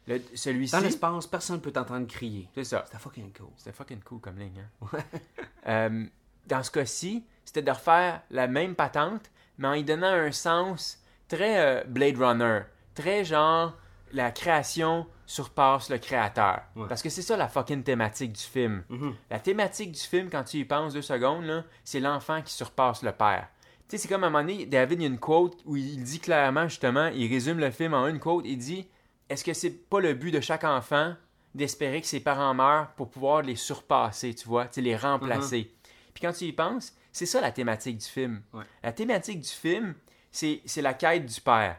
Le- 0.06 0.20
Celui-ci, 0.34 0.72
Dans 0.72 0.80
l'espace, 0.80 1.26
personne 1.28 1.56
ne 1.56 1.60
peut 1.60 1.70
t'entendre 1.72 2.06
crier. 2.06 2.48
c'est 2.54 2.64
ça. 2.64 2.82
C'était 2.86 2.98
fucking 2.98 3.32
cool. 3.32 3.46
C'était 3.56 3.72
fucking 3.72 4.00
cool 4.02 4.20
comme 4.20 4.38
ligne. 4.38 4.60
Hein? 4.82 4.98
Euh, 5.66 6.04
dans 6.46 6.62
ce 6.62 6.70
cas-ci, 6.70 7.24
c'était 7.44 7.62
de 7.62 7.70
refaire 7.70 8.20
la 8.30 8.46
même 8.48 8.74
patente, 8.74 9.30
mais 9.56 9.68
en 9.68 9.72
y 9.72 9.82
donnant 9.82 10.08
un 10.12 10.30
sens 10.30 11.02
très 11.28 11.58
euh, 11.58 11.84
Blade 11.86 12.18
Runner, 12.18 12.60
très 12.94 13.24
genre 13.24 13.74
la 14.12 14.30
création 14.30 15.06
surpasse 15.26 15.90
le 15.90 15.98
créateur. 15.98 16.62
Ouais. 16.76 16.86
Parce 16.88 17.02
que 17.02 17.08
c'est 17.08 17.22
ça 17.22 17.36
la 17.36 17.48
fucking 17.48 17.82
thématique 17.82 18.32
du 18.32 18.42
film. 18.42 18.84
La 19.30 19.38
thématique 19.38 19.92
du 19.92 20.00
film, 20.00 20.30
quand 20.30 20.44
tu 20.44 20.58
y 20.58 20.64
penses 20.64 20.94
deux 20.94 21.02
secondes, 21.02 21.64
c'est 21.82 22.00
l'enfant 22.00 22.40
qui 22.42 22.52
surpasse 22.52 23.02
le 23.02 23.12
père. 23.12 23.48
Tu 23.88 23.96
sais, 23.96 24.02
c'est 24.02 24.08
comme 24.08 24.24
à 24.24 24.28
un 24.28 24.30
moment 24.30 24.44
donné, 24.44 24.66
David, 24.66 25.00
il 25.00 25.02
y 25.02 25.06
a 25.06 25.08
une 25.08 25.18
quote 25.18 25.60
où 25.64 25.76
il 25.76 26.02
dit 26.02 26.20
clairement, 26.20 26.68
justement, 26.68 27.08
il 27.08 27.28
résume 27.28 27.58
le 27.58 27.70
film 27.70 27.94
en 27.94 28.06
une 28.06 28.18
quote, 28.18 28.44
il 28.46 28.56
dit 28.56 28.88
Est-ce 29.28 29.44
que 29.44 29.52
c'est 29.52 29.70
pas 29.70 30.00
le 30.00 30.14
but 30.14 30.30
de 30.30 30.40
chaque 30.40 30.64
enfant 30.64 31.14
d'espérer 31.54 32.00
que 32.00 32.06
ses 32.06 32.20
parents 32.20 32.54
meurent 32.54 32.92
pour 32.94 33.10
pouvoir 33.10 33.42
les 33.42 33.56
surpasser, 33.56 34.34
tu 34.34 34.48
vois, 34.48 34.66
tu 34.66 34.74
sais, 34.74 34.80
les 34.80 34.96
remplacer? 34.96 35.70
Puis 36.14 36.22
quand 36.22 36.32
tu 36.32 36.44
y 36.44 36.52
penses, 36.52 36.94
c'est 37.12 37.26
ça 37.26 37.40
la 37.40 37.52
thématique 37.52 37.98
du 37.98 38.06
film. 38.06 38.42
Ouais. 38.52 38.64
La 38.82 38.92
thématique 38.92 39.40
du 39.40 39.48
film, 39.48 39.94
c'est 40.34 40.82
la 40.82 40.94
quête 40.94 41.26
du 41.26 41.40
père. 41.40 41.76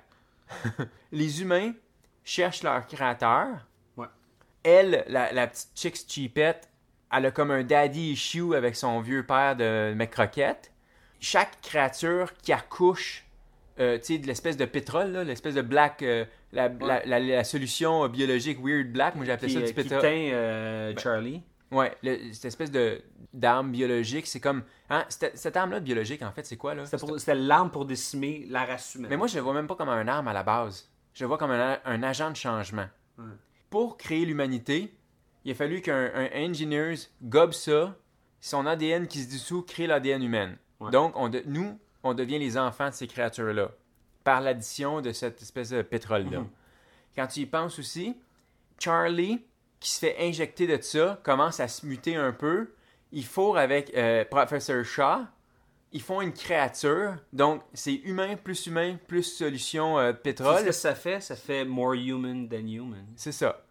les 1.12 1.42
humains 1.42 1.74
cherchent 2.24 2.64
leur 2.64 2.86
créateur. 2.88 3.48
Ouais. 3.98 4.08
Elle, 4.64 5.04
la, 5.08 5.32
la 5.32 5.48
petite 5.48 5.70
chick 5.76 5.96
cheapette, 6.08 6.70
elle 7.12 7.26
a 7.28 7.32
comme 7.32 7.52
un 7.52 7.64
daddy 7.64 8.12
issue 8.12 8.56
avec 8.56 8.76
son 8.76 9.00
vieux 9.02 9.26
père 9.26 9.56
de 9.56 9.94
McCroquette. 9.96 10.72
Chaque 11.20 11.60
créature 11.62 12.34
qui 12.42 12.54
accouche, 12.54 13.26
euh, 13.80 13.98
tu 13.98 14.06
sais, 14.14 14.18
de 14.20 14.28
l'espèce 14.28 14.58
de 14.58 14.66
pétrole, 14.66 15.12
l'espèce 15.26 15.56
de 15.56 15.62
black, 15.62 16.02
euh, 16.04 16.26
la, 16.52 16.70
la- 16.70 17.06
la- 17.06 17.20
la 17.20 17.44
solution 17.44 18.08
biologique 18.08 18.60
weird 18.64 18.88
black, 18.92 19.16
moi 19.16 19.26
j'appelais 19.26 19.50
ça 19.50 19.60
euh, 19.60 19.62
du 19.62 19.68
qui 19.68 19.74
pétrole. 19.74 20.02
teint 20.02 20.08
euh, 20.34 20.94
Charlie. 20.98 21.42
Ouais, 21.72 21.96
le- 22.04 22.32
cette 22.34 22.46
espèce 22.46 22.72
de 22.72 23.02
d'arme 23.34 23.72
biologique, 23.72 24.28
c'est 24.28 24.40
comme. 24.40 24.64
Hein, 24.90 25.06
cette, 25.10 25.38
cette 25.38 25.58
arme-là 25.58 25.80
biologique, 25.80 26.22
en 26.22 26.32
fait, 26.32 26.46
c'est 26.46 26.58
quoi, 26.58 26.76
là? 26.76 26.86
C'était 26.86 27.36
l'arme 27.36 27.72
pour 27.72 27.86
décimer 27.86 28.46
la 28.50 28.66
race 28.66 28.96
humaine. 28.96 29.10
Mais 29.10 29.18
moi, 29.18 29.28
je 29.28 29.36
le 29.36 29.42
vois 29.42 29.54
même 29.54 29.68
pas 29.68 29.76
comme 29.76 29.90
un 29.90 30.08
arme 30.08 30.28
à 30.28 30.34
la 30.34 30.44
base. 30.44 30.90
Je 31.14 31.24
le 31.24 31.28
vois 31.28 31.38
comme 31.38 31.52
un, 31.52 31.80
un 31.84 32.04
agent 32.04 32.30
de 32.32 32.36
changement. 32.36 32.88
Pour 33.70 33.98
créer 33.98 34.26
l'humanité, 34.26 34.94
il 35.44 35.52
a 35.52 35.56
fallu 35.56 35.82
qu'un 35.82 36.12
un 36.14 36.30
engineer 36.50 36.96
gobe 37.24 37.52
ça, 37.54 37.96
son 38.40 38.66
ADN 38.66 39.08
qui 39.08 39.20
se 39.24 39.28
dissout 39.30 39.64
crée 39.64 39.88
l'ADN 39.88 40.24
humaine. 40.24 40.58
Ouais. 40.80 40.92
Donc, 40.92 41.14
on 41.16 41.30
de- 41.30 41.44
nous, 41.46 41.78
on 42.04 42.14
devient 42.14 42.38
les 42.40 42.58
enfants 42.58 42.90
de 42.90 42.94
ces 42.94 43.08
créatures-là, 43.08 43.72
par 44.24 44.42
l'addition 44.42 45.02
de 45.02 45.12
cette 45.12 45.42
espèce 45.42 45.70
de 45.72 45.82
pétrole-là. 45.82 46.40
Mhm. 46.42 46.50
Quand 47.16 47.28
tu 47.28 47.40
y 47.42 47.46
penses 47.46 47.80
aussi, 47.80 48.16
Charlie, 48.80 49.44
qui 49.86 49.92
se 49.92 50.00
fait 50.00 50.16
injecter 50.20 50.66
de 50.66 50.82
ça, 50.82 51.22
commence 51.22 51.60
à 51.60 51.68
se 51.68 51.86
muter 51.86 52.16
un 52.16 52.32
peu. 52.32 52.74
Il 53.12 53.24
fourre 53.24 53.60
avec 53.60 53.96
euh, 53.96 54.26
Professeur 54.26 54.84
Shaw. 54.84 55.28
Ils 55.92 56.02
font 56.02 56.22
une 56.22 56.34
créature. 56.34 57.18
Donc, 57.34 57.62
c'est 57.76 57.94
humain 57.94 58.36
plus 58.36 58.66
humain 58.66 58.98
plus 59.08 59.22
solution 59.22 60.00
euh, 60.00 60.10
Tu 60.10 60.16
sais 60.16 60.22
pétrole. 60.24 60.60
ce 60.62 60.66
que 60.66 60.72
ça 60.72 60.96
fait? 60.96 61.22
Ça 61.22 61.36
fait 61.36 61.66
more 61.66 61.94
human 61.94 62.50
than 62.50 62.66
human. 62.66 63.06
C'est 63.16 63.32
ça. 63.32 63.64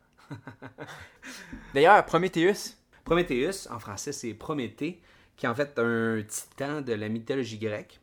D'ailleurs, 1.74 2.07
Prometheus, 2.07 2.77
Prométhéeus, 3.05 3.66
en 3.72 3.81
français, 3.81 4.12
c'est 4.12 4.35
Prométhée, 4.35 5.03
qui 5.37 5.46
est 5.46 5.48
en 5.48 5.55
fait 5.57 5.77
un 5.81 6.22
titan 6.22 6.81
de 6.81 6.92
la 6.92 7.09
mythologie 7.09 7.59
grecque. 7.59 7.98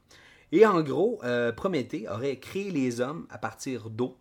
Et 0.52 0.65
en 0.65 0.82
gros, 0.82 1.21
euh, 1.24 1.54
Prométhée 1.54 2.10
aurait 2.10 2.39
créé 2.39 2.71
les 2.71 3.00
hommes 3.00 3.26
à 3.30 3.38
partir 3.38 3.89
d'eau 3.89 4.17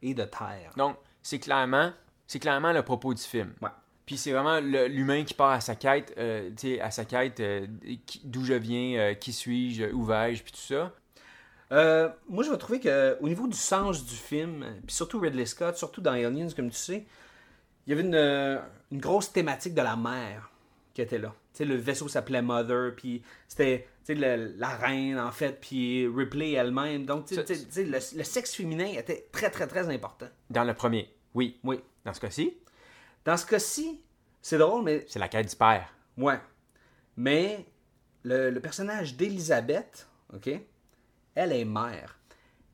et 0.00 0.14
de 0.14 0.22
terre. 0.22 0.74
donc, 0.76 0.96
c'est 1.24 1.40
clairement, 1.40 1.92
c'est 2.32 2.38
clairement 2.38 2.72
le 2.72 2.82
propos 2.82 3.12
du 3.12 3.20
film. 3.22 3.52
Ouais. 3.60 3.68
Puis 4.06 4.16
c'est 4.16 4.32
vraiment 4.32 4.58
l'humain 4.60 5.22
qui 5.22 5.34
part 5.34 5.50
à 5.50 5.60
sa 5.60 5.74
quête, 5.76 6.14
euh, 6.16 6.48
tu 6.56 6.74
sais, 6.76 6.80
à 6.80 6.90
sa 6.90 7.04
quête, 7.04 7.40
euh, 7.40 7.66
d'où 8.24 8.42
je 8.44 8.54
viens, 8.54 8.98
euh, 8.98 9.14
qui 9.14 9.34
suis-je, 9.34 9.84
où 9.92 10.02
vais-je, 10.04 10.42
puis 10.42 10.52
tout 10.52 10.58
ça. 10.58 10.92
Moi, 12.28 12.42
je 12.42 12.50
vais 12.50 12.56
trouver 12.56 12.80
que 12.80 13.18
au 13.20 13.28
niveau 13.28 13.46
du 13.46 13.56
sens 13.56 14.04
du 14.06 14.14
film, 14.14 14.64
puis 14.86 14.94
surtout 14.96 15.20
Ridley 15.20 15.44
Scott, 15.46 15.76
surtout 15.76 16.00
dans 16.00 16.12
Aliens, 16.12 16.48
comme 16.56 16.70
tu 16.70 16.76
sais, 16.76 17.04
il 17.86 17.90
y 17.90 17.92
avait 17.92 18.02
une, 18.02 18.60
une 18.90 18.98
grosse 19.00 19.30
thématique 19.30 19.74
de 19.74 19.82
la 19.82 19.96
mer 19.96 20.50
qui 20.94 21.02
était 21.02 21.18
là. 21.18 21.34
Tu 21.52 21.58
sais, 21.58 21.64
le 21.66 21.76
vaisseau 21.76 22.08
s'appelait 22.08 22.40
Mother, 22.42 22.94
puis 22.96 23.22
c'était 23.46 23.86
la 24.08 24.68
reine, 24.76 25.18
en 25.18 25.32
fait, 25.32 25.60
puis 25.60 26.06
Ripley 26.08 26.52
elle-même. 26.52 27.04
Donc, 27.04 27.26
tu 27.26 27.34
sais, 27.34 27.46
Ça- 27.46 27.54
tu 27.54 27.70
sais, 27.70 27.84
le, 27.84 27.98
le 28.18 28.24
sexe 28.24 28.54
féminin 28.54 28.86
était 28.98 29.26
très, 29.32 29.50
très, 29.50 29.66
très 29.66 29.88
important. 29.90 30.28
Dans 30.50 30.64
le 30.64 30.72
premier, 30.74 31.10
oui. 31.34 31.58
Oui. 31.62 31.78
Dans 32.04 32.12
ce 32.14 32.20
cas-ci, 32.20 32.56
Dans 33.24 33.36
ce 33.36 33.46
cas-ci, 33.46 34.00
c'est 34.40 34.58
drôle, 34.58 34.82
mais 34.84 35.04
c'est 35.08 35.18
la 35.18 35.28
quête 35.28 35.48
du 35.48 35.56
père. 35.56 35.88
Ouais. 36.16 36.38
Mais 37.16 37.64
le, 38.24 38.50
le 38.50 38.60
personnage 38.60 39.16
d'Elisabeth, 39.16 40.08
OK, 40.34 40.50
elle 41.34 41.52
est 41.52 41.64
mère. 41.64 42.18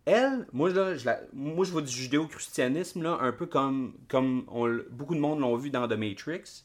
Elle, 0.06 0.46
moi, 0.52 0.70
là, 0.70 0.94
je, 0.96 1.04
la- 1.04 1.20
moi, 1.34 1.66
je 1.66 1.72
vois 1.72 1.82
du 1.82 1.92
judéo-christianisme, 1.92 3.02
là, 3.02 3.18
un 3.20 3.32
peu 3.32 3.44
comme, 3.46 3.94
comme 4.08 4.44
on 4.48 4.66
l- 4.66 4.86
beaucoup 4.90 5.14
de 5.14 5.20
monde 5.20 5.40
l'ont 5.40 5.56
vu 5.56 5.68
dans 5.70 5.86
The 5.86 5.92
Matrix. 5.98 6.64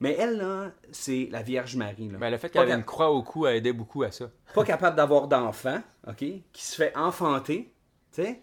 Mais 0.00 0.14
elle, 0.18 0.36
là, 0.38 0.72
c'est 0.90 1.28
la 1.30 1.42
Vierge 1.42 1.76
Marie. 1.76 2.08
Là. 2.08 2.18
Ben, 2.18 2.28
le 2.30 2.38
fait 2.38 2.50
qu'elle 2.50 2.64
ait 2.64 2.70
cap- 2.72 2.78
une 2.80 2.84
croix 2.84 3.10
au 3.12 3.22
cou 3.22 3.46
a 3.46 3.54
aidé 3.54 3.72
beaucoup 3.72 4.02
à 4.02 4.10
ça. 4.10 4.30
pas 4.52 4.64
capable 4.64 4.96
d'avoir 4.96 5.28
d'enfant, 5.28 5.80
OK, 6.08 6.16
qui 6.52 6.64
se 6.64 6.74
fait 6.74 6.94
enfanter, 6.96 7.72
tu 8.12 8.22
sais. 8.22 8.42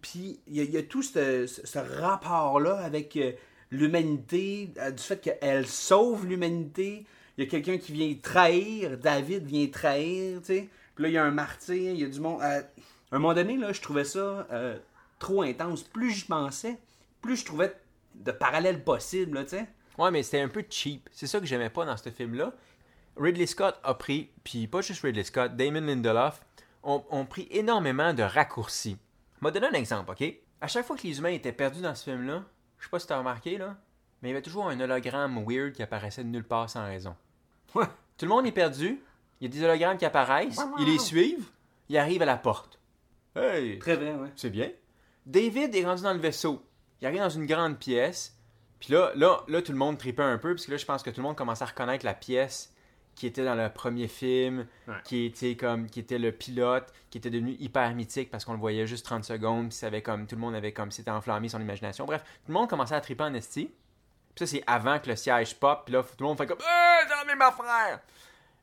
Puis 0.00 0.40
il 0.48 0.56
y, 0.70 0.76
a- 0.76 0.82
tout 0.82 1.02
ce, 1.02 1.78
rapport-là 2.00 2.76
avec 2.78 3.16
euh, 3.16 3.32
l'humanité, 3.70 4.72
euh, 4.78 4.90
du 4.90 5.02
fait 5.02 5.20
qu'elle 5.20 5.66
sauve 5.66 6.26
l'humanité. 6.26 7.04
Il 7.36 7.44
y 7.44 7.46
a 7.46 7.50
quelqu'un 7.50 7.78
qui 7.78 7.92
vient 7.92 8.14
trahir, 8.20 8.98
David 8.98 9.44
vient 9.46 9.66
trahir, 9.68 10.40
tu 10.40 10.46
sais. 10.46 10.68
Puis 10.94 11.04
là, 11.04 11.08
il 11.08 11.12
y 11.14 11.18
a 11.18 11.24
un 11.24 11.30
martyr, 11.30 11.92
il 11.92 12.00
y 12.00 12.04
a 12.04 12.08
du 12.08 12.20
monde. 12.20 12.40
euh, 12.42 12.60
à 13.10 13.16
un 13.16 13.18
moment 13.18 13.34
donné, 13.34 13.56
là, 13.56 13.72
je 13.72 13.80
trouvais 13.80 14.04
ça 14.04 14.46
trop 15.18 15.42
intense. 15.42 15.82
Plus 15.84 16.10
j'y 16.10 16.24
pensais, 16.24 16.78
plus 17.20 17.36
je 17.36 17.44
trouvais 17.44 17.74
de 18.14 18.32
parallèles 18.32 18.82
possibles, 18.82 19.42
tu 19.44 19.50
sais. 19.50 19.66
Ouais, 19.98 20.10
mais 20.10 20.22
c'était 20.22 20.40
un 20.40 20.48
peu 20.48 20.64
cheap. 20.68 21.08
C'est 21.12 21.26
ça 21.26 21.38
que 21.38 21.46
j'aimais 21.46 21.70
pas 21.70 21.84
dans 21.84 21.96
ce 21.96 22.08
film-là. 22.10 22.52
Ridley 23.16 23.46
Scott 23.46 23.78
a 23.84 23.94
pris, 23.94 24.30
puis 24.44 24.66
pas 24.66 24.80
juste 24.80 25.02
Ridley 25.02 25.24
Scott, 25.24 25.54
Damon 25.56 25.82
Lindelof, 25.82 26.40
ont 26.82 27.26
pris 27.26 27.46
énormément 27.50 28.12
de 28.14 28.22
raccourcis. 28.22 28.96
Je 29.42 29.48
vais 29.48 29.52
donner 29.52 29.66
un 29.66 29.78
exemple, 29.80 30.12
OK? 30.12 30.22
À 30.60 30.68
chaque 30.68 30.86
fois 30.86 30.96
que 30.96 31.02
les 31.02 31.18
humains 31.18 31.30
étaient 31.30 31.50
perdus 31.50 31.80
dans 31.80 31.96
ce 31.96 32.04
film-là, 32.04 32.44
je 32.78 32.84
sais 32.84 32.90
pas 32.90 33.00
si 33.00 33.08
t'as 33.08 33.18
remarqué, 33.18 33.58
là, 33.58 33.76
mais 34.22 34.28
il 34.28 34.30
y 34.30 34.34
avait 34.34 34.42
toujours 34.42 34.68
un 34.68 34.78
hologramme 34.78 35.44
weird 35.44 35.72
qui 35.72 35.82
apparaissait 35.82 36.22
de 36.22 36.28
nulle 36.28 36.44
part 36.44 36.70
sans 36.70 36.84
raison. 36.84 37.16
Ouais. 37.74 37.86
Tout 38.16 38.26
le 38.26 38.28
monde 38.28 38.46
est 38.46 38.52
perdu, 38.52 39.00
il 39.40 39.44
y 39.44 39.46
a 39.46 39.48
des 39.52 39.64
hologrammes 39.64 39.98
qui 39.98 40.04
apparaissent, 40.04 40.60
ils 40.78 40.86
les 40.86 41.00
suivent, 41.00 41.50
ils 41.88 41.98
arrivent 41.98 42.22
à 42.22 42.26
la 42.26 42.36
porte. 42.36 42.78
Hey! 43.34 43.80
Très 43.80 43.96
vrai, 43.96 44.14
ouais. 44.14 44.30
C'est 44.36 44.50
bien. 44.50 44.70
David 45.26 45.74
est 45.74 45.84
rendu 45.84 46.04
dans 46.04 46.14
le 46.14 46.20
vaisseau. 46.20 46.64
Il 47.00 47.08
arrive 47.08 47.20
dans 47.20 47.30
une 47.30 47.46
grande 47.46 47.80
pièce. 47.80 48.36
Puis 48.78 48.92
là, 48.92 49.10
là, 49.16 49.42
là, 49.48 49.60
tout 49.60 49.72
le 49.72 49.78
monde 49.78 49.98
tripait 49.98 50.22
un 50.22 50.38
peu, 50.38 50.54
parce 50.54 50.66
que 50.66 50.70
là, 50.70 50.76
je 50.76 50.84
pense 50.84 51.02
que 51.02 51.10
tout 51.10 51.20
le 51.20 51.26
monde 51.26 51.36
commençait 51.36 51.64
à 51.64 51.66
reconnaître 51.66 52.04
la 52.04 52.14
pièce 52.14 52.71
qui 53.14 53.26
était 53.26 53.44
dans 53.44 53.54
le 53.54 53.68
premier 53.68 54.08
film, 54.08 54.66
Ouais. 54.88 54.94
qui 55.04 55.26
était 55.26 55.56
comme, 55.56 55.86
qui 55.88 56.00
était 56.00 56.18
le 56.18 56.32
pilote, 56.32 56.92
qui 57.10 57.18
était 57.18 57.30
devenu 57.30 57.52
hyper 57.60 57.94
mythique 57.94 58.30
parce 58.30 58.44
qu'on 58.44 58.54
le 58.54 58.58
voyait 58.58 58.86
juste 58.86 59.04
30 59.04 59.24
secondes, 59.24 59.68
puis 59.68 59.76
ça 59.76 59.86
avait 59.88 60.02
comme, 60.02 60.26
tout 60.26 60.34
le 60.34 60.40
monde 60.40 60.54
avait 60.54 60.72
comme, 60.72 60.90
c'était 60.90 61.10
enflammé 61.10 61.48
son 61.48 61.60
imagination. 61.60 62.04
Bref, 62.06 62.22
tout 62.24 62.52
le 62.52 62.54
monde 62.54 62.68
commençait 62.70 62.94
à 62.94 63.00
triper 63.00 63.24
en 63.24 63.34
esti. 63.34 63.66
Puis 64.34 64.46
ça, 64.46 64.46
c'est 64.46 64.64
avant 64.66 64.98
que 64.98 65.10
le 65.10 65.16
siège 65.16 65.54
pop, 65.60 65.82
puis 65.84 65.92
là, 65.92 66.02
tout 66.02 66.08
le 66.20 66.24
monde 66.24 66.38
fait 66.38 66.46
comme, 66.46 66.58
ah, 66.66 67.00
j'ai 67.28 67.34
ma 67.36 67.52
frère! 67.52 68.00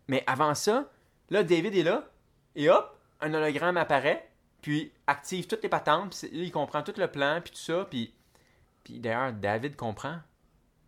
Mais 0.08 0.24
avant 0.26 0.56
ça, 0.56 0.90
là, 1.30 1.44
David 1.44 1.76
est 1.76 1.84
là, 1.84 2.10
et 2.56 2.70
hop, 2.70 2.98
un 3.22 3.32
hologramme 3.34 3.78
apparaît, 3.78 4.28
puis 4.64 4.92
active 5.06 5.46
toutes 5.46 5.62
les 5.62 5.70
patentes, 5.70 6.10
puis 6.18 6.30
il 6.34 6.52
comprend 6.52 6.82
tout 6.82 6.94
le 6.98 7.08
plan, 7.08 7.40
puis 7.42 7.52
tout 7.52 7.60
ça, 7.60 7.86
puis, 7.88 8.12
puis 8.84 9.00
d'ailleurs, 9.00 9.32
David 9.32 9.76
comprend. 9.76 10.18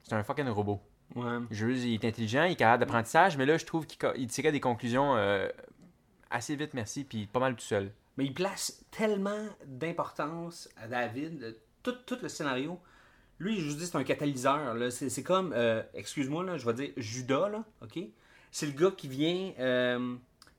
C'est 0.03 0.15
un 0.15 0.23
fucking 0.23 0.47
robot. 0.49 0.81
Ouais. 1.15 1.39
Juste, 1.49 1.83
il 1.83 1.93
est 1.93 2.05
intelligent, 2.05 2.45
il 2.45 2.53
est 2.53 2.55
capable 2.55 2.81
d'apprentissage, 2.81 3.37
mais 3.37 3.45
là, 3.45 3.57
je 3.57 3.65
trouve 3.65 3.85
qu'il 3.85 4.27
tirait 4.27 4.51
des 4.51 4.59
conclusions 4.59 5.15
euh, 5.15 5.47
assez 6.29 6.55
vite, 6.55 6.73
merci, 6.73 7.03
puis 7.03 7.27
pas 7.27 7.39
mal 7.39 7.55
tout 7.55 7.65
seul. 7.65 7.91
Mais 8.17 8.25
il 8.25 8.33
place 8.33 8.85
tellement 8.91 9.47
d'importance 9.65 10.69
à 10.77 10.87
David, 10.87 11.57
tout, 11.83 11.95
tout 12.05 12.17
le 12.21 12.29
scénario. 12.29 12.79
Lui, 13.39 13.59
je 13.59 13.69
vous 13.69 13.77
dis, 13.77 13.85
c'est 13.85 13.95
un 13.95 14.03
catalyseur. 14.03 14.77
C'est, 14.91 15.23
comme, 15.23 15.53
euh, 15.55 15.81
excuse-moi, 15.93 16.43
là, 16.43 16.57
je 16.57 16.65
vais 16.65 16.73
dire 16.73 16.91
Judas, 16.97 17.49
là, 17.49 17.63
OK? 17.81 17.99
C'est 18.51 18.67
le 18.67 18.73
gars 18.73 18.91
qui 18.91 19.07
vient, 19.07 19.53
euh, 19.59 20.15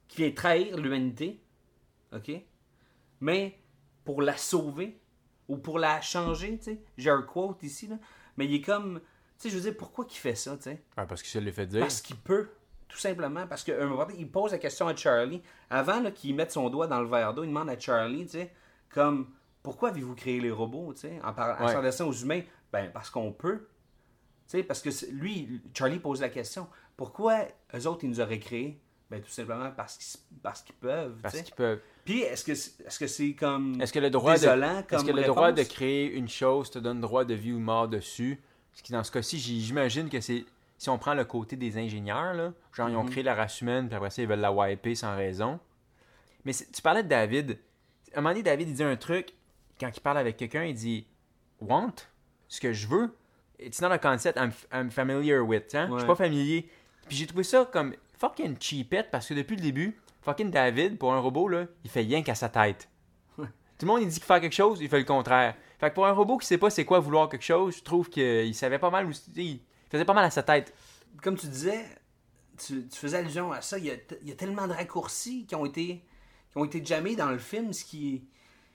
qui 0.09 0.22
vient 0.22 0.33
trahir 0.33 0.77
l'humanité, 0.77 1.41
OK? 2.12 2.33
Mais 3.20 3.59
pour 4.05 4.20
la 4.20 4.37
sauver 4.37 4.99
ou 5.49 5.57
pour 5.57 5.79
la 5.79 6.01
changer, 6.01 6.59
tu 6.59 6.64
sais. 6.64 6.83
J'ai 6.99 7.11
un 7.11 7.22
quote 7.22 7.62
ici, 7.62 7.87
là. 7.87 7.99
Mais 8.37 8.47
il 8.47 8.55
est 8.55 8.62
comme, 8.62 9.01
sais, 9.43 9.51
je 9.51 9.57
veux 9.57 9.70
dire, 9.70 9.76
pourquoi 9.76 10.05
qu'il 10.05 10.18
fait 10.18 10.34
ça, 10.34 10.57
tu 10.57 10.64
sais? 10.64 10.82
parce 10.95 11.22
que 11.22 11.28
ça 11.28 11.40
le 11.40 11.53
fait 11.53 11.66
dire. 11.66 11.80
Parce 11.80 12.01
qu'il 12.01 12.16
peut. 12.16 12.49
Tout 12.88 12.99
simplement. 12.99 13.47
Parce 13.47 13.64
qu'à 13.64 13.82
un 13.82 13.86
moment 13.86 14.05
donné, 14.05 14.18
il 14.18 14.30
pose 14.30 14.53
la 14.53 14.59
question 14.59 14.86
à 14.86 14.95
Charlie. 14.95 15.43
Avant 15.70 16.01
là, 16.01 16.11
qu'il 16.11 16.34
mette 16.34 16.53
son 16.53 16.68
doigt 16.68 16.86
dans 16.86 17.01
le 17.01 17.09
verre 17.09 17.32
d'eau, 17.32 17.43
il 17.43 17.49
demande 17.49 17.70
à 17.70 17.78
Charlie, 17.78 18.26
tu 18.26 18.32
sais, 18.32 18.53
comme, 18.90 19.30
pourquoi 19.62 19.88
avez-vous 19.88 20.14
créé 20.14 20.40
les 20.40 20.51
robots, 20.51 20.93
tu 20.93 21.01
sais, 21.01 21.20
en, 21.24 21.32
Ouais. 21.32 21.72
s'adressant 21.72 22.09
aux 22.09 22.12
humains? 22.12 22.43
Ben, 22.72 22.90
parce 22.93 23.09
qu'on 23.09 23.32
peut. 23.32 23.66
Tu 24.47 24.59
sais, 24.59 24.62
parce 24.62 24.82
que 24.82 24.90
lui, 25.11 25.62
Charlie 25.72 25.99
pose 25.99 26.20
la 26.20 26.28
question, 26.28 26.68
pourquoi 26.97 27.47
eux 27.74 27.86
autres, 27.86 28.05
ils 28.05 28.11
nous 28.11 28.20
auraient 28.20 28.38
créés? 28.38 28.78
Ben, 29.11 29.20
tout 29.20 29.30
simplement 29.30 29.70
parce 29.76 29.99
qu'ils 29.99 30.20
parce 30.43 30.62
qu'ils 30.62 30.74
peuvent. 30.74 31.18
Parce 31.22 31.43
qu'ils 31.43 31.55
peuvent. 31.55 31.80
Puis, 32.05 32.20
est-ce 32.22 32.45
que 32.45 32.55
c'est 32.55 32.80
est-ce 32.86 32.99
que 32.99 33.07
c'est 33.07 33.34
comme. 33.34 33.78
Est-ce 33.80 33.93
que 33.93 33.99
le 33.99 34.09
droit, 34.09 34.34
de, 34.34 34.40
désolant 34.40 34.82
comme 34.88 34.99
est-ce 34.99 35.07
que 35.07 35.16
le 35.16 35.24
droit 35.24 35.53
de 35.53 35.62
créer 35.62 36.11
une 36.12 36.28
chose 36.28 36.70
te 36.70 36.78
donne 36.78 37.01
droit 37.01 37.24
de 37.24 37.34
vie 37.34 37.53
ou 37.53 37.59
mort 37.59 37.88
dessus? 37.88 38.40
Ce 38.75 38.83
qui, 38.83 38.93
dans 38.93 39.05
ce 39.05 39.11
cas-ci, 39.12 39.39
j'imagine 39.39 40.09
que 40.09 40.20
c'est. 40.20 40.45
Si 40.79 40.89
on 40.91 40.99
prend 40.99 41.14
le 41.14 41.25
côté 41.25 41.55
des 41.57 41.79
ingénieurs, 41.79 42.35
là, 42.35 42.53
genre 42.73 42.89
ils 42.89 42.97
ont 42.97 43.05
Mhm. 43.05 43.11
créé 43.11 43.23
la 43.23 43.35
race 43.35 43.61
humaine, 43.61 43.87
puis 43.89 43.97
après 43.97 44.11
ça, 44.11 44.23
ils 44.23 44.29
veulent 44.29 44.41
la 44.41 44.53
wiper 44.53 44.95
sans 44.95 45.14
raison. 45.16 45.61
Mais 46.45 46.53
tu 46.53 46.83
parlais 46.83 47.03
de 47.05 47.09
David. 47.09 47.59
À 48.14 48.18
un 48.18 48.20
moment 48.23 48.31
donné, 48.31 48.43
David, 48.43 48.68
il 48.68 48.75
dit 48.75 48.83
un 48.83 48.97
truc, 48.97 49.33
quand 49.79 49.89
il 49.95 50.01
parle 50.01 50.18
avec 50.18 50.37
quelqu'un, 50.37 50.64
il 50.64 50.75
dit 50.75 51.07
Want, 51.61 51.93
ce 52.49 52.61
que 52.61 52.73
je 52.73 52.89
veux, 52.89 53.16
it's 53.61 53.81
not 53.81 53.93
a 53.93 53.99
concept 53.99 54.39
I'm, 54.39 54.51
I'm 54.73 54.91
familiar 54.91 55.43
with. 55.47 55.73
Hein? 55.75 55.87
Je 55.89 55.93
suis 55.93 56.01
Ouais. 56.03 56.07
pas 56.07 56.16
familier. 56.16 56.68
Puis 57.09 57.16
j'ai 57.16 57.27
trouvé 57.27 57.45
ça 57.45 57.68
comme 57.73 57.95
fucking 58.18 58.57
cheapette 58.59 59.11
parce 59.12 59.29
que 59.29 59.35
depuis 59.35 59.55
le 59.57 59.62
début, 59.62 59.97
fucking 60.23 60.51
David, 60.51 60.99
pour 60.99 61.12
un 61.12 61.18
robot, 61.20 61.47
là, 61.49 61.66
il 61.85 61.91
fait 61.91 62.01
rien 62.01 62.23
qu'à 62.23 62.35
sa 62.35 62.49
tête. 62.49 62.89
Tout 63.37 63.87
le 63.87 63.87
monde, 63.87 64.03
il 64.03 64.09
dit 64.09 64.14
qu'il 64.16 64.25
fait 64.25 64.41
quelque 64.41 64.53
chose, 64.55 64.81
il 64.81 64.89
fait 64.89 64.99
le 64.99 65.05
contraire. 65.05 65.55
Fait 65.83 65.91
que 65.91 65.95
pour 65.97 66.07
un 66.07 66.12
robot 66.12 66.39
qui 66.39 66.47
sait 66.47 66.59
pas 66.59 66.70
c'est 66.70 66.85
quoi 66.85 67.01
vouloir 67.01 67.28
quelque 67.28 67.43
chose, 67.43 67.76
je 67.78 67.83
trouve 67.83 68.09
qu'il 68.09 68.55
savait 68.55 68.78
pas 68.78 68.89
mal, 68.91 69.07
où- 69.07 69.12
il 69.37 69.59
faisait 69.91 70.05
pas 70.05 70.14
mal 70.14 70.24
à 70.24 70.30
sa 70.30 70.45
tête. 70.45 70.72
Comme 71.20 71.37
tu 71.37 71.49
disais, 71.49 71.85
tu, 72.64 72.87
tu 72.87 72.97
faisais 73.01 73.16
allusion 73.18 73.51
à 73.51 73.61
ça. 73.62 73.78
Il 73.78 73.87
y, 73.87 73.91
a, 73.91 73.97
t- 73.97 74.16
il 74.22 74.28
y 74.28 74.33
a 74.33 74.37
tellement 74.37 74.68
de 74.68 74.72
raccourcis 74.74 75.45
qui 75.45 75.57
ont 75.57 75.66
été, 75.66 76.05
qui 76.53 76.57
ont 76.59 76.64
été 76.64 76.85
jammés 76.85 77.16
dans 77.16 77.30
le 77.30 77.39
film, 77.39 77.72
ce 77.72 77.85
qui. 77.85 78.22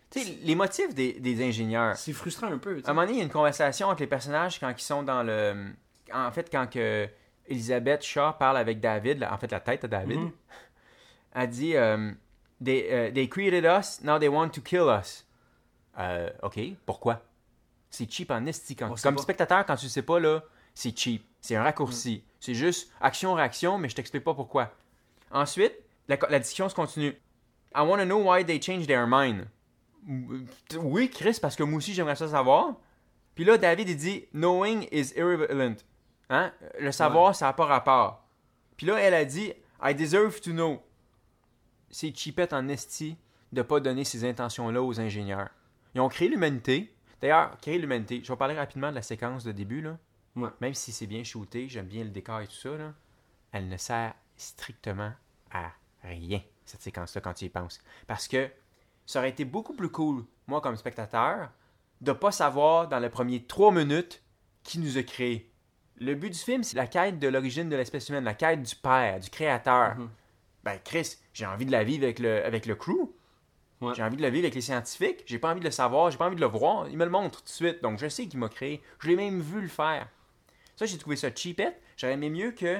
Tu 0.10 0.20
sais, 0.20 0.38
les 0.43 0.55
motifs 0.55 0.93
des, 0.93 1.14
des 1.14 1.47
ingénieurs. 1.47 1.95
C'est 1.95 2.12
frustrant 2.12 2.47
un 2.51 2.58
peu. 2.58 2.82
À 2.86 2.89
un 2.89 2.93
moment 2.93 3.05
donné, 3.05 3.14
il 3.14 3.20
y 3.20 3.22
a 3.22 3.26
une 3.26 3.32
conversation 3.32 3.88
entre 3.88 4.01
les 4.01 4.08
personnages 4.08 4.60
quand 4.60 4.70
ils 4.70 4.82
sont 4.82 5.01
dans 5.03 5.24
le. 5.24 5.72
En 6.14 6.30
fait, 6.32 6.49
quand 6.51 6.68
que 6.70 7.08
Elizabeth 7.47 8.03
Shaw 8.03 8.34
parle 8.38 8.58
avec 8.58 8.82
David, 8.82 9.24
en 9.30 9.38
fait, 9.38 9.49
la 9.51 9.62
tête 9.62 9.86
à 9.86 9.88
David, 9.88 10.20
Mhm. 10.20 10.32
elle 11.36 11.49
dit 11.49 11.76
euh, 11.78 12.12
they, 12.64 12.88
euh, 12.91 13.12
they 13.12 13.30
created 13.30 13.64
us, 13.64 14.01
now 14.03 14.20
they 14.20 14.28
want 14.28 14.49
to 14.49 14.62
kill 14.62 14.88
us. 14.89 15.24
Euh, 16.00 16.30
ok, 16.43 16.60
pourquoi? 16.86 17.22
C'est 17.89 18.12
cheap 18.12 18.32
en 18.32 18.45
esti. 18.45 18.76
Quand, 18.76 19.02
comme 19.02 19.16
pas. 19.16 19.22
spectateur, 19.22 19.66
quand 19.66 19.76
tu 19.76 19.89
sais 19.89 20.02
pas, 20.02 20.20
là, 20.20 20.43
c'est 20.74 20.98
cheap. 20.98 21.26
C'est 21.41 21.56
un 21.56 21.64
raccourci. 21.64 22.24
C'est 22.39 22.54
juste 22.54 22.91
action-réaction, 23.02 23.78
mais 23.78 23.89
je 23.89 23.95
t'explique 23.95 24.24
pas 24.24 24.34
pourquoi. 24.34 24.72
Ensuite, 25.32 25.74
la, 26.08 26.18
la 26.30 26.39
discussion 26.39 26.70
se 26.70 26.76
continue. 26.76 27.16
I 27.76 27.82
want 27.82 27.98
to 27.98 28.06
know 28.06 28.22
why 28.22 28.45
they 28.45 28.62
changed 28.62 28.88
their 28.88 29.08
mind. 29.08 29.48
Oui, 30.78 31.10
Chris, 31.10 31.39
parce 31.41 31.56
que 31.56 31.64
moi 31.64 31.78
aussi, 31.78 31.93
j'aimerais 31.93 32.16
ça 32.16 32.28
savoir. 32.30 32.76
Puis 33.36 33.43
là, 33.43 33.58
David, 33.58 33.89
il 33.89 33.98
dit 33.98 34.26
Knowing 34.34 34.88
is 34.91 35.14
irrelevant. 35.16 35.76
Hein? 36.30 36.52
Le 36.80 36.91
savoir, 36.91 37.36
ça 37.36 37.45
n'a 37.45 37.54
pas 37.54 37.66
rapport. 37.66 38.24
Puis 38.78 38.88
là, 38.88 39.00
elle 39.00 39.14
a 39.14 39.26
dit 39.26 39.54
I 39.84 39.93
deserve 39.93 40.39
to 40.41 40.52
know. 40.52 40.82
C'est 41.89 42.16
cheapette 42.16 42.54
en 42.54 42.68
esti 42.68 43.18
de 43.52 43.62
pas 43.62 43.80
donner 43.80 44.04
ces 44.04 44.26
intentions-là 44.26 44.82
aux 44.82 45.00
ingénieurs. 45.00 45.50
Ils 45.98 46.02
ont 46.02 46.10
créé 46.10 46.28
l'humanité. 46.28 46.93
D'ailleurs, 47.20 47.58
créer 47.60 47.80
l'humanité. 47.80 48.22
Je 48.24 48.32
vais 48.32 48.38
parler 48.38 48.54
rapidement 48.54 48.91
de 48.91 48.95
la 48.95 49.02
séquence 49.02 49.43
de 49.43 49.52
début. 49.52 49.82
Là. 49.82 49.98
Ouais. 50.36 50.50
Même 50.62 50.76
si 50.76 50.91
c'est 50.91 51.08
bien 51.08 51.24
shooté, 51.24 51.68
j'aime 51.70 51.88
bien 51.88 52.04
le 52.04 52.12
décor 52.12 52.39
et 52.39 52.45
tout 52.45 52.54
ça. 52.54 52.78
Là, 52.78 52.93
elle 53.52 53.68
ne 53.68 53.78
sert 53.78 54.14
strictement 54.36 55.12
à 55.50 55.72
rien, 56.04 56.39
cette 56.66 56.84
séquence-là, 56.84 57.22
quand 57.22 57.34
tu 57.34 57.45
y 57.45 57.50
penses. 57.50 57.82
Parce 58.06 58.28
que 58.28 58.48
ça 59.08 59.18
aurait 59.18 59.32
été 59.32 59.43
beaucoup 59.43 59.74
plus 59.74 59.89
cool, 59.89 60.24
moi 60.45 60.62
comme 60.62 60.76
spectateur, 60.76 61.50
de 62.02 62.12
pas 62.12 62.32
savoir 62.32 62.88
dans 62.88 63.00
les 63.00 63.10
premiers 63.10 63.43
trois 63.45 63.72
minutes 63.72 64.22
qui 64.62 64.78
nous 64.78 65.00
a 65.00 65.02
créés. 65.02 65.52
Le 66.00 66.14
but 66.14 66.30
du 66.30 66.38
film, 66.38 66.62
c'est 66.62 66.78
la 66.78 66.86
quête 66.86 67.18
de 67.18 67.28
l'origine 67.28 67.70
de 67.70 67.76
l'espèce 67.76 68.08
humaine, 68.10 68.24
la 68.24 68.36
quête 68.36 68.62
du 68.62 68.76
père, 68.76 69.20
du 69.20 69.32
créateur. 69.32 69.95
Mhm. 69.95 70.10
Ben, 70.64 70.78
Chris, 70.84 71.16
j'ai 71.34 71.48
envie 71.48 71.66
de 71.66 71.72
la 71.72 71.84
vivre 71.84 72.04
avec 72.04 72.20
le, 72.20 72.45
avec 72.45 72.68
le 72.68 72.76
crew. 72.76 73.10
Ouais. 73.82 73.94
J'ai 73.96 74.04
envie 74.04 74.18
de 74.18 74.22
la 74.22 74.30
vivre 74.30 74.46
avec 74.46 74.56
les 74.56 74.62
scientifiques. 74.62 75.24
J'ai 75.26 75.38
pas 75.38 75.52
envie 75.52 75.60
de 75.60 75.66
le 75.66 75.72
savoir, 75.72 76.10
j'ai 76.10 76.18
pas 76.18 76.26
envie 76.26 76.36
de 76.36 76.42
le 76.42 76.48
voir. 76.48 76.88
Il 76.90 76.98
me 76.98 77.06
le 77.06 77.12
montre 77.12 77.40
tout 77.40 77.46
de 77.46 77.50
suite, 77.50 77.84
donc 77.84 78.00
je 78.00 78.08
sais 78.08 78.28
qu'il 78.28 78.40
m'a 78.40 78.50
créé. 78.50 78.82
Je 79.00 79.08
l'ai 79.08 79.16
même 79.16 79.40
vu 79.40 79.62
le 79.62 79.68
faire. 79.68 80.08
Ça, 80.76 80.86
j'ai 80.86 80.98
trouvé 80.98 81.16
ça 81.16 81.30
cheapette. 81.34 81.80
J'aurais 81.96 82.14
aimé 82.14 82.30
mieux 82.30 82.52
que, 82.52 82.80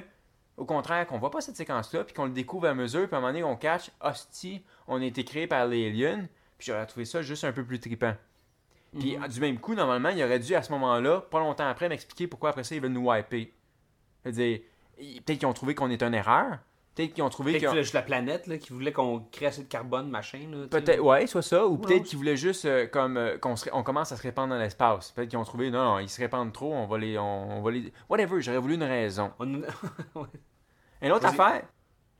au 0.58 0.66
contraire, 0.66 1.06
qu'on 1.06 1.20
voit 1.20 1.32
pas 1.32 1.42
cette 1.42 1.56
séquence-là, 1.56 2.04
puis 2.04 2.14
qu'on 2.14 2.26
le 2.26 2.32
découvre 2.32 2.68
à 2.68 2.74
mesure, 2.74 3.08
puis 3.08 3.16
à 3.16 3.18
un 3.18 3.22
moment 3.22 3.34
donné, 3.34 3.44
on 3.44 3.56
catch, 3.56 3.92
hostie, 4.02 4.64
on 4.88 5.02
a 5.02 5.06
été 5.06 5.24
créé 5.24 5.48
par 5.48 5.68
les 5.68 5.88
aliens, 5.88 6.28
puis 6.58 6.68
j'aurais 6.68 6.86
trouvé 6.88 7.06
ça 7.06 7.22
juste 7.22 7.44
un 7.44 7.52
peu 7.52 7.64
plus 7.64 7.80
trippant. 7.80 8.16
Puis 8.98 9.18
du 9.30 9.40
même 9.40 9.60
coup, 9.60 9.76
normalement, 9.76 10.10
il 10.10 10.24
aurait 10.24 10.40
dû 10.40 10.56
à 10.56 10.64
ce 10.64 10.72
moment-là, 10.72 11.22
pas 11.22 11.40
longtemps 11.40 11.68
après, 11.68 11.90
m'expliquer 11.90 12.26
pourquoi 12.26 12.50
après 12.50 12.64
ça, 12.64 12.74
ils 12.74 12.82
veulent 12.82 12.92
nous 12.92 13.08
wiper. 13.08 13.54
C'est-à-dire, 14.24 14.60
peut-être 14.98 15.40
qu'ils 15.40 15.48
ont 15.48 15.54
trouvé 15.54 15.76
qu'on 15.76 15.92
est 15.92 16.02
une 16.02 16.14
erreur. 16.14 16.58
Peut-être 16.98 17.14
qu'ils 17.14 17.24
ont 17.24 17.30
trouvé 17.30 17.52
Peut-être 17.52 17.60
qu'ils 17.62 17.70
ont- 17.70 17.74
que 17.74 17.82
juste 17.84 17.94
la 17.94 18.02
planète 18.02 18.48
là, 18.48 18.58
qui 18.58 18.74
voulait 18.74 18.92
qu'on 18.92 19.20
crée 19.32 19.46
assez 19.46 19.62
de 19.64 19.68
carbone, 19.68 20.10
machin. 20.10 20.40
Là. 20.52 20.66
Peut-être, 20.68 21.00
ouais, 21.00 21.28
soit 21.28 21.42
ça, 21.44 21.66
ou 21.68 21.78
peut-être 21.78 21.98
ouais. 22.00 22.04
qu'ils 22.04 22.18
voulaient 22.18 22.36
juste 22.36 22.66
euh, 22.66 22.88
comme 22.88 23.18
euh, 23.18 23.38
qu'on 23.38 23.56
se- 23.56 23.70
on 23.72 23.84
commence 23.84 24.12
à 24.12 24.18
se 24.18 24.24
répandre 24.24 24.50
dans 24.50 24.60
l'espace. 24.60 25.12
Peut-être 25.12 25.30
qu'ils 25.30 25.38
ont 25.38 25.44
trouvé, 25.44 25.70
non, 25.70 25.84
non, 25.84 26.00
ils 26.00 26.10
se 26.10 26.20
répandent 26.20 26.52
trop, 26.52 26.74
on 26.74 26.88
va 26.88 26.98
les, 26.98 27.18
on, 27.18 27.60
on 27.60 27.62
va 27.62 27.72
les, 27.72 27.94
whatever. 28.10 28.42
J'aurais 28.42 28.58
voulu 28.58 28.74
une 28.76 28.84
raison. 28.84 29.32
On- 29.40 29.62
Ouais. 30.16 30.28
Une 31.04 31.12
autre 31.12 31.22
Vas-y. 31.30 31.40
affaire, 31.40 31.62
tu 31.62 31.68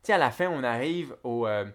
sais, 0.04 0.14
à 0.14 0.18
la 0.20 0.30
fin, 0.32 0.48
on 0.48 0.64
arrive 0.64 1.16
au 1.24 1.48
euh, 1.48 1.66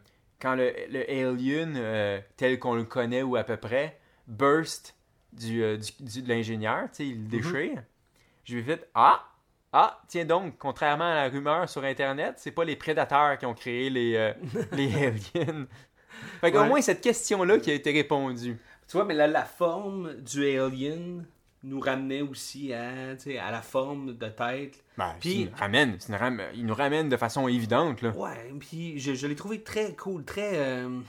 quand 0.40 0.54
le, 0.54 0.72
le 0.88 1.10
alien 1.10 1.74
euh, 1.76 2.20
tel 2.36 2.58
qu'on 2.60 2.74
le 2.76 2.84
connaît 2.84 3.22
ou 3.22 3.34
à 3.36 3.42
peu 3.42 3.56
près 3.56 3.98
burst 4.28 4.94
du, 5.32 5.62
euh, 5.64 5.76
du- 5.76 6.04
du- 6.04 6.22
de 6.22 6.28
l'ingénieur, 6.28 6.84
tu 6.84 6.88
sais, 6.98 7.06
il 7.08 7.22
le 7.24 7.28
déchire. 7.28 7.82
Je 8.44 8.54
lui 8.54 8.60
ai 8.60 8.64
fait 8.64 8.88
ah 8.94 9.24
ah 9.72 10.00
tiens 10.08 10.24
donc, 10.24 10.58
contrairement 10.58 11.10
à 11.10 11.14
la 11.14 11.28
rumeur 11.28 11.68
sur 11.68 11.82
internet, 11.84 12.34
c'est 12.38 12.50
pas 12.50 12.64
les 12.64 12.76
prédateurs 12.76 13.38
qui 13.38 13.46
ont 13.46 13.54
créé 13.54 13.88
les 13.90 14.14
euh, 14.16 14.32
les 14.72 14.94
aliens. 14.94 15.66
Fait 16.40 16.52
qu'au 16.52 16.60
Ouais. 16.60 16.68
moins 16.68 16.80
cette 16.82 17.00
question-là 17.00 17.58
qui 17.58 17.70
a 17.70 17.74
été 17.74 17.90
répondue. 17.92 18.56
Tu 18.88 18.96
vois, 18.96 19.04
mais 19.06 19.14
là, 19.14 19.26
la 19.26 19.44
forme 19.44 20.14
du 20.16 20.58
alien 20.58 21.24
nous 21.64 21.80
ramenait 21.80 22.22
aussi 22.22 22.72
à, 22.74 23.14
la 23.50 23.62
forme 23.62 24.16
de 24.16 24.28
tête. 24.28 24.82
Ben, 24.98 25.14
Puis- 25.20 25.32
il 25.42 25.44
nous 25.46 25.56
ramène, 25.56 25.98
il 26.54 26.66
nous 26.66 27.08
de 27.08 27.16
façon 27.16 27.46
évidente 27.48 28.02
là. 28.02 28.10
Ouais, 28.10 28.52
puis 28.60 28.98
je, 28.98 29.14
je 29.14 29.26
l'ai 29.26 29.36
trouvé 29.36 29.62
très 29.62 29.94
cool, 29.94 30.24
très. 30.24 30.50
euh, 30.54 31.00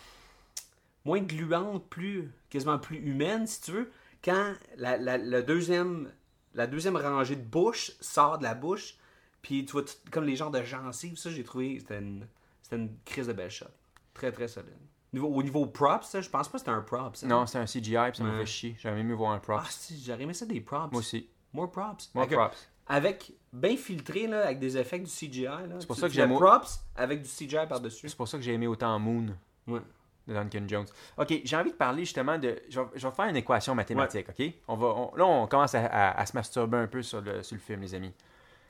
moins 1.06 1.20
gluante, 1.22 1.88
plus. 1.90 2.32
quasiment 2.50 2.78
plus 2.80 2.98
humaine, 2.98 3.46
si 3.48 3.62
tu 3.62 3.72
veux. 3.72 3.92
Quand 4.24 4.54
la, 4.78 4.96
la, 4.98 5.18
la 5.18 5.42
deuxième, 5.42 6.10
la 6.54 6.68
deuxième 6.68 6.96
rangée 6.98 7.36
de 7.36 7.42
bouche 7.44 7.92
sort 8.00 8.38
de 8.38 8.44
la 8.44 8.54
bouche, 8.56 8.96
puis 9.42 9.66
tu 9.66 9.74
vois, 9.74 9.84
tout- 9.84 9.94
comme 10.12 10.24
les 10.26 10.36
genres 10.36 10.52
de 10.52 10.62
gencives, 10.64 11.18
ça, 11.18 11.30
j'ai 11.30 11.44
trouvé. 11.44 11.80
C'était 11.80 12.00
une, 12.00 12.28
c'était 12.62 12.76
une 12.78 12.96
crise 13.06 13.28
de 13.28 13.34
belle 13.34 13.50
shot. 13.52 13.66
Très, 14.14 14.32
très 14.32 14.48
solide. 14.48 14.74
Niveau, 15.12 15.28
au 15.28 15.44
niveau 15.44 15.66
props, 15.68 16.08
ça, 16.08 16.22
je 16.22 16.30
pense 16.30 16.48
pas 16.48 16.54
que 16.54 16.60
c'était 16.60 16.72
un 16.72 16.82
prop. 16.82 17.16
Ça. 17.16 17.28
Non, 17.28 17.46
c'est 17.46 17.60
un 17.60 17.66
CGI 17.66 17.98
puis 18.10 18.18
ça 18.18 18.24
me 18.24 18.32
Ouais. 18.32 18.40
fait 18.40 18.46
chier. 18.48 18.76
J'aurais 18.80 18.96
aimé 19.00 19.10
mieux 19.10 19.16
voir 19.16 19.32
un 19.32 19.40
prop. 19.40 19.60
Ah, 19.64 19.68
si, 19.70 20.02
j'aurais 20.04 20.24
aimé 20.24 20.34
ça 20.34 20.46
des 20.46 20.60
props. 20.62 20.92
Moi 20.92 21.00
aussi. 21.00 21.30
More 21.54 21.70
props. 21.72 22.10
More 22.16 22.24
Avec- 22.26 22.38
props. 22.38 22.70
Avec 22.88 23.32
bien 23.54 23.78
filtré, 23.78 24.28
là, 24.28 24.44
avec 24.46 24.60
des 24.60 24.78
effets 24.78 25.00
du 25.00 25.10
CGI. 25.10 25.44
là. 25.46 25.60
C'est 25.80 25.86
pour 25.88 25.96
Tu- 25.96 26.02
ça 26.02 26.08
que 26.08 26.14
j'aime 26.14 26.34
props 26.34 26.80
avec 26.96 27.22
du 27.22 27.30
CGI 27.30 27.68
par-dessus. 27.68 28.10
C'est 28.10 28.18
pour 28.18 28.28
ça 28.28 28.38
que 28.38 28.44
j'ai 28.44 28.54
aimé 28.54 28.66
autant 28.68 28.98
Moon 29.00 29.28
Ouais. 29.68 29.82
De 30.28 30.34
Duncan 30.34 30.64
Jones. 30.68 30.86
Ok, 31.18 31.34
j'ai 31.44 31.56
envie 31.58 31.72
de 31.72 31.76
parler 31.76 32.06
justement 32.06 32.38
de. 32.38 32.62
Je 32.70 32.80
vais, 32.80 32.88
je 32.96 33.08
vais 33.08 33.14
faire 33.14 33.26
une 33.26 33.36
équation 33.36 33.76
mathématique, 33.76 34.28
ok? 34.30 34.46
On 34.68 34.76
va, 34.76 34.88
on- 34.88 35.16
là, 35.16 35.26
on 35.26 35.48
commence 35.48 35.76
à, 35.76 35.86
à- 35.86 36.20
à 36.20 36.26
se 36.26 36.34
masturber 36.36 36.78
un 36.78 36.88
peu 36.88 37.02
sur 37.02 37.22
le, 37.22 37.44
sur 37.44 37.56
le 37.56 37.62
film, 37.62 37.82
les 37.82 37.94
amis. 37.96 38.14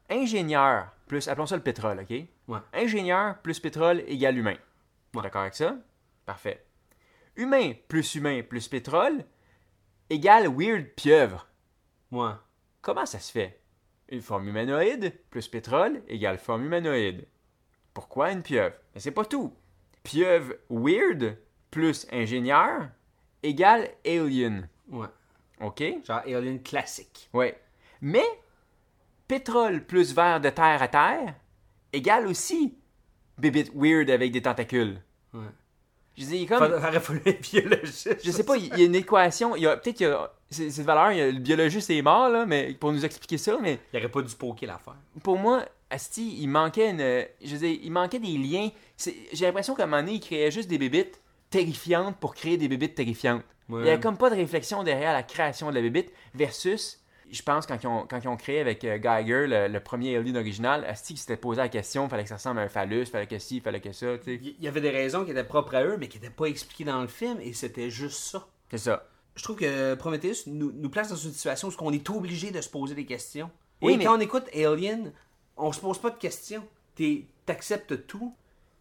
Ingénieur 0.09 0.87
plus. 1.07 1.27
Appelons 1.27 1.45
ça 1.45 1.55
le 1.55 1.63
pétrole, 1.63 1.99
ok? 1.99 2.09
Ouais. 2.47 2.59
Ingénieur 2.73 3.37
plus 3.39 3.59
pétrole 3.59 4.03
égale 4.07 4.37
humain. 4.37 4.55
Ouais. 5.13 5.21
D'accord 5.23 5.41
avec 5.41 5.55
ça? 5.55 5.75
Parfait. 6.25 6.65
Humain 7.35 7.73
plus 7.87 8.15
humain 8.15 8.41
plus 8.47 8.67
pétrole 8.67 9.23
égale 10.09 10.47
weird 10.47 10.85
pieuvre. 10.95 11.47
Ouais. 12.11 12.31
Comment 12.81 13.05
ça 13.05 13.19
se 13.19 13.31
fait? 13.31 13.59
Une 14.09 14.21
forme 14.21 14.47
humanoïde 14.49 15.13
plus 15.29 15.47
pétrole 15.47 16.01
égale 16.07 16.37
forme 16.37 16.65
humanoïde. 16.65 17.25
Pourquoi 17.93 18.31
une 18.31 18.43
pieuvre? 18.43 18.75
Mais 18.93 18.99
c'est 19.01 19.11
pas 19.11 19.25
tout. 19.25 19.53
Pieuvre 20.03 20.53
weird 20.69 21.37
plus 21.71 22.05
ingénieur 22.11 22.89
égale 23.41 23.89
alien. 24.05 24.67
Ouais. 24.89 25.07
OK? 25.61 25.81
Genre 26.05 26.21
Alien 26.25 26.61
classique. 26.61 27.29
Ouais. 27.33 27.57
Mais 28.01 28.25
pétrole 29.27 29.83
plus 29.85 30.13
verre 30.13 30.41
de 30.41 30.49
terre 30.49 30.81
à 30.81 30.87
terre 30.87 31.35
égale 31.93 32.27
aussi 32.27 32.75
bébite 33.37 33.71
weird 33.73 34.09
avec 34.09 34.31
des 34.31 34.41
tentacules. 34.41 34.99
Ouais. 35.33 35.41
Je 36.17 36.25
dis 36.25 36.45
comme 36.45 36.59
Faudrait- 36.59 36.99
fallu 36.99 37.21
être 37.25 37.41
biologiste. 37.41 38.19
je 38.23 38.29
sais 38.31 38.43
pas, 38.43 38.57
il 38.57 38.67
y 38.77 38.83
a 38.83 38.85
une 38.85 38.93
équation, 38.95 39.55
il 39.55 39.63
y 39.63 39.67
a 39.67 39.77
peut-être 39.77 39.95
qu'il 39.97 40.07
y 40.07 40.09
a 40.11 40.31
c'est- 40.49 40.69
cette 40.69 40.85
valeur, 40.85 41.11
il 41.11 41.17
y 41.17 41.21
a- 41.21 41.31
le 41.31 41.39
biologiste 41.39 41.89
est 41.89 42.01
mort 42.03 42.29
là, 42.29 42.45
mais 42.45 42.73
pour 42.75 42.91
nous 42.91 43.03
expliquer 43.03 43.39
ça, 43.39 43.57
mais 43.59 43.79
Il 43.91 43.97
aurait 43.99 44.09
pas 44.09 44.21
dû 44.21 44.35
poker 44.35 44.67
l'affaire. 44.67 44.95
pour 45.23 45.37
moi, 45.39 45.65
Asti, 45.93 46.37
il 46.41 46.47
manquait 46.47 46.89
une. 46.89 47.25
Je 47.47 47.53
veux 47.55 47.59
dire, 47.67 47.79
il 47.83 47.91
manquait 47.91 48.19
des 48.19 48.37
liens. 48.37 48.69
J'ai 48.97 49.45
l'impression 49.45 49.75
qu'à 49.75 49.83
un 49.83 49.87
moment 49.87 50.01
donné, 50.01 50.13
il 50.15 50.19
créait 50.19 50.51
juste 50.51 50.69
des 50.69 50.77
bébites 50.77 51.21
terrifiantes 51.49 52.17
pour 52.19 52.33
créer 52.33 52.57
des 52.57 52.67
bébites 52.67 52.95
terrifiantes. 52.95 53.43
Il 53.69 53.75
n'y 53.77 53.89
avait 53.89 53.99
comme 53.99 54.17
pas 54.17 54.29
de 54.29 54.35
réflexion 54.35 54.83
derrière 54.83 55.13
la 55.13 55.23
création 55.23 55.69
de 55.69 55.75
la 55.75 55.81
bébite 55.81 56.11
versus 56.33 56.99
Je 57.31 57.41
pense 57.41 57.65
quand 57.65 57.77
ils 57.81 57.87
ont, 57.87 58.05
quand 58.07 58.19
ils 58.19 58.27
ont 58.27 58.35
créé 58.37 58.59
avec 58.59 58.83
euh, 58.83 58.97
Geiger 58.99 59.47
le, 59.47 59.67
le 59.67 59.79
premier 59.79 60.17
Alien 60.17 60.37
original, 60.37 60.83
Asti 60.85 61.15
s'était 61.17 61.37
posé 61.37 61.61
la 61.61 61.69
question, 61.69 62.09
fallait 62.09 62.23
que 62.23 62.29
ça 62.29 62.35
ressemble 62.35 62.59
à 62.59 62.63
un 62.63 62.69
phallus, 62.69 63.05
fallait 63.05 63.25
que 63.27 63.39
ci, 63.39 63.59
fallait 63.61 63.79
que 63.79 63.91
ça. 63.93 64.07
Il 64.27 64.55
y 64.59 64.67
avait 64.67 64.81
des 64.81 64.89
raisons 64.91 65.23
qui 65.25 65.31
étaient 65.31 65.43
propres 65.43 65.75
à 65.75 65.83
eux, 65.83 65.97
mais 65.99 66.07
qui 66.09 66.17
n'étaient 66.19 66.33
pas 66.33 66.45
expliquées 66.45 66.83
dans 66.83 67.01
le 67.01 67.07
film, 67.07 67.37
et 67.41 67.53
c'était 67.53 67.89
juste 67.89 68.19
ça. 68.19 68.47
C'est 68.69 68.77
ça. 68.79 69.07
Je 69.35 69.43
trouve 69.43 69.55
que 69.55 69.95
Prometheus 69.95 70.43
nous, 70.47 70.71
nous 70.73 70.89
place 70.89 71.09
dans 71.09 71.15
une 71.15 71.31
situation 71.31 71.69
où 71.69 71.73
on 71.79 71.91
est 71.91 72.07
obligé 72.11 72.51
de 72.51 72.61
se 72.61 72.69
poser 72.69 72.93
des 72.93 73.05
questions. 73.05 73.49
Oui, 73.81 73.93
et 73.93 73.97
mais- 73.97 74.03
quand 74.05 74.15
on 74.17 74.19
écoute 74.19 74.43
Alien, 74.53 75.11
on 75.57 75.71
se 75.71 75.79
pose 75.79 75.99
pas 75.99 76.09
de 76.09 76.17
questions. 76.17 76.65
T'es- 76.95 77.27
T'acceptes 77.45 78.07
tout. 78.07 78.35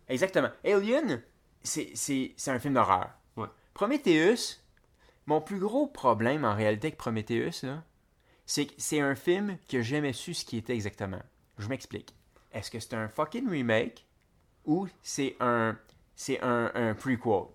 Exactement. 0.08 0.50
Alien, 0.64 1.20
c'est 1.62 1.92
un 2.46 2.58
film 2.60 2.74
d'horreur. 2.74 3.10
Ouais. 3.36 3.48
Prometheus, 3.74 4.60
mon 5.26 5.40
plus 5.40 5.58
gros 5.58 5.86
problème 5.88 6.44
en 6.44 6.54
réalité 6.54 6.88
avec 6.88 6.98
Prometheus, 6.98 7.64
là, 7.64 7.82
c'est 8.46 8.66
que 8.66 8.74
c'est 8.78 9.00
un 9.00 9.14
film 9.14 9.56
que 9.68 9.82
j'ai 9.82 9.96
jamais 9.96 10.12
su 10.12 10.34
ce 10.34 10.44
qui 10.44 10.58
était 10.58 10.74
exactement. 10.74 11.22
Je 11.58 11.68
m'explique. 11.68 12.14
Est-ce 12.52 12.70
que 12.70 12.78
c'est 12.80 12.94
un 12.94 13.08
fucking 13.08 13.48
remake 13.48 14.06
ou 14.64 14.86
c'est 15.02 15.36
un, 15.40 15.76
c'est 16.14 16.40
un, 16.42 16.70
un 16.74 16.94
prequel? 16.94 17.46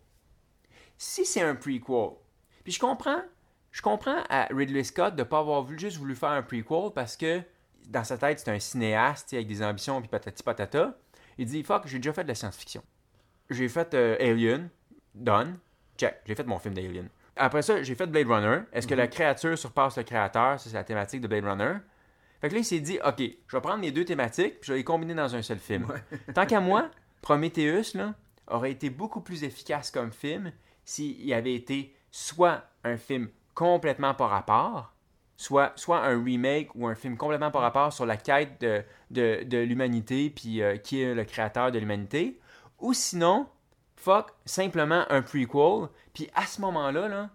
Si 0.97 1.25
c'est 1.25 1.41
un 1.41 1.55
prequel, 1.55 2.15
puis 2.63 2.73
je 2.73 2.79
comprends, 2.79 3.21
je 3.71 3.81
comprends 3.81 4.23
à 4.29 4.47
Ridley 4.51 4.83
Scott 4.83 5.15
de 5.15 5.23
pas 5.23 5.39
avoir 5.39 5.61
voulu, 5.63 5.77
juste 5.79 5.97
voulu 5.97 6.15
faire 6.15 6.29
un 6.29 6.41
prequel 6.41 6.91
parce 6.95 7.15
que 7.15 7.41
dans 7.87 8.03
sa 8.03 8.17
tête, 8.17 8.39
c'est 8.39 8.51
un 8.51 8.59
cinéaste 8.59 9.33
avec 9.33 9.47
des 9.47 9.63
ambitions 9.63 9.99
puis 10.01 10.09
patati 10.09 10.43
patata. 10.43 10.97
Il 11.37 11.45
dit 11.45 11.63
Fuck, 11.63 11.87
j'ai 11.87 11.97
déjà 11.97 12.13
fait 12.13 12.23
de 12.23 12.29
la 12.29 12.35
science-fiction. 12.35 12.83
J'ai 13.49 13.69
fait 13.69 13.93
euh, 13.93 14.17
Alien, 14.19 14.69
done, 15.15 15.57
check, 15.97 16.21
j'ai 16.25 16.35
fait 16.35 16.45
mon 16.45 16.59
film 16.59 16.73
d'Alien. 16.73 17.09
Après 17.35 17.61
ça, 17.61 17.83
j'ai 17.83 17.95
fait 17.95 18.07
Blade 18.07 18.27
Runner. 18.27 18.61
Est-ce 18.73 18.87
que 18.87 18.95
la 18.95 19.07
créature 19.07 19.57
surpasse 19.57 19.97
le 19.97 20.03
créateur? 20.03 20.59
Ça, 20.59 20.69
c'est 20.69 20.75
la 20.75 20.83
thématique 20.83 21.21
de 21.21 21.27
Blade 21.27 21.45
Runner. 21.45 21.75
Fait 22.41 22.49
que 22.49 22.53
là, 22.53 22.59
il 22.59 22.65
s'est 22.65 22.79
dit 22.79 22.99
Ok, 23.05 23.19
je 23.19 23.55
vais 23.55 23.61
prendre 23.61 23.83
les 23.83 23.91
deux 23.91 24.05
thématiques 24.05 24.59
puis 24.59 24.67
je 24.67 24.73
vais 24.73 24.79
les 24.79 24.83
combiner 24.83 25.13
dans 25.13 25.35
un 25.35 25.41
seul 25.41 25.59
film. 25.59 25.87
Tant 26.33 26.45
qu'à 26.45 26.59
moi, 26.59 26.89
Prometheus 27.21 27.95
là, 27.95 28.15
aurait 28.47 28.71
été 28.71 28.89
beaucoup 28.89 29.21
plus 29.21 29.43
efficace 29.43 29.91
comme 29.91 30.11
film 30.11 30.51
s'il 30.83 31.31
avait 31.33 31.53
été 31.53 31.95
soit 32.11 32.63
un 32.83 32.97
film 32.97 33.29
complètement 33.53 34.13
par 34.13 34.29
rapport, 34.29 34.93
soit, 35.37 35.71
soit 35.75 35.99
un 35.99 36.21
remake 36.21 36.75
ou 36.75 36.87
un 36.87 36.95
film 36.95 37.15
complètement 37.15 37.51
par 37.51 37.61
rapport 37.61 37.93
sur 37.93 38.05
la 38.05 38.17
quête 38.17 38.59
de, 38.59 38.83
de, 39.11 39.43
de 39.43 39.57
l'humanité, 39.59 40.29
puis 40.29 40.61
euh, 40.61 40.77
qui 40.77 41.01
est 41.01 41.13
le 41.13 41.23
créateur 41.23 41.71
de 41.71 41.79
l'humanité, 41.79 42.39
ou 42.79 42.93
sinon, 42.93 43.47
fuck, 43.95 44.31
simplement 44.45 45.05
un 45.09 45.21
prequel, 45.21 45.87
puis 46.13 46.29
à 46.35 46.45
ce 46.45 46.59
moment-là, 46.61 47.07
là, 47.07 47.29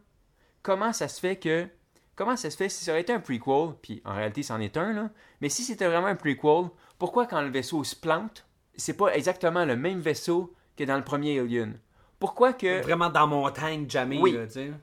comment 0.63 0.93
ça 0.93 1.09
se 1.09 1.21
fait 1.21 1.37
que... 1.37 1.67
Comment 2.15 2.37
ça 2.37 2.51
se 2.51 2.59
fait 2.59 2.69
si 2.69 2.85
ça 2.85 2.93
aurait 2.93 3.01
été 3.01 3.13
un 3.15 3.21
prequel, 3.21 3.75
puis 3.81 4.03
en 4.05 4.15
réalité 4.15 4.43
c'en 4.43 4.61
est 4.61 4.77
un, 4.77 4.93
là, 4.93 5.11
mais 5.41 5.49
si 5.49 5.63
c'était 5.63 5.87
vraiment 5.87 6.09
un 6.09 6.15
prequel, 6.15 6.69
pourquoi 6.99 7.27
quand 7.27 7.41
le 7.41 7.49
vaisseau 7.49 7.83
se 7.85 7.97
plante, 7.97 8.47
c'est 8.77 8.97
pas 8.97 9.15
exactement 9.15 9.65
le 9.65 9.77
même 9.77 10.01
vaisseau 10.01 10.55
que 10.77 10.85
dans 10.85 10.97
le 10.97 11.05
premier 11.05 11.39
Alien? 11.39 11.79
Pourquoi 12.19 12.53
que... 12.53 12.83
Vraiment 12.83 13.09
dans 13.09 13.27
montagne, 13.27 13.89
jamais, 13.89 14.21
Oui. 14.21 14.39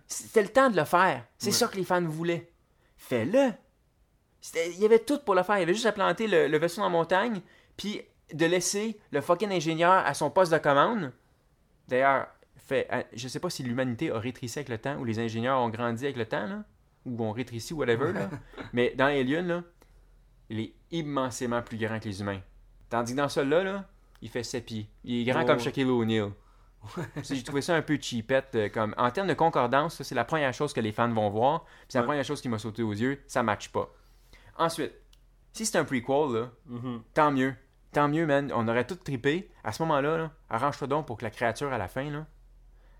C'était 0.08 0.42
le 0.42 0.50
temps 0.50 0.70
de 0.70 0.76
le 0.76 0.86
faire. 0.86 1.24
C'est 1.38 1.52
ça 1.52 1.68
que 1.68 1.78
les 1.78 1.86
fans 1.86 2.04
voulaient. 2.04 2.52
Fais-le. 3.00 3.54
Il 4.56 4.80
y 4.80 4.86
avait 4.86 5.00
tout 5.00 5.20
pour 5.20 5.34
le 5.34 5.42
faire. 5.44 5.58
Il 5.58 5.62
y 5.62 5.64
avait 5.64 5.74
juste 5.74 5.86
à 5.88 5.92
planter 5.92 6.28
le, 6.28 6.48
le 6.48 6.58
vaisseau 6.60 6.82
en 6.82 6.90
montagne, 6.90 7.42
puis 7.76 8.02
de 8.34 8.46
laisser 8.46 9.00
le 9.12 9.22
fucking 9.22 9.52
ingénieur 9.52 9.92
à 10.06 10.14
son 10.14 10.30
poste 10.30 10.52
de 10.54 10.58
commande. 10.60 11.12
D'ailleurs, 11.88 12.28
fait, 12.58 12.88
euh, 12.92 13.02
je 13.14 13.28
sais 13.28 13.40
pas 13.40 13.50
si 13.50 13.64
l'humanité 13.64 14.12
a 14.12 14.20
rétréci 14.20 14.60
avec 14.60 14.70
le 14.70 14.78
temps, 14.78 14.98
ou 14.98 15.06
les 15.06 15.18
ingénieurs 15.18 15.60
ont 15.60 15.70
grandi 15.70 16.06
avec 16.06 16.18
le 16.18 16.26
temps, 16.28 16.46
là, 16.46 16.64
ou 17.06 17.24
ont 17.24 17.32
rétréci, 17.32 17.74
whatever. 17.74 18.14
Là. 18.14 18.30
Mais 18.74 18.94
dans 18.96 19.06
Alien, 19.06 19.48
là, 19.48 19.64
il 20.50 20.60
est 20.60 20.74
immensément 20.92 21.62
plus 21.64 21.78
grand 21.78 22.00
que 22.00 22.06
les 22.06 22.22
humains. 22.22 22.42
Tandis 22.90 23.14
que 23.14 23.18
dans 23.18 23.30
celui-là, 23.30 23.64
là, 23.64 23.86
il 24.22 24.30
fait 24.30 24.44
7 24.44 24.66
pieds. 24.66 24.90
Il 25.04 25.22
est 25.28 25.32
grand 25.32 25.44
Oh. 25.44 25.48
comme 25.48 25.60
Shaquille 25.60 25.86
O'Neal. 25.86 26.32
J'ai 27.24 27.44
trouvé 27.44 27.62
ça 27.62 27.76
un 27.76 27.82
peu 27.82 27.98
cheapette. 28.02 28.56
euh, 28.56 28.70
comme... 28.70 28.94
En 28.98 29.12
termes 29.12 29.28
de 29.28 29.34
concordance, 29.34 29.96
ça, 29.96 30.04
c'est 30.04 30.16
la 30.16 30.26
première 30.26 30.54
chose 30.54 30.74
que 30.74 30.80
les 30.82 30.92
fans 30.92 31.10
vont 31.12 31.30
voir. 31.30 31.64
Puis 31.66 31.72
c'est 31.90 31.98
la 31.98 32.04
Ouais. 32.04 32.08
première 32.08 32.24
chose 32.24 32.42
qui 32.42 32.50
m'a 32.50 32.58
sauté 32.60 32.84
aux 32.84 32.94
yeux. 32.94 33.22
Ça 33.28 33.44
matche 33.44 33.70
pas. 33.70 33.90
Ensuite, 34.58 34.94
si 35.54 35.66
c'est 35.66 35.78
un 35.78 35.84
prequel, 35.86 36.34
là, 36.34 36.50
Mhm. 36.68 37.02
tant 37.14 37.32
mieux. 37.32 37.54
Tant 37.92 38.08
mieux, 38.08 38.26
man. 38.26 38.52
On 38.56 38.68
aurait 38.68 38.86
tout 38.86 38.96
trippé. 38.96 39.50
À 39.64 39.72
ce 39.72 39.82
moment-là, 39.84 40.18
là, 40.18 40.32
arrange-toi 40.50 40.88
donc 40.88 41.08
pour 41.08 41.18
que 41.18 41.24
la 41.26 41.32
créature 41.32 41.74
à 41.74 41.78
la 41.78 41.88
fin, 41.88 42.10
là, 42.10 42.26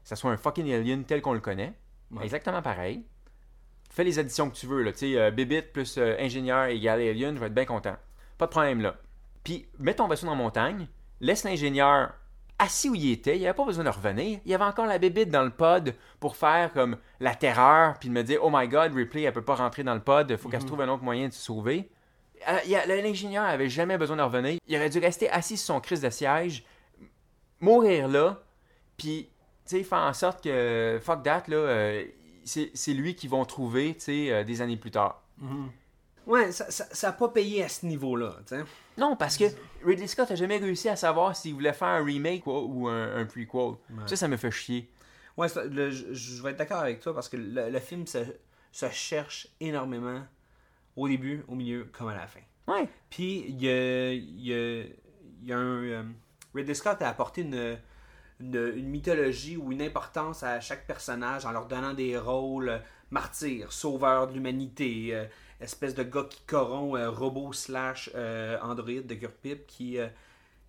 ça 0.04 0.16
soit 0.16 0.32
un 0.32 0.38
fucking 0.38 0.72
alien 0.74 1.04
tel 1.06 1.22
qu'on 1.22 1.34
le 1.34 1.40
connaît. 1.40 1.74
Ouais. 2.12 2.24
Exactement 2.24 2.62
pareil. 2.62 3.06
Fais 3.92 4.04
les 4.04 4.18
additions 4.20 4.50
que 4.50 4.56
tu 4.56 4.66
veux. 4.68 4.82
Là. 4.84 4.92
Tu 4.92 5.00
sais, 5.00 5.18
euh, 5.20 5.32
Bibit 5.32 5.62
plus 5.62 5.98
euh, 5.98 6.16
ingénieur 6.20 6.66
égale 6.66 7.02
alien, 7.02 7.36
je 7.36 7.40
vais 7.40 7.48
être 7.48 7.54
bien 7.54 7.66
content. 7.66 7.96
Pas 8.38 8.46
de 8.48 8.52
problème 8.52 8.82
là. 8.82 8.96
Puis, 9.44 9.68
mets 9.80 9.94
ton 9.96 10.08
vaisseau 10.08 10.26
dans 10.26 10.34
la 10.34 10.38
montagne, 10.38 10.88
laisse 11.22 11.44
l'ingénieur 11.44 12.14
assis 12.60 12.90
où 12.90 12.96
il 12.96 13.12
était, 13.12 13.38
il 13.38 13.46
avait 13.46 13.56
pas 13.56 13.66
besoin 13.66 13.86
de 13.86 13.90
revenir. 13.90 14.40
Il 14.46 14.52
y 14.52 14.54
avait 14.54 14.66
encore 14.66 14.86
la 14.86 15.00
bébite 15.00 15.30
dans 15.30 15.44
le 15.44 15.50
pod 15.50 15.96
pour 16.20 16.36
faire 16.36 16.72
comme 16.74 16.98
la 17.20 17.34
terreur, 17.34 17.98
puis 17.98 18.10
de 18.10 18.14
me 18.14 18.22
dire 18.22 18.40
Oh 18.44 18.50
my 18.54 18.68
god, 18.68 18.94
Ripley, 18.94 19.24
elle 19.24 19.34
peut 19.34 19.42
pas 19.42 19.56
rentrer 19.56 19.84
dans 19.84 19.96
le 19.96 20.02
pod, 20.02 20.36
faut 20.38 20.50
qu'elle 20.50 20.62
se 20.62 20.68
trouve 20.68 20.82
un 20.82 20.90
autre 20.90 21.04
moyen 21.04 21.30
de 21.30 21.34
se 21.34 21.42
sauver. 21.42 21.90
Euh, 22.48 22.58
il 22.66 22.72
L'ingénieur 22.88 23.46
avait 23.46 23.70
jamais 23.70 23.98
besoin 23.98 24.18
de 24.18 24.22
revenir. 24.22 24.60
Il 24.68 24.76
aurait 24.76 24.90
dû 24.90 25.00
rester 25.00 25.30
assis 25.30 25.58
sur 25.58 25.76
son 25.76 25.82
crise 25.82 26.02
de 26.02 26.10
siège, 26.10 26.64
mourir 27.60 28.08
là, 28.08 28.42
puis 28.98 29.30
tu 29.66 29.78
sais, 29.78 29.84
faire 29.84 30.00
en 30.00 30.14
sorte 30.14 30.44
que 30.44 31.00
fuck 31.02 31.24
that, 31.24 31.44
là, 31.48 31.58
euh, 31.58 32.06
c'est 32.44 32.72
c'est 32.74 32.94
lui 32.94 33.16
qu'ils 33.16 33.30
vont 33.30 33.46
trouver, 33.46 33.94
tu 33.96 34.02
sais, 34.02 34.32
euh, 34.32 34.44
des 34.44 34.62
années 34.62 34.78
plus 34.78 34.92
tard. 34.92 35.22
Ouais, 36.30 36.52
ça, 36.52 36.70
ça, 36.70 36.86
ça 36.92 37.10
a 37.10 37.12
pas 37.12 37.30
payé 37.30 37.64
à 37.64 37.68
ce 37.70 37.86
niveau-là. 37.88 38.38
Non, 38.98 39.16
parce 39.16 39.36
que 39.36 39.46
Ridley 39.84 40.06
Scott 40.08 40.30
a 40.32 40.36
jamais 40.36 40.58
réussi 40.58 40.88
à 40.88 40.96
savoir 40.96 41.36
s'il 41.36 41.56
voulait 41.56 41.74
faire 41.74 41.88
un 41.88 42.04
remake 42.06 42.44
quoi, 42.44 42.62
ou 42.64 42.88
un, 42.88 43.16
un 43.18 43.26
prequel. 43.26 43.74
Ça, 44.06 44.16
ça 44.16 44.28
me 44.28 44.38
fait 44.38 44.52
chier. 44.52 44.90
Ouais, 45.38 45.48
le- 45.70 45.90
je, 45.90 46.14
je 46.14 46.44
vais 46.44 46.52
être 46.52 46.58
d'accord 46.58 46.80
avec 46.82 47.00
toi 47.00 47.14
parce 47.16 47.30
que 47.30 47.38
le, 47.38 47.70
le 47.70 47.80
film 47.80 48.06
se, 48.06 48.20
se 48.72 48.90
cherche 48.92 49.48
énormément 49.60 50.22
au 50.96 51.08
début, 51.08 51.44
au 51.48 51.56
milieu, 51.56 51.88
comme 51.92 52.10
à 52.10 52.16
la 52.16 52.28
fin. 52.28 52.42
Ouais. 52.68 52.88
Puis, 53.10 53.46
il 53.48 53.64
y 53.64 53.68
a, 53.70 54.14
y 54.14 54.54
a- 54.54 54.84
il 55.42 55.48
y 55.48 55.52
a 55.54 55.58
un. 55.58 55.84
euh, 55.84 56.04
Ridley 56.54 56.74
Scott 56.76 57.02
a 57.02 57.10
apporté 57.10 57.42
une, 57.42 57.78
une, 58.40 58.74
une 58.76 58.88
mythologie 58.90 59.58
ou 59.58 59.72
une 59.72 59.82
importance 59.82 60.44
à 60.44 60.60
chaque 60.60 60.86
personnage 60.86 61.46
en 61.46 61.52
leur 61.52 61.66
donnant 61.68 61.94
des 61.94 62.18
rôles 62.20 62.82
martyrs, 63.12 63.72
sauveurs 63.74 64.28
de 64.28 64.34
l'humanité, 64.34 65.10
euh, 65.16 65.26
espèce 65.60 65.94
de 65.96 66.04
gars 66.04 66.26
qui 66.30 66.42
corrompt, 66.48 66.96
euh, 66.98 67.10
robot 67.10 67.54
slash 67.54 68.10
euh, 68.16 68.58
de 68.76 69.14
Kurt 69.16 69.34
Pip, 69.42 69.68
qui, 69.68 69.98
euh, 70.00 70.08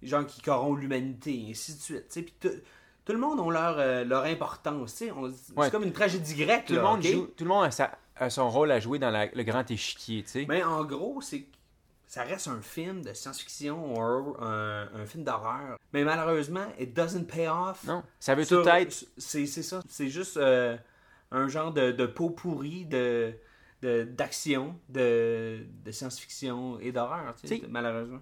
genre 0.03 0.26
qui 0.26 0.41
corrompt 0.43 0.80
l'humanité, 0.80 1.47
et 1.47 1.51
ainsi 1.51 1.74
de 1.74 1.80
suite. 1.80 2.09
Puis 2.12 2.34
tout, 2.41 3.12
le 3.12 3.18
monde 3.18 3.41
a 3.41 3.53
leur, 3.53 3.78
euh, 3.78 4.05
leur 4.05 4.24
importance. 4.24 5.03
On- 5.16 5.30
C'est 5.62 5.70
comme 5.70 5.84
une 5.84 5.93
tragédie 5.93 6.34
grecque. 6.34 6.66
Tout 6.66 6.74
le 6.74 6.82
monde, 6.82 7.03
joue, 7.03 7.26
tout 7.36 7.45
le 7.45 7.49
monde 7.49 7.64
a, 7.64 7.70
sa- 7.70 7.99
a 8.16 8.30
son 8.30 8.49
rôle 8.51 8.70
à 8.70 8.80
jouer 8.80 8.99
dans 8.99 9.11
la- 9.11 9.26
le 9.26 9.43
grand 9.43 9.68
échiquier, 9.70 10.22
tu 10.22 10.30
sais. 10.30 10.47
Mais 10.49 10.62
en 10.62 10.84
gros, 10.84 11.20
c'est 11.20 11.47
ça 12.07 12.24
reste 12.24 12.49
un 12.49 12.61
film 12.61 13.03
de 13.03 13.12
science-fiction 13.12 13.95
ou 13.95 14.34
un, 14.41 14.88
un 14.95 15.07
film 15.07 15.22
d'horreur. 15.22 15.76
Mais 15.93 16.03
malheureusement, 16.03 16.66
it 16.76 16.93
doesn't 16.93 17.26
pay 17.26 17.47
off. 17.47 17.84
Non, 17.84 18.03
ça 18.18 18.34
veut 18.34 18.43
Sur- 18.43 18.62
tout 18.64 18.68
être. 18.68 19.05
C'est 19.16 19.47
c'est 19.47 19.62
ça. 19.62 19.80
C'est 19.88 20.09
juste 20.09 20.36
euh, 20.36 20.76
un 21.30 21.47
genre 21.47 21.72
de, 21.72 21.93
de 21.93 22.07
pot 22.07 22.30
pourri 22.30 22.84
de- 22.84 23.32
d'action, 23.83 24.76
de, 24.89 25.66
de 25.85 25.91
science-fiction 25.91 26.78
et 26.81 26.93
d'horreur, 26.93 27.35
tu 27.41 27.47
sais, 27.47 27.62
malheureusement. 27.68 28.20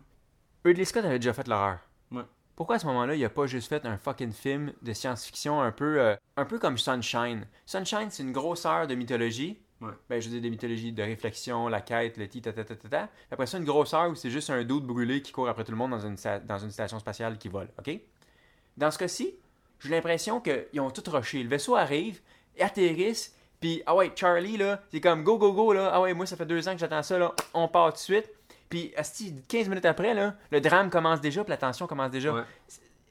Ridley 0.64 0.84
Scott 0.84 1.04
avait 1.04 1.18
déjà 1.18 1.32
fait 1.32 1.48
l'horreur. 1.48 1.78
Ouais. 2.10 2.22
Pourquoi 2.56 2.76
à 2.76 2.78
ce 2.78 2.86
moment-là, 2.86 3.14
il 3.14 3.24
a 3.24 3.30
pas 3.30 3.46
juste 3.46 3.68
fait 3.68 3.84
un 3.86 3.96
fucking 3.96 4.32
film 4.32 4.72
de 4.82 4.92
science-fiction 4.92 5.60
un 5.60 5.72
peu, 5.72 6.00
euh, 6.00 6.16
un 6.36 6.44
peu 6.44 6.58
comme 6.58 6.78
Sunshine? 6.78 7.46
Sunshine, 7.66 8.08
c'est 8.10 8.22
une 8.22 8.32
grosse 8.32 8.66
heure 8.66 8.86
de 8.86 8.94
mythologie. 8.94 9.58
Ouais. 9.80 9.92
Ben, 10.08 10.20
je 10.20 10.28
veux 10.28 10.34
dire, 10.34 10.42
de 10.42 10.48
mythologie, 10.48 10.92
de 10.92 11.02
réflexion, 11.02 11.68
la 11.68 11.80
quête, 11.80 12.16
le 12.16 12.28
ti, 12.28 12.42
ta, 12.42 12.52
ta, 12.52 12.64
ta, 12.64 12.74
ta, 12.74 12.88
ta. 12.88 13.08
Après 13.30 13.46
ça, 13.46 13.58
une 13.58 13.64
grosse 13.64 13.94
heure 13.94 14.10
où 14.10 14.16
c'est 14.16 14.30
juste 14.30 14.50
un 14.50 14.64
doute 14.64 14.84
brûlé 14.84 15.22
qui 15.22 15.30
court 15.30 15.48
après 15.48 15.62
tout 15.62 15.70
le 15.70 15.78
monde 15.78 15.92
dans 15.92 16.00
une, 16.00 16.16
dans 16.46 16.58
une 16.58 16.72
station 16.72 16.98
spatiale 16.98 17.38
qui 17.38 17.48
vole, 17.48 17.68
OK? 17.78 18.00
Dans 18.76 18.90
ce 18.90 18.98
cas-ci, 18.98 19.36
j'ai 19.78 19.90
l'impression 19.90 20.40
qu'ils 20.40 20.80
ont 20.80 20.90
tout 20.90 21.08
rushé. 21.08 21.42
Le 21.44 21.48
vaisseau 21.48 21.76
arrive, 21.76 22.20
atterrisse, 22.58 23.36
puis, 23.60 23.82
ah 23.86 23.94
ouais, 23.94 24.12
Charlie, 24.14 24.56
là, 24.56 24.80
c'est 24.90 25.00
comme 25.00 25.22
go, 25.24 25.36
go, 25.38 25.52
go, 25.52 25.72
là. 25.72 25.90
Ah 25.92 26.00
ouais, 26.00 26.14
moi, 26.14 26.26
ça 26.26 26.36
fait 26.36 26.46
deux 26.46 26.68
ans 26.68 26.72
que 26.72 26.78
j'attends 26.78 27.02
ça, 27.02 27.18
là. 27.18 27.34
On 27.54 27.68
part 27.68 27.88
tout 27.88 27.96
de 27.96 27.98
suite. 27.98 28.30
Puis, 28.68 28.92
asti, 28.96 29.34
15 29.48 29.68
minutes 29.68 29.86
après, 29.86 30.14
là, 30.14 30.34
le 30.50 30.60
drame 30.60 30.90
commence 30.90 31.20
déjà, 31.20 31.42
puis 31.42 31.50
la 31.50 31.56
tension 31.56 31.86
commence 31.86 32.10
déjà. 32.10 32.32
Ouais. 32.32 32.42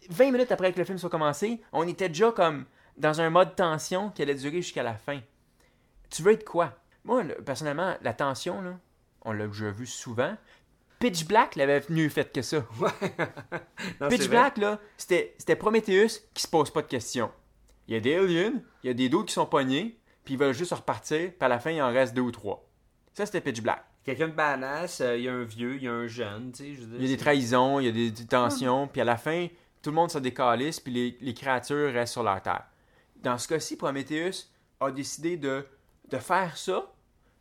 20 0.10 0.32
minutes 0.32 0.52
après 0.52 0.72
que 0.72 0.80
le 0.80 0.86
film 0.86 0.98
soit 0.98 1.10
commencé, 1.10 1.62
on 1.74 1.88
était 1.88 2.08
déjà 2.10 2.32
comme 2.32 2.66
dans 2.96 3.20
un 3.22 3.30
mode 3.30 3.56
tension 3.56 4.10
qui 4.12 4.22
allait 4.22 4.36
durer 4.36 4.62
jusqu'à 4.62 4.84
la 4.84 4.94
fin. 4.94 5.20
Tu 6.10 6.22
veux 6.24 6.32
être 6.32 6.46
quoi? 6.46 6.74
Moi, 7.04 7.24
le- 7.24 7.36
personnellement, 7.36 7.96
la 8.02 8.14
tension, 8.14 8.62
là, 8.62 8.78
on 9.24 9.32
l'a 9.34 9.48
déjà 9.48 9.72
vu 9.72 9.86
souvent. 9.86 10.36
Pitch 11.00 11.26
Black 11.26 11.56
l'avait 11.56 11.84
mieux 11.90 12.10
fait 12.10 12.32
que 12.32 12.42
ça. 12.42 12.64
Non, 14.02 14.10
Pitch. 14.10 14.28
Black, 14.30 14.58
là, 14.58 14.80
c'était 14.98 15.36
c'était 15.38 15.56
Prometheus 15.56 16.22
qui 16.34 16.44
se 16.44 16.48
pose 16.48 16.72
pas 16.72 16.82
de 16.82 16.88
questions. 16.88 17.32
Il 17.88 17.94
y 17.94 17.98
a 17.98 18.00
des 18.00 18.16
aliens, 18.16 18.54
il 18.84 18.88
y 18.88 18.90
a 18.90 18.94
des 18.94 19.10
d'autres 19.10 19.28
qui 19.28 19.34
sont 19.34 19.46
pognés, 19.46 19.98
puis 20.28 20.34
ils 20.34 20.38
veulent 20.38 20.54
juste 20.54 20.74
repartir, 20.74 21.30
puis 21.30 21.38
à 21.40 21.48
la 21.48 21.58
fin, 21.58 21.72
il 21.72 21.82
en 21.82 21.88
reste 21.88 22.14
deux 22.14 22.20
ou 22.22 22.32
trois. 22.32 22.68
Ça, 23.14 23.26
c'était 23.26 23.40
pitch 23.40 23.62
black. 23.62 23.82
Quelqu'un 24.04 24.28
de 24.28 24.34
badass, 24.34 25.00
euh, 25.00 25.16
il 25.16 25.24
y 25.24 25.30
a 25.30 25.34
un 25.34 25.46
vieux, 25.46 25.78
il 25.78 25.84
y 25.84 25.88
a 25.88 25.94
un 25.94 26.06
jeune, 26.06 26.52
tu 26.52 26.66
sais. 26.66 26.74
je 26.74 26.82
veux 26.82 26.88
dire, 26.88 26.96
Il 27.00 27.04
y 27.04 27.06
a 27.06 27.16
des 27.16 27.18
trahisons, 27.18 27.80
il 27.80 27.86
y 27.86 27.88
a 27.88 27.94
des, 27.94 28.12
des 28.12 28.26
tensions, 28.26 28.90
puis 28.90 29.00
à 29.00 29.06
la 29.06 29.16
fin, 29.16 29.48
tout 29.82 29.90
le 29.90 29.96
monde 29.96 30.12
se 30.12 30.18
décalisse, 30.18 30.82
puis 30.82 30.92
les, 30.92 31.18
les 31.22 31.34
créatures 31.34 31.94
restent 31.94 32.12
sur 32.12 32.24
leur 32.24 32.42
terre. 32.42 32.66
Dans 33.16 33.38
ce 33.38 33.48
cas-ci, 33.48 33.78
Prometheus 33.78 34.50
a 34.82 34.92
décidé 34.92 35.38
de, 35.38 35.66
de 36.10 36.18
faire 36.18 36.58
ça, 36.58 36.92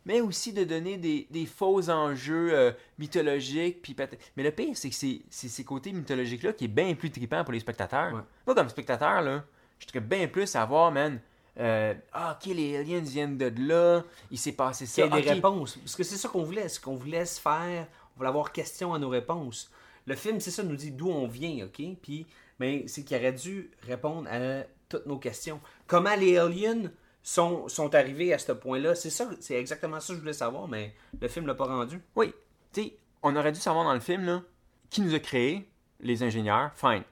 mais 0.05 0.21
aussi 0.21 0.53
de 0.53 0.63
donner 0.63 0.97
des, 0.97 1.27
des 1.29 1.45
faux 1.45 1.91
enjeux 1.91 2.55
euh, 2.55 2.71
mythologiques. 2.99 3.83
Puis 3.83 3.97
mais 4.37 4.45
le 4.45 4.53
pire, 4.53 4.77
c'est 4.77 4.91
que 4.91 4.95
c'est 4.95 5.23
c'est 5.29 5.49
ces 5.49 5.65
côtés 5.65 5.91
mythologiques-là 5.91 6.53
qui 6.53 6.67
est 6.67 6.69
bien 6.69 6.95
plus 6.95 7.11
trippant 7.11 7.43
pour 7.43 7.53
les 7.53 7.59
spectateurs. 7.59 8.15
Ouais. 8.15 8.21
Moi, 8.47 8.55
comme 8.55 8.69
spectateur, 8.69 9.23
là, 9.23 9.45
je 9.81 9.87
serais 9.89 9.99
bien 9.99 10.29
plus 10.29 10.55
à 10.55 10.65
voir, 10.65 10.93
man. 10.93 11.21
Euh, 11.59 11.95
ah, 12.13 12.39
ok, 12.39 12.53
les 12.55 12.77
aliens 12.77 13.01
viennent 13.01 13.39
de 13.39 13.53
là, 13.59 14.05
il 14.31 14.39
s'est 14.39 14.53
passé 14.53 14.85
qu'il 14.85 15.05
y 15.05 15.09
ça. 15.09 15.19
ait 15.19 15.23
des 15.23 15.31
réponses. 15.31 15.77
Parce 15.77 15.97
que 15.97 16.05
c'est 16.05 16.17
ça 16.17 16.29
qu'on 16.29 16.43
voulait, 16.43 16.69
c'est 16.69 16.83
qu'on 16.83 16.97
voulait 16.97 17.25
se 17.25 17.41
faire, 17.41 17.87
on 18.15 18.19
voulait 18.19 18.29
avoir 18.29 18.53
question 18.53 18.93
à 18.93 18.99
nos 18.99 19.09
réponses. 19.09 19.71
Le 20.07 20.15
film, 20.15 20.41
c'est 20.41 20.51
ça, 20.51 20.63
nous 20.63 20.77
dit 20.77 20.91
d'où 20.93 21.09
on 21.09 21.27
vient, 21.27 21.67
OK? 21.67 21.83
Puis, 22.03 22.27
mais 22.61 22.87
c'est 22.87 23.05
qu'il 23.05 23.17
aurait 23.17 23.33
dû 23.33 23.71
répondre 23.83 24.29
à 24.31 24.63
toutes 24.89 25.07
nos 25.07 25.19
questions. 25.19 25.61
Comment 25.87 26.15
les 26.15 26.39
aliens 26.39 26.91
sont, 27.23 27.69
sont 27.69 27.95
arrivés 27.95 28.33
à 28.33 28.39
ce 28.39 28.53
point-là? 28.53 28.95
C'est 28.95 29.11
ça, 29.11 29.29
c'est 29.41 29.55
exactement 29.55 29.99
ça 29.99 30.09
que 30.09 30.15
je 30.15 30.21
voulais 30.21 30.33
savoir, 30.33 30.69
mais 30.69 30.95
le 31.21 31.29
film 31.29 31.47
l'a 31.47 31.55
pas 31.55 31.67
rendu. 31.67 32.01
Oui, 32.15 32.33
tu 32.73 32.83
sais, 32.83 32.97
on 33.23 33.35
aurait 33.35 33.53
dû 33.53 33.61
savoir 33.61 33.85
dans 33.85 33.95
le 33.95 34.01
film, 34.01 34.25
là, 34.27 34.43
qui 34.91 35.01
nous 35.01 35.15
a 35.15 35.19
créé, 35.19 35.69
les 36.01 36.23
ingénieurs, 36.23 36.71
fine. 36.77 37.03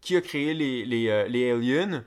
Qui 0.00 0.16
a 0.16 0.20
créé 0.20 0.54
les, 0.54 0.84
les, 0.84 1.08
euh, 1.08 1.26
les 1.26 1.50
aliens, 1.50 2.04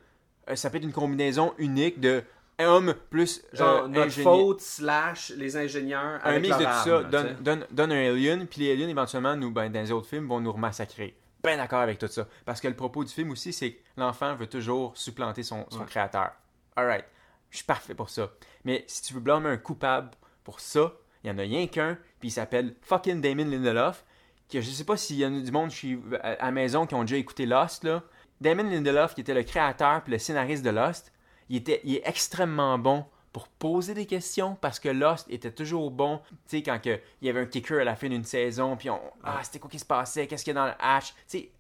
ça 0.56 0.70
peut 0.70 0.78
être 0.78 0.84
une 0.84 0.92
combinaison 0.92 1.54
unique 1.58 2.00
de 2.00 2.24
homme 2.60 2.94
plus 3.10 3.42
Genre, 3.54 3.84
euh, 3.84 3.88
notre 3.88 4.08
ingénieur. 4.08 4.34
faute 4.34 4.62
slash 4.62 5.32
les 5.38 5.56
ingénieurs 5.56 6.20
Un 6.24 6.30
avec 6.32 6.42
mix 6.42 6.58
de 6.58 6.64
tout 6.64 6.70
ça, 6.70 7.04
donne, 7.04 7.38
donne, 7.40 7.66
donne 7.72 7.92
un 7.92 8.10
alien, 8.10 8.48
puis 8.48 8.62
les 8.62 8.74
aliens, 8.74 8.90
éventuellement, 8.90 9.36
nous, 9.36 9.52
ben, 9.52 9.72
dans 9.72 9.80
les 9.80 9.92
autres 9.92 10.08
films, 10.08 10.28
vont 10.28 10.42
nous 10.42 10.52
remassacrer. 10.52 11.16
Ben 11.42 11.56
d'accord 11.58 11.80
avec 11.80 12.00
tout 12.00 12.08
ça. 12.08 12.28
Parce 12.46 12.60
que 12.60 12.68
le 12.68 12.76
propos 12.76 13.04
du 13.06 13.14
film 13.14 13.32
aussi, 13.32 13.54
c'est 13.54 13.72
que 13.72 13.80
l'enfant 13.96 14.36
veut 14.36 14.48
toujours 14.48 14.92
supplanter 14.98 15.44
son, 15.44 15.66
son 15.70 15.86
créateur. 15.86 16.32
Alright, 16.76 17.06
je 17.50 17.58
suis 17.58 17.66
parfait 17.66 17.96
pour 17.96 18.10
ça. 18.10 18.30
Mais 18.66 18.84
si 18.88 19.04
tu 19.04 19.14
veux 19.14 19.22
blâmer 19.22 19.50
un 19.50 19.58
coupable 19.58 20.12
pour 20.44 20.60
ça, 20.60 20.92
il 21.24 21.30
y 21.30 21.34
en 21.34 21.38
a 21.38 21.44
rien 21.44 21.68
qu'un, 21.68 21.98
puis 22.20 22.28
il 22.28 22.32
s'appelle 22.32 22.76
fucking 22.82 23.22
Damon 23.22 23.46
Lindelof, 23.46 24.04
que 24.52 24.60
je 24.60 24.70
sais 24.70 24.84
pas 24.84 24.98
s'il 24.98 25.18
y 25.18 25.26
en 25.26 25.34
a 25.34 25.40
du 25.40 25.52
monde 25.52 25.72
chez, 25.72 25.98
à, 26.22 26.46
à 26.48 26.52
maison 26.52 26.86
qui 26.86 26.96
ont 26.96 27.04
déjà 27.04 27.16
écouté 27.16 27.46
Lost, 27.46 27.86
là. 27.86 28.04
Damon 28.42 28.64
Lindelof, 28.64 29.16
qui 29.16 29.22
était 29.22 29.34
le 29.34 29.44
créateur 29.44 30.04
puis 30.04 30.14
le 30.14 30.20
scénariste 30.20 30.64
de 30.64 30.70
Lost, 30.70 31.12
il, 31.50 31.58
était, 31.58 31.82
il 31.84 31.96
est 31.96 32.04
extrêmement 32.06 32.78
bon 32.78 33.06
pour 33.32 33.48
poser 33.48 33.94
des 33.94 34.06
questions 34.06 34.58
parce 34.60 34.80
que 34.80 34.90
Lost 34.90 35.28
était 35.30 35.52
toujours 35.52 35.92
bon. 35.92 36.22
Tu 36.48 36.58
sais, 36.58 36.64
quand 36.64 36.80
que, 36.82 37.00
il 37.22 37.28
y 37.28 37.30
avait 37.30 37.42
un 37.42 37.46
kicker 37.46 37.82
à 37.82 37.84
la 37.84 37.96
fin 37.96 38.10
d'une 38.10 38.24
saison, 38.24 38.76
puis 38.76 38.90
on. 38.90 39.00
Ah, 39.24 39.40
c'était 39.44 39.60
quoi 39.60 39.70
qui 39.70 39.80
se 39.80 39.86
passait? 39.86 40.28
Qu'est-ce 40.28 40.44
qu'il 40.44 40.56
y 40.56 40.58
a 40.58 40.62
dans 40.62 40.68
le 40.68 40.74
hash? 40.80 41.14
Tu 41.14 41.16
sais, 41.28 41.52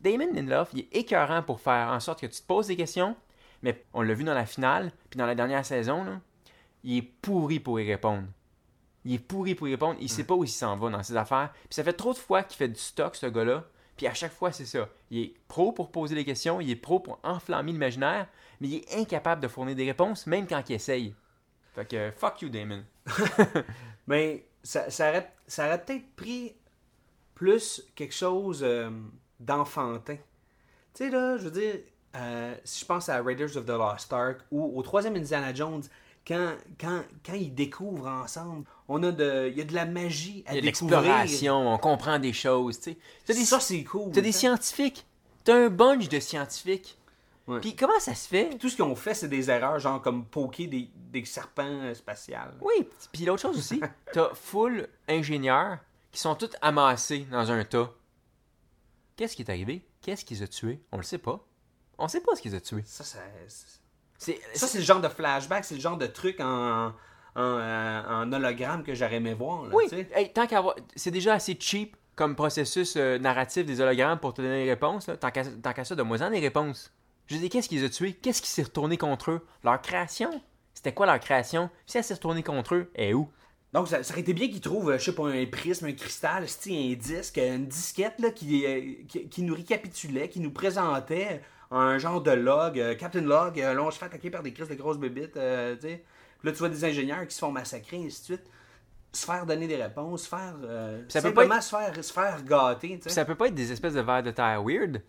Damon 0.00 0.32
Lindelof, 0.32 0.70
il 0.72 0.80
est 0.80 0.96
écœurant 0.96 1.42
pour 1.42 1.60
faire 1.60 1.88
en 1.88 2.00
sorte 2.00 2.20
que 2.20 2.26
tu 2.26 2.40
te 2.40 2.46
poses 2.46 2.68
des 2.68 2.76
questions, 2.76 3.16
mais 3.62 3.84
on 3.92 4.02
l'a 4.02 4.14
vu 4.14 4.24
dans 4.24 4.34
la 4.34 4.46
finale, 4.46 4.92
puis 5.10 5.18
dans 5.18 5.26
la 5.26 5.34
dernière 5.34 5.64
saison, 5.64 6.04
là, 6.04 6.20
il 6.84 6.98
est 6.98 7.02
pourri 7.02 7.60
pour 7.60 7.80
y 7.80 7.90
répondre. 7.90 8.24
Il 9.04 9.14
est 9.14 9.18
pourri 9.18 9.54
pour 9.54 9.68
y 9.68 9.72
répondre. 9.72 9.96
Il 10.00 10.08
sait 10.08 10.24
pas 10.24 10.34
où 10.34 10.44
il 10.44 10.48
s'en 10.48 10.76
va 10.76 10.90
dans 10.90 11.02
ses 11.02 11.16
affaires. 11.16 11.50
Puis 11.52 11.74
ça 11.74 11.84
fait 11.84 11.92
trop 11.92 12.12
de 12.12 12.18
fois 12.18 12.42
qu'il 12.42 12.56
fait 12.56 12.68
du 12.68 12.78
stock, 12.78 13.16
ce 13.16 13.26
gars-là. 13.26 13.64
Puis 13.98 14.06
à 14.06 14.14
chaque 14.14 14.32
fois, 14.32 14.52
c'est 14.52 14.64
ça. 14.64 14.88
Il 15.10 15.18
est 15.18 15.34
pro 15.48 15.72
pour 15.72 15.90
poser 15.90 16.14
des 16.14 16.24
questions, 16.24 16.60
il 16.60 16.70
est 16.70 16.76
pro 16.76 17.00
pour 17.00 17.18
enflammer 17.24 17.72
l'imaginaire, 17.72 18.28
mais 18.60 18.68
il 18.68 18.74
est 18.76 18.96
incapable 18.96 19.42
de 19.42 19.48
fournir 19.48 19.74
des 19.74 19.84
réponses, 19.84 20.26
même 20.28 20.46
quand 20.46 20.62
il 20.70 20.76
essaye. 20.76 21.14
Fait 21.74 21.84
que 21.84 22.12
fuck 22.16 22.40
you, 22.40 22.48
Damon. 22.48 22.84
Mais 24.06 24.46
ça, 24.62 24.88
ça 24.88 25.10
aurait, 25.10 25.32
ça 25.48 25.76
peut-être 25.78 26.14
pris 26.14 26.54
plus 27.34 27.82
quelque 27.96 28.14
chose 28.14 28.60
euh, 28.62 28.88
d'enfantin. 29.40 30.16
Tu 30.94 31.04
sais, 31.04 31.10
là, 31.10 31.36
je 31.36 31.44
veux 31.44 31.50
dire, 31.50 31.80
euh, 32.14 32.54
si 32.62 32.80
je 32.80 32.86
pense 32.86 33.08
à 33.08 33.20
Raiders 33.20 33.56
of 33.56 33.66
the 33.66 33.70
Lost 33.70 34.12
Ark 34.12 34.42
ou 34.52 34.78
au 34.78 34.82
troisième 34.82 35.16
Indiana 35.16 35.52
Jones, 35.52 35.82
quand, 36.24 36.54
quand, 36.80 37.02
quand 37.26 37.34
ils 37.34 37.52
découvrent 37.52 38.06
ensemble, 38.06 38.64
on 38.88 39.02
a 39.02 39.12
de, 39.12 39.48
il 39.52 39.58
y 39.58 39.60
a 39.60 39.64
de 39.64 39.74
la 39.74 39.84
magie 39.84 40.42
à 40.46 40.52
Il 40.52 40.56
y 40.56 40.58
a 40.58 40.60
de 40.62 40.66
découvrir. 40.66 41.00
l'exploration, 41.00 41.72
on 41.74 41.78
comprend 41.78 42.18
des 42.18 42.32
choses, 42.32 42.78
tu 42.80 42.92
sais. 42.92 42.98
T'as 43.26 43.34
des, 43.34 43.44
Ça, 43.44 43.60
c'est 43.60 43.84
cool. 43.84 44.10
t'as 44.12 44.20
des 44.22 44.32
scientifiques. 44.32 45.06
T'as 45.44 45.54
un 45.66 45.68
bunch 45.68 46.08
de 46.08 46.18
scientifiques. 46.20 46.96
Ouais. 47.46 47.60
Puis 47.60 47.74
comment 47.74 47.98
ça 47.98 48.14
se 48.14 48.28
fait? 48.28 48.58
Tout 48.58 48.68
ce 48.68 48.74
qu'ils 48.76 48.84
ont 48.84 48.94
fait, 48.94 49.14
c'est 49.14 49.28
des 49.28 49.50
erreurs, 49.50 49.78
genre 49.78 50.02
comme 50.02 50.26
poker 50.26 50.66
des, 50.68 50.90
des 50.94 51.24
serpents 51.24 51.62
euh, 51.66 51.94
spatials. 51.94 52.52
Oui, 52.60 52.86
puis 53.12 53.24
l'autre 53.24 53.40
chose 53.42 53.56
aussi, 53.56 53.80
t'as 54.12 54.34
full 54.34 54.86
ingénieurs 55.08 55.78
qui 56.12 56.20
sont 56.20 56.34
tous 56.34 56.50
amassés 56.60 57.26
dans 57.30 57.50
un 57.50 57.64
tas. 57.64 57.90
Qu'est-ce 59.16 59.34
qui 59.34 59.42
est 59.42 59.50
arrivé? 59.50 59.82
Qu'est-ce 60.02 60.24
qu'ils 60.24 60.42
ont 60.42 60.46
tué? 60.46 60.80
On 60.92 60.98
le 60.98 61.02
sait 61.02 61.18
pas. 61.18 61.40
On 61.96 62.06
sait 62.06 62.20
pas 62.20 62.36
ce 62.36 62.42
qu'ils 62.42 62.54
ont 62.54 62.60
tué. 62.60 62.82
Ça, 62.86 63.02
C'est, 64.18 64.38
ça, 64.54 64.66
c'est 64.66 64.78
le 64.78 64.84
genre 64.84 65.00
de 65.00 65.08
flashback, 65.08 65.64
c'est 65.64 65.74
le 65.74 65.80
genre 65.80 65.96
de 65.96 66.06
truc 66.06 66.40
en, 66.40 66.92
en, 67.38 67.58
euh, 67.58 68.02
en 68.08 68.32
hologramme 68.32 68.82
que 68.82 68.94
j'aurais 68.94 69.16
aimé 69.16 69.34
voir. 69.34 69.64
Là, 69.64 69.70
Oui, 69.74 69.86
hey, 70.14 70.32
tant 70.32 70.46
qu'à 70.46 70.62
c'est 70.96 71.10
déjà 71.10 71.34
assez 71.34 71.56
cheap 71.58 71.96
comme 72.16 72.34
processus 72.34 72.96
euh, 72.96 73.18
narratif 73.18 73.64
des 73.64 73.80
hologrammes 73.80 74.18
pour 74.18 74.34
te 74.34 74.42
donner 74.42 74.64
les 74.64 74.70
réponses. 74.70 75.06
là. 75.06 75.16
Tant 75.16 75.30
qu'à 75.30 75.84
ça, 75.84 75.94
donne-moi-en 75.94 76.30
des 76.30 76.40
réponses. 76.40 76.92
Je 77.26 77.36
dis, 77.36 77.48
qu'est-ce 77.48 77.68
qu'ils 77.68 77.84
ont 77.84 77.88
tué? 77.88 78.12
Qu'est-ce 78.14 78.42
qui 78.42 78.48
s'est 78.48 78.62
retourné 78.62 78.96
contre 78.96 79.30
eux? 79.30 79.46
Leur 79.62 79.80
création? 79.80 80.30
C'était 80.74 80.92
quoi 80.92 81.06
leur 81.06 81.20
création? 81.20 81.70
Si 81.86 81.98
elle 81.98 82.04
s'est 82.04 82.14
retournée 82.14 82.42
contre 82.42 82.74
eux, 82.74 82.90
elle 82.94 83.08
est 83.10 83.14
où? 83.14 83.28
Donc, 83.72 83.86
ça, 83.86 84.02
ça 84.02 84.12
aurait 84.14 84.22
été 84.22 84.32
bien 84.32 84.48
qu'ils 84.48 84.62
trouvent, 84.62 84.90
euh, 84.90 84.98
je 84.98 85.04
sais 85.04 85.14
pas, 85.14 85.28
un 85.28 85.46
prisme, 85.46 85.86
un 85.86 85.92
cristal, 85.92 86.44
un 86.44 86.94
disque, 86.94 87.36
une 87.36 87.66
disquette 87.66 88.18
là, 88.18 88.30
qui, 88.30 88.64
qui, 89.08 89.28
qui 89.28 89.42
nous 89.42 89.54
récapitulait, 89.54 90.28
qui 90.28 90.40
nous 90.40 90.50
présentait 90.50 91.42
un 91.70 91.98
genre 91.98 92.22
de 92.22 92.30
log, 92.30 92.78
euh, 92.80 92.94
Captain 92.94 93.20
Log, 93.20 93.60
euh, 93.60 93.74
là, 93.74 93.82
on 93.82 93.90
se 93.90 93.98
fait 93.98 94.06
attaquer 94.06 94.30
par 94.30 94.42
des 94.42 94.52
crises 94.52 94.68
de 94.68 94.74
grosses 94.74 94.98
bébites, 94.98 95.36
euh, 95.36 95.74
tu 95.76 95.82
sais. 95.82 96.04
Puis 96.38 96.46
là, 96.48 96.52
tu 96.52 96.58
vois 96.58 96.68
des 96.68 96.84
ingénieurs 96.84 97.26
qui 97.26 97.34
se 97.34 97.40
font 97.40 97.50
massacrer, 97.52 98.00
et 98.00 98.06
ainsi 98.06 98.20
de 98.20 98.24
suite. 98.36 98.50
Se 99.12 99.24
faire 99.24 99.46
donner 99.46 99.66
des 99.66 99.82
réponses, 99.82 100.24
se 100.24 100.28
faire. 100.28 100.54
Euh, 100.62 101.02
ça 101.08 101.22
peut 101.22 101.32
pas 101.32 101.60
se, 101.62 101.70
faire, 101.70 102.04
se 102.04 102.12
faire 102.12 102.42
gâter, 102.44 103.00
ça 103.06 103.24
peut 103.24 103.34
pas 103.34 103.46
être 103.48 103.54
des 103.54 103.72
espèces 103.72 103.94
de 103.94 104.00
vers 104.00 104.22
de 104.22 104.30
terre 104.30 104.62
weird. 104.62 105.02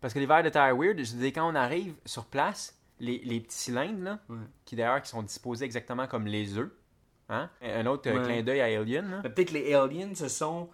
Parce 0.00 0.12
que 0.12 0.18
les 0.18 0.26
vers 0.26 0.42
de 0.42 0.48
terre 0.48 0.76
weird, 0.76 0.98
je 0.98 1.14
dis, 1.14 1.32
quand 1.32 1.48
on 1.50 1.54
arrive 1.54 1.94
sur 2.04 2.24
place, 2.26 2.76
les, 2.98 3.18
les 3.24 3.40
petits 3.40 3.56
cylindres, 3.56 4.02
là, 4.02 4.18
qui 4.64 4.74
d'ailleurs 4.76 5.00
qui 5.02 5.08
sont 5.08 5.22
disposés 5.22 5.64
exactement 5.64 6.06
comme 6.08 6.26
les 6.26 6.58
œufs, 6.58 6.70
hein? 7.28 7.48
un 7.62 7.86
autre 7.86 8.10
euh, 8.10 8.18
Ouais. 8.18 8.24
clin 8.24 8.42
d'œil 8.42 8.60
à 8.60 8.64
Alien, 8.80 9.20
Peut-être 9.22 9.52
les 9.52 9.72
aliens 9.72 10.14
se 10.14 10.28
sont 10.28 10.68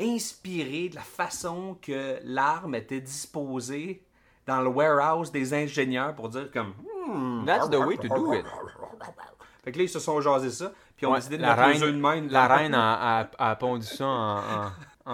inspirés 0.00 0.88
de 0.88 0.94
la 0.96 1.02
façon 1.02 1.76
que 1.80 2.18
l'arme 2.24 2.74
était 2.74 3.00
disposée 3.02 4.02
dans 4.46 4.60
le 4.62 4.68
warehouse 4.68 5.30
des 5.30 5.54
ingénieurs 5.54 6.14
pour 6.14 6.30
dire 6.30 6.50
comme 6.50 6.72
Hmm. 7.06 7.44
That's 7.44 7.68
the 7.68 7.76
way 7.78 7.98
to 7.98 8.08
do 8.08 8.32
it. 8.32 8.46
Fait 9.64 9.72
que 9.72 9.78
là, 9.78 9.84
ils 9.84 9.88
se 9.88 9.98
sont 9.98 10.20
jasés 10.20 10.50
ça, 10.50 10.70
puis 10.96 11.04
ils 11.04 11.06
ont 11.06 11.12
Ouais, 11.12 11.18
décidé 11.18 11.36
de 11.38 11.42
la 11.42 11.56
mettre 11.56 11.62
reine, 11.68 11.72
les 11.78 11.82
œufs 11.82 11.94
de 11.94 12.00
même. 12.00 12.28
la 12.28 12.46
reine 12.48 12.74
a, 12.74 13.20
a- 13.20 13.50
a 13.50 13.56
pondu 13.56 13.86
ça 13.86 14.06
en, 14.06 14.38
en- 14.66 14.72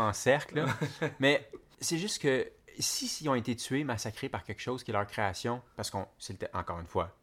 en 0.09 0.13
cercle. 0.13 0.57
là. 0.61 0.67
Mais 1.21 1.49
c'est 1.81 1.99
juste 1.99 2.21
que 2.21 2.51
si 2.79 3.09
s'ils 3.09 3.29
ont 3.29 3.35
été 3.35 3.55
tués, 3.57 3.85
massacrés 3.85 4.29
par 4.29 4.43
quelque 4.45 4.61
chose 4.63 4.83
qui 4.85 4.91
est 4.91 4.95
leur 4.95 5.07
création, 5.07 5.63
parce 5.77 5.91
qu'on 5.91 6.07
c'est 6.19 6.49
encore 6.55 6.81
une 6.81 6.87
fois 6.87 7.15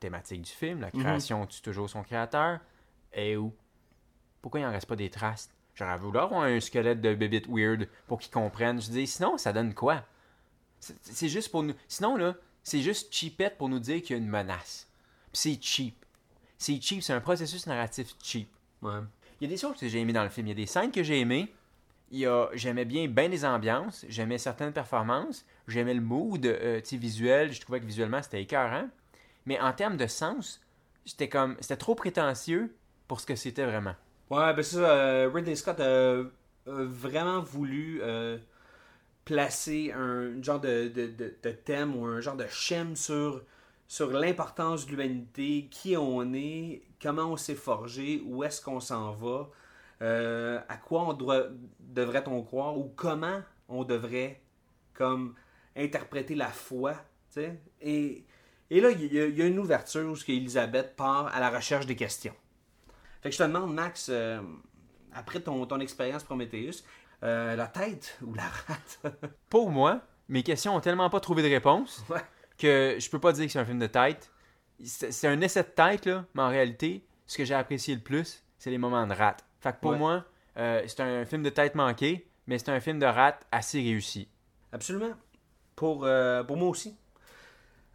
thématique 0.00 0.42
du 0.42 0.50
film, 0.50 0.80
la 0.80 0.90
création 0.90 1.46
tue 1.46 1.62
toujours 1.62 1.88
son 1.88 2.02
créateur, 2.02 2.58
et 3.12 3.36
où 3.36 3.54
Pourquoi 4.42 4.60
il 4.60 4.66
en 4.66 4.70
reste 4.72 4.86
pas 4.86 4.96
des 4.96 5.08
traces? 5.10 5.48
J'aurais 5.74 5.96
voulu 5.98 6.18
avoir 6.18 6.42
un 6.42 6.60
squelette 6.60 7.00
de 7.00 7.14
bébite 7.14 7.46
weird 7.48 7.88
pour 8.06 8.18
qu'ils 8.20 8.30
comprennent. 8.32 8.80
Je 8.80 8.90
dis 8.90 9.06
sinon 9.06 9.38
ça 9.38 9.52
donne 9.52 9.74
quoi? 9.74 10.02
C'est 10.80 10.96
c'est 11.02 11.28
juste 11.28 11.50
pour 11.50 11.62
nous. 11.62 11.74
Sinon 11.88 12.16
là, 12.16 12.34
c'est 12.62 12.80
juste 12.80 13.12
cheapette 13.14 13.56
pour 13.58 13.68
nous 13.68 13.78
dire 13.80 14.02
qu'il 14.02 14.16
y 14.16 14.18
a 14.18 14.22
une 14.22 14.28
menace. 14.28 14.86
Puis 15.32 15.40
c'est 15.56 15.58
cheap. 15.62 16.03
C'est 16.64 16.80
cheap, 16.80 17.02
c'est 17.02 17.12
un 17.12 17.20
processus 17.20 17.66
narratif 17.66 18.14
cheap. 18.22 18.48
Ouais. 18.80 19.00
Il 19.38 19.44
y 19.44 19.50
a 19.50 19.54
des 19.54 19.60
choses 19.60 19.76
que 19.76 19.86
j'ai 19.86 20.00
aimées 20.00 20.14
dans 20.14 20.22
le 20.24 20.30
film. 20.30 20.46
Il 20.46 20.50
y 20.50 20.52
a 20.52 20.56
des 20.56 20.64
scènes 20.64 20.90
que 20.90 21.02
j'ai 21.02 21.20
aimées. 21.20 21.52
J'aimais 22.54 22.86
bien 22.86 23.06
bien 23.06 23.28
les 23.28 23.44
ambiances. 23.44 24.06
J'aimais 24.08 24.38
certaines 24.38 24.72
performances. 24.72 25.44
J'aimais 25.68 25.92
le 25.92 26.00
mood 26.00 26.46
euh, 26.46 26.80
visuel. 26.92 27.52
Je 27.52 27.60
trouvais 27.60 27.80
que 27.80 27.84
visuellement, 27.84 28.22
c'était 28.22 28.40
écœurant. 28.40 28.88
Mais 29.44 29.60
en 29.60 29.74
termes 29.74 29.98
de 29.98 30.06
sens, 30.06 30.62
c'était 31.04 31.28
comme 31.28 31.56
c'était 31.60 31.76
trop 31.76 31.94
prétentieux 31.94 32.74
pour 33.08 33.20
ce 33.20 33.26
que 33.26 33.36
c'était 33.36 33.66
vraiment. 33.66 33.94
Ouais, 34.30 34.54
ben 34.54 34.62
ça. 34.62 34.78
euh, 34.78 35.30
Ridley 35.34 35.56
Scott 35.56 35.80
a, 35.80 36.20
a 36.20 36.22
vraiment 36.66 37.40
voulu 37.42 38.00
euh, 38.00 38.38
placer 39.26 39.92
un 39.92 40.40
genre 40.42 40.60
de, 40.60 40.88
de, 40.88 41.08
de- 41.08 41.34
de 41.42 41.50
thème 41.50 41.94
ou 41.94 42.06
un 42.06 42.20
genre 42.22 42.36
de 42.36 42.46
schème 42.48 42.96
sur, 42.96 43.42
sur 43.94 44.10
l'importance 44.10 44.86
de 44.86 44.90
l'humanité, 44.90 45.68
qui 45.70 45.96
on 45.96 46.32
est, 46.34 46.82
comment 47.00 47.26
on 47.26 47.36
s'est 47.36 47.54
forgé, 47.54 48.20
où 48.26 48.42
est-ce 48.42 48.60
qu'on 48.60 48.80
s'en 48.80 49.12
va, 49.12 49.48
euh, 50.02 50.58
à 50.68 50.76
quoi 50.78 51.02
on 51.02 51.12
doit, 51.12 51.44
devrait-on 51.78 52.42
croire 52.42 52.76
ou 52.76 52.92
comment 52.96 53.40
on 53.68 53.84
devrait 53.84 54.40
comme 54.94 55.36
interpréter 55.76 56.34
la 56.34 56.48
foi. 56.48 56.96
Et, 57.80 58.24
et 58.68 58.80
là, 58.80 58.90
il 58.90 59.14
y, 59.14 59.20
a- 59.20 59.26
il 59.26 59.38
y 59.38 59.42
a 59.42 59.46
une 59.46 59.60
ouverture 59.60 60.10
où 60.10 60.16
Elisabeth 60.26 60.96
part 60.96 61.28
à 61.28 61.38
la 61.38 61.50
recherche 61.50 61.86
des 61.86 61.94
questions. 61.94 62.34
Fait 63.22 63.28
que 63.30 63.36
je 63.36 63.38
te 63.38 63.44
demande, 63.44 63.72
Max, 63.74 64.08
euh, 64.10 64.40
après 65.12 65.38
ton, 65.38 65.64
ton 65.66 65.78
expérience 65.78 66.24
Prometheus, 66.24 66.82
euh, 67.22 67.54
la 67.54 67.68
tête 67.68 68.18
ou 68.26 68.34
la 68.34 68.42
rate? 68.66 69.00
Pour 69.48 69.70
moi, 69.70 70.00
mes 70.28 70.42
questions 70.42 70.74
ont 70.74 70.80
tellement 70.80 71.10
pas 71.10 71.20
trouvé 71.20 71.44
de 71.44 71.48
réponse 71.48 72.04
Ouais. 72.08 72.20
Que 72.58 72.96
je 72.98 73.10
peux 73.10 73.20
pas 73.20 73.32
dire 73.32 73.46
que 73.46 73.52
c'est 73.52 73.58
un 73.58 73.64
film 73.64 73.78
de 73.78 73.86
tête. 73.86 74.30
C'est 74.84 75.28
un 75.28 75.40
essai 75.40 75.62
de 75.62 75.68
tête, 75.68 76.06
là, 76.06 76.24
mais 76.34 76.42
en 76.42 76.48
réalité, 76.48 77.04
ce 77.26 77.38
que 77.38 77.44
j'ai 77.44 77.54
apprécié 77.54 77.94
le 77.94 78.00
plus, 78.00 78.42
c'est 78.58 78.70
les 78.70 78.78
moments 78.78 79.06
de 79.06 79.14
rate. 79.14 79.44
Fait 79.60 79.72
que 79.72 79.78
pour 79.80 79.92
Ouais. 79.92 79.98
moi, 79.98 80.24
euh, 80.56 80.82
c'est 80.86 81.00
un 81.00 81.24
film 81.24 81.42
de 81.42 81.50
tête 81.50 81.74
manqué, 81.74 82.26
mais 82.46 82.58
c'est 82.58 82.70
un 82.70 82.80
film 82.80 82.98
de 82.98 83.06
rate 83.06 83.46
assez 83.52 83.78
réussi. 83.80 84.28
Absolument. 84.72 85.14
Pour, 85.76 86.04
euh, 86.04 86.42
pour 86.42 86.56
moi 86.56 86.68
aussi. 86.68 86.96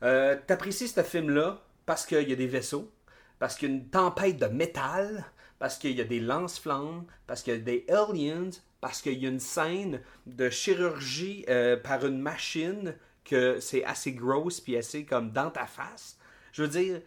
Euh, 0.03 0.37
T'apprécies 0.47 0.87
ce 0.87 1.03
film-là 1.03 1.61
parce 1.85 2.05
qu'il 2.05 2.27
y 2.27 2.33
a 2.33 2.35
des 2.35 2.47
vaisseaux, 2.47 2.91
parce 3.39 3.55
qu'il 3.55 3.69
y 3.69 3.71
a 3.71 3.75
une 3.75 3.89
tempête 3.89 4.37
de 4.37 4.45
métal, 4.47 5.25
parce 5.59 5.77
qu'il 5.77 5.91
y 5.97 6.01
a 6.01 6.05
des 6.05 6.19
lance-flammes, 6.19 7.05
parce 7.27 7.43
qu'il 7.43 7.53
y 7.53 7.57
a 7.57 7.59
des 7.59 7.85
aliens, 7.89 8.49
parce 8.81 9.01
qu'il 9.01 9.17
y 9.21 9.25
a 9.25 9.29
une 9.29 9.39
scène 9.41 10.01
de 10.25 10.49
chirurgie 10.49 11.45
euh, 11.49 11.75
par 11.75 12.05
une 12.05 12.19
machine 12.19 12.95
que 13.29 13.59
c'est 13.59 13.83
assez 13.83 14.13
grosse 14.13 14.59
puis 14.59 14.77
assez 14.77 15.05
comme 15.05 15.31
dans 15.31 15.49
ta 15.51 15.65
face. 15.65 16.17
Je 16.51 16.63
veux 16.63 16.67
dire, 16.67 17.01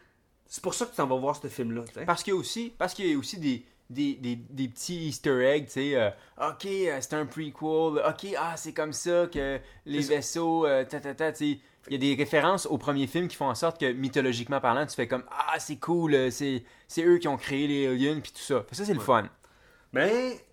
c'est 0.47 0.63
pour 0.63 0.75
ça 0.75 0.85
que 0.87 0.91
tu 0.91 0.97
t'en 0.97 1.07
vas 1.07 1.17
voir 1.17 1.37
ce 1.37 1.49
film-là. 1.49 1.83
Parce 2.07 2.23
qu'il 2.23 2.33
y 2.33 2.37
a 2.37 2.39
aussi, 2.39 2.73
parce 2.79 2.95
qu'il 2.95 3.07
y 3.07 3.15
a 3.15 3.19
aussi 3.19 3.39
des, 3.39 3.65
des, 3.91 4.15
des, 4.15 4.37
des 4.37 4.69
petits 4.69 5.09
easter 5.09 5.45
eggs, 5.45 5.67
tu 5.67 5.73
sais, 5.73 5.95
euh, 5.97 6.11
ok, 6.41 6.67
euh, 6.67 6.99
c'est 7.01 7.15
un 7.15 7.27
prequel, 7.27 7.53
ok, 8.07 8.35
ah, 8.39 8.55
c'est 8.57 8.73
comme 8.73 8.93
ça 8.93 9.27
que 9.33 9.59
les 9.87 10.01
vaisseaux, 10.01 10.67
euh, 10.67 10.85
ta, 10.85 11.01
ta, 11.01 11.15
ta, 11.15 11.33
tu 11.33 11.55
sais, 11.55 11.61
il 11.89 11.93
y 11.93 11.97
a 11.97 11.99
des 11.99 12.15
références 12.15 12.67
au 12.67 12.79
premier 12.79 13.07
film 13.09 13.27
qui 13.27 13.37
font 13.37 13.49
en 13.49 13.55
sorte 13.57 13.81
que, 13.81 13.91
mythologiquement 13.93 14.61
parlant, 14.61 14.87
tu 14.87 14.95
fais 14.95 15.09
comme, 15.09 15.25
ah, 15.31 15.59
c'est 15.59 15.77
cool, 15.77 16.31
c'est 16.31 16.63
eux 17.01 17.19
qui 17.19 17.27
ont 17.29 17.37
créé 17.37 17.67
les 17.67 17.89
aliens, 17.89 18.21
puis 18.21 18.31
tout 18.33 18.41
ça. 18.43 18.65
Ça, 18.71 18.85
c'est 18.85 18.95
le 18.95 19.01
fun. 19.01 19.29
Mais 19.93 20.45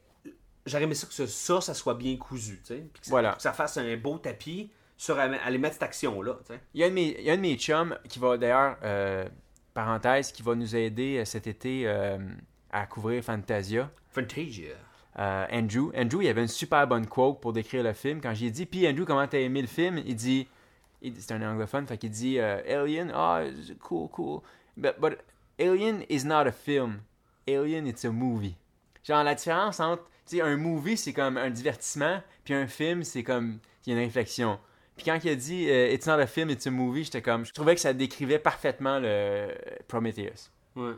j'aurais 0.65 0.83
aimé 0.83 0.95
ça 0.95 1.05
que 1.07 1.13
ça, 1.27 1.61
ça 1.61 1.73
soit 1.73 1.93
bien 1.93 2.17
cousu, 2.17 2.59
tu 2.61 2.73
sais. 2.73 2.85
Puis 2.91 3.01
que 3.01 3.05
ça, 3.05 3.11
Voilà. 3.11 3.33
que 3.33 3.41
ça 3.41 3.53
fasse 3.53 3.77
un 3.77 3.95
beau 3.95 4.17
tapis 4.17 4.71
sur 4.99 5.17
aller 5.17 5.57
mettre 5.57 5.75
cette 5.75 5.83
action-là. 5.83 6.39
Il 6.73 6.81
y, 6.81 6.83
a 6.83 6.87
un 6.87 6.89
de 6.89 6.93
mes, 6.93 7.15
il 7.17 7.23
y 7.23 7.29
a 7.29 7.33
un 7.33 7.37
de 7.37 7.41
mes 7.41 7.55
chums 7.55 7.97
qui 8.09 8.19
va 8.19 8.37
d'ailleurs, 8.37 8.75
euh, 8.83 9.25
parenthèse, 9.73 10.33
qui 10.33 10.43
va 10.43 10.55
nous 10.55 10.75
aider 10.75 11.19
euh, 11.19 11.25
cet 11.25 11.47
été 11.47 11.83
euh, 11.87 12.17
à 12.69 12.85
couvrir 12.85 13.23
Fantasia. 13.23 13.89
Fantasia. 14.09 14.75
euh, 15.17 15.45
Andrew. 15.53 15.93
Andrew, 15.95 16.21
il 16.21 16.27
avait 16.27 16.41
une 16.41 16.49
super 16.49 16.85
bonne 16.85 17.07
quote 17.07 17.39
pour 17.39 17.53
décrire 17.53 17.81
le 17.81 17.93
film. 17.93 18.19
Quand 18.19 18.33
j'ai 18.33 18.51
dit, 18.51 18.65
puis 18.65 18.85
Andrew, 18.89 19.05
comment 19.05 19.25
t'as 19.25 19.39
aimé 19.39 19.61
le 19.61 19.69
film 19.69 20.03
Il 20.05 20.17
dit, 20.17 20.49
c'est 21.01 21.31
un 21.31 21.49
anglophone, 21.49 21.87
fait 21.87 21.97
qu'il 21.97 22.11
dit 22.11 22.37
Alien, 22.37 23.09
ah, 23.15 23.43
it's 23.45 23.71
cool, 23.79 24.09
cool. 24.09 24.41
But, 24.75 24.99
but 24.99 25.17
Alien 25.57 26.03
is 26.09 26.25
not 26.25 26.45
a 26.45 26.51
film. 26.51 27.03
Alien, 27.47 27.87
it's 27.87 28.03
a 28.03 28.11
movie. 28.11 28.57
Genre, 29.05 29.23
la 29.23 29.33
différence 29.33 29.79
entre, 29.79 30.03
tu 30.25 30.35
sais, 30.35 30.41
un 30.41 30.57
movie, 30.57 30.97
c'est 30.97 31.13
comme 31.13 31.37
un 31.37 31.49
divertissement, 31.49 32.21
puis 32.43 32.53
un 32.53 32.67
film, 32.67 33.05
c'est 33.05 33.23
comme, 33.23 33.59
il 33.85 33.93
y 33.93 33.95
a 33.95 33.97
une 33.97 34.05
réflexion. 34.05 34.59
Puis 34.99 35.05
quand 35.05 35.19
il 35.23 35.29
a 35.29 35.35
dit 35.35 35.69
euh, 35.69 35.93
It's 35.93 36.05
not 36.07 36.19
a 36.19 36.27
film, 36.27 36.49
it's 36.49 36.67
a 36.67 36.71
movie, 36.71 37.05
j'étais 37.05 37.21
comme, 37.21 37.45
je 37.45 37.53
trouvais 37.53 37.73
que 37.73 37.79
ça 37.79 37.93
décrivait 37.93 38.37
parfaitement 38.37 38.99
le 38.99 39.47
Prometheus. 39.87 40.49
Ouais. 40.75 40.91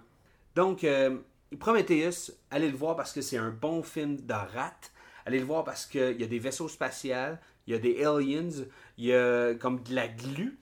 Donc, 0.55 0.83
euh, 0.83 1.19
Prometheus, 1.59 2.31
allez 2.49 2.71
le 2.71 2.75
voir 2.75 2.95
parce 2.95 3.13
que 3.13 3.21
c'est 3.21 3.37
un 3.37 3.51
bon 3.51 3.83
film 3.83 4.17
de 4.17 4.33
rate. 4.33 4.91
Allez 5.27 5.37
le 5.37 5.45
voir 5.45 5.63
parce 5.63 5.85
qu'il 5.85 6.19
y 6.19 6.23
a 6.23 6.27
des 6.27 6.39
vaisseaux 6.39 6.67
spatials, 6.67 7.39
il 7.67 7.73
y 7.73 7.75
a 7.75 7.79
des 7.79 8.03
aliens, 8.03 8.65
il 8.97 9.05
y 9.05 9.13
a 9.13 9.53
comme 9.53 9.83
de 9.83 9.93
la 9.93 10.07
glu, 10.07 10.57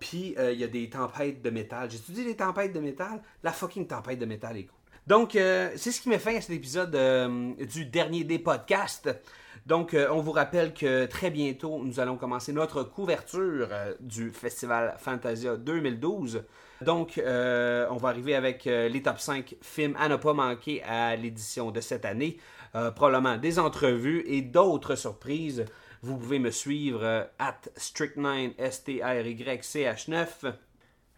puis 0.00 0.34
euh, 0.36 0.50
il 0.50 0.58
y 0.58 0.64
a 0.64 0.66
des 0.66 0.90
tempêtes 0.90 1.42
de 1.42 1.50
métal. 1.50 1.88
J'ai-tu 1.92 2.10
dit 2.10 2.24
des 2.24 2.34
tempêtes 2.34 2.72
de 2.72 2.80
métal? 2.80 3.22
La 3.44 3.52
fucking 3.52 3.86
tempête 3.86 4.18
de 4.18 4.26
métal 4.26 4.56
est 4.56 4.64
cool. 4.64 4.80
Donc, 5.06 5.36
euh, 5.36 5.70
c'est 5.76 5.92
ce 5.92 6.00
qui 6.00 6.08
met 6.08 6.18
fin 6.18 6.34
à 6.34 6.40
cet 6.40 6.50
épisode 6.50 6.94
euh, 6.96 7.54
du 7.66 7.84
dernier 7.84 8.24
des 8.24 8.40
podcasts. 8.40 9.08
Donc, 9.66 9.94
euh, 9.94 10.08
on 10.10 10.20
vous 10.20 10.32
rappelle 10.32 10.72
que 10.72 11.06
très 11.06 11.30
bientôt, 11.30 11.80
nous 11.84 12.00
allons 12.00 12.16
commencer 12.16 12.52
notre 12.52 12.82
couverture 12.82 13.68
euh, 13.70 13.94
du 14.00 14.30
Festival 14.30 14.94
Fantasia 14.98 15.56
2012. 15.56 16.44
Donc, 16.80 17.18
euh, 17.18 17.86
on 17.90 17.96
va 17.96 18.08
arriver 18.08 18.34
avec 18.34 18.64
les 18.64 19.02
top 19.02 19.18
5 19.18 19.56
films 19.60 19.94
à 19.98 20.08
ne 20.08 20.16
pas 20.16 20.32
manquer 20.32 20.82
à 20.82 21.14
l'édition 21.14 21.70
de 21.70 21.80
cette 21.80 22.04
année. 22.04 22.38
Probablement 22.94 23.36
des 23.36 23.58
entrevues 23.58 24.22
et 24.26 24.42
d'autres 24.42 24.94
surprises. 24.94 25.64
Vous 26.02 26.16
pouvez 26.16 26.38
me 26.38 26.50
suivre 26.50 27.28
at 27.38 27.60
strict9 27.76 28.54
S-T-R-Y-C-H-9 28.56 30.54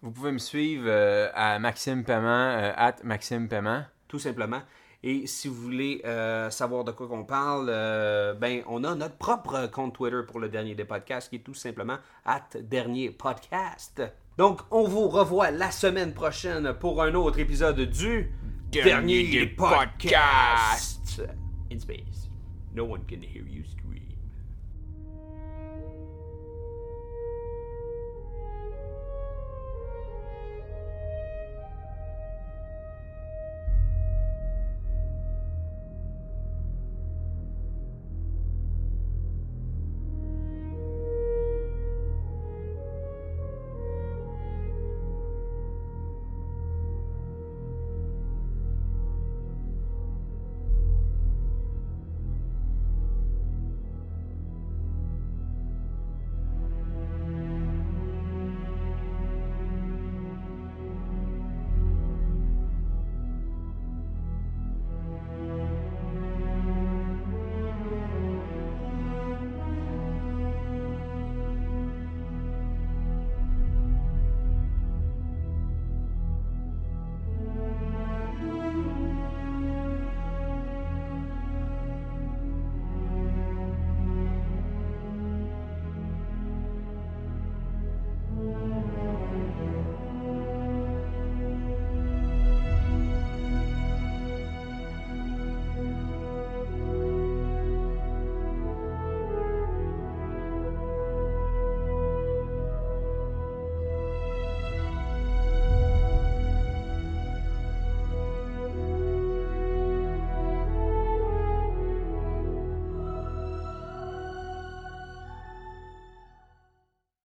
Vous 0.01 0.11
pouvez 0.11 0.33
me 0.33 0.39
suivre 0.39 0.91
à 1.35 1.59
Maxime 1.61 2.05
Paiement, 2.05 2.73
at 2.75 2.97
Maxime 3.05 3.49
Paiement. 3.49 3.85
tout 4.09 4.19
simplement. 4.19 4.63
Et 5.05 5.27
si 5.27 5.49
vous 5.49 5.55
voulez 5.55 6.01
euh, 6.05 6.49
savoir 6.51 6.85
de 6.85 6.93
quoi 6.93 7.09
qu'on 7.09 7.25
parle, 7.25 7.67
euh, 7.69 8.35
ben 8.35 8.63
on 8.69 8.85
a 8.85 8.95
notre 8.95 9.17
propre 9.17 9.67
compte 9.67 9.95
Twitter 9.95 10.21
pour 10.27 10.39
le 10.39 10.49
dernier 10.49 10.77
des 10.77 10.85
podcasts 10.85 11.29
qui 11.29 11.37
est 11.37 11.41
tout 11.41 11.55
simplement 11.55 11.97
at 12.25 12.49
dernier 12.61 13.11
podcast. 13.11 14.03
Donc 14.39 14.61
on 14.71 14.85
vous 14.85 15.09
revoit 15.09 15.51
la 15.51 15.73
semaine 15.73 16.15
prochaine 16.15 16.73
pour 16.75 17.03
un 17.03 17.15
autre 17.15 17.41
épisode 17.41 17.81
du 17.81 18.31
Dernier 18.71 19.25
des 19.25 19.47
podcasts. 19.49 21.21
In 21.71 21.79
space, 21.79 22.31
no 22.75 22.85
one 22.85 23.03
can 23.07 23.21
hear 23.21 23.45
you 23.47 23.65
scream. 23.65 24.12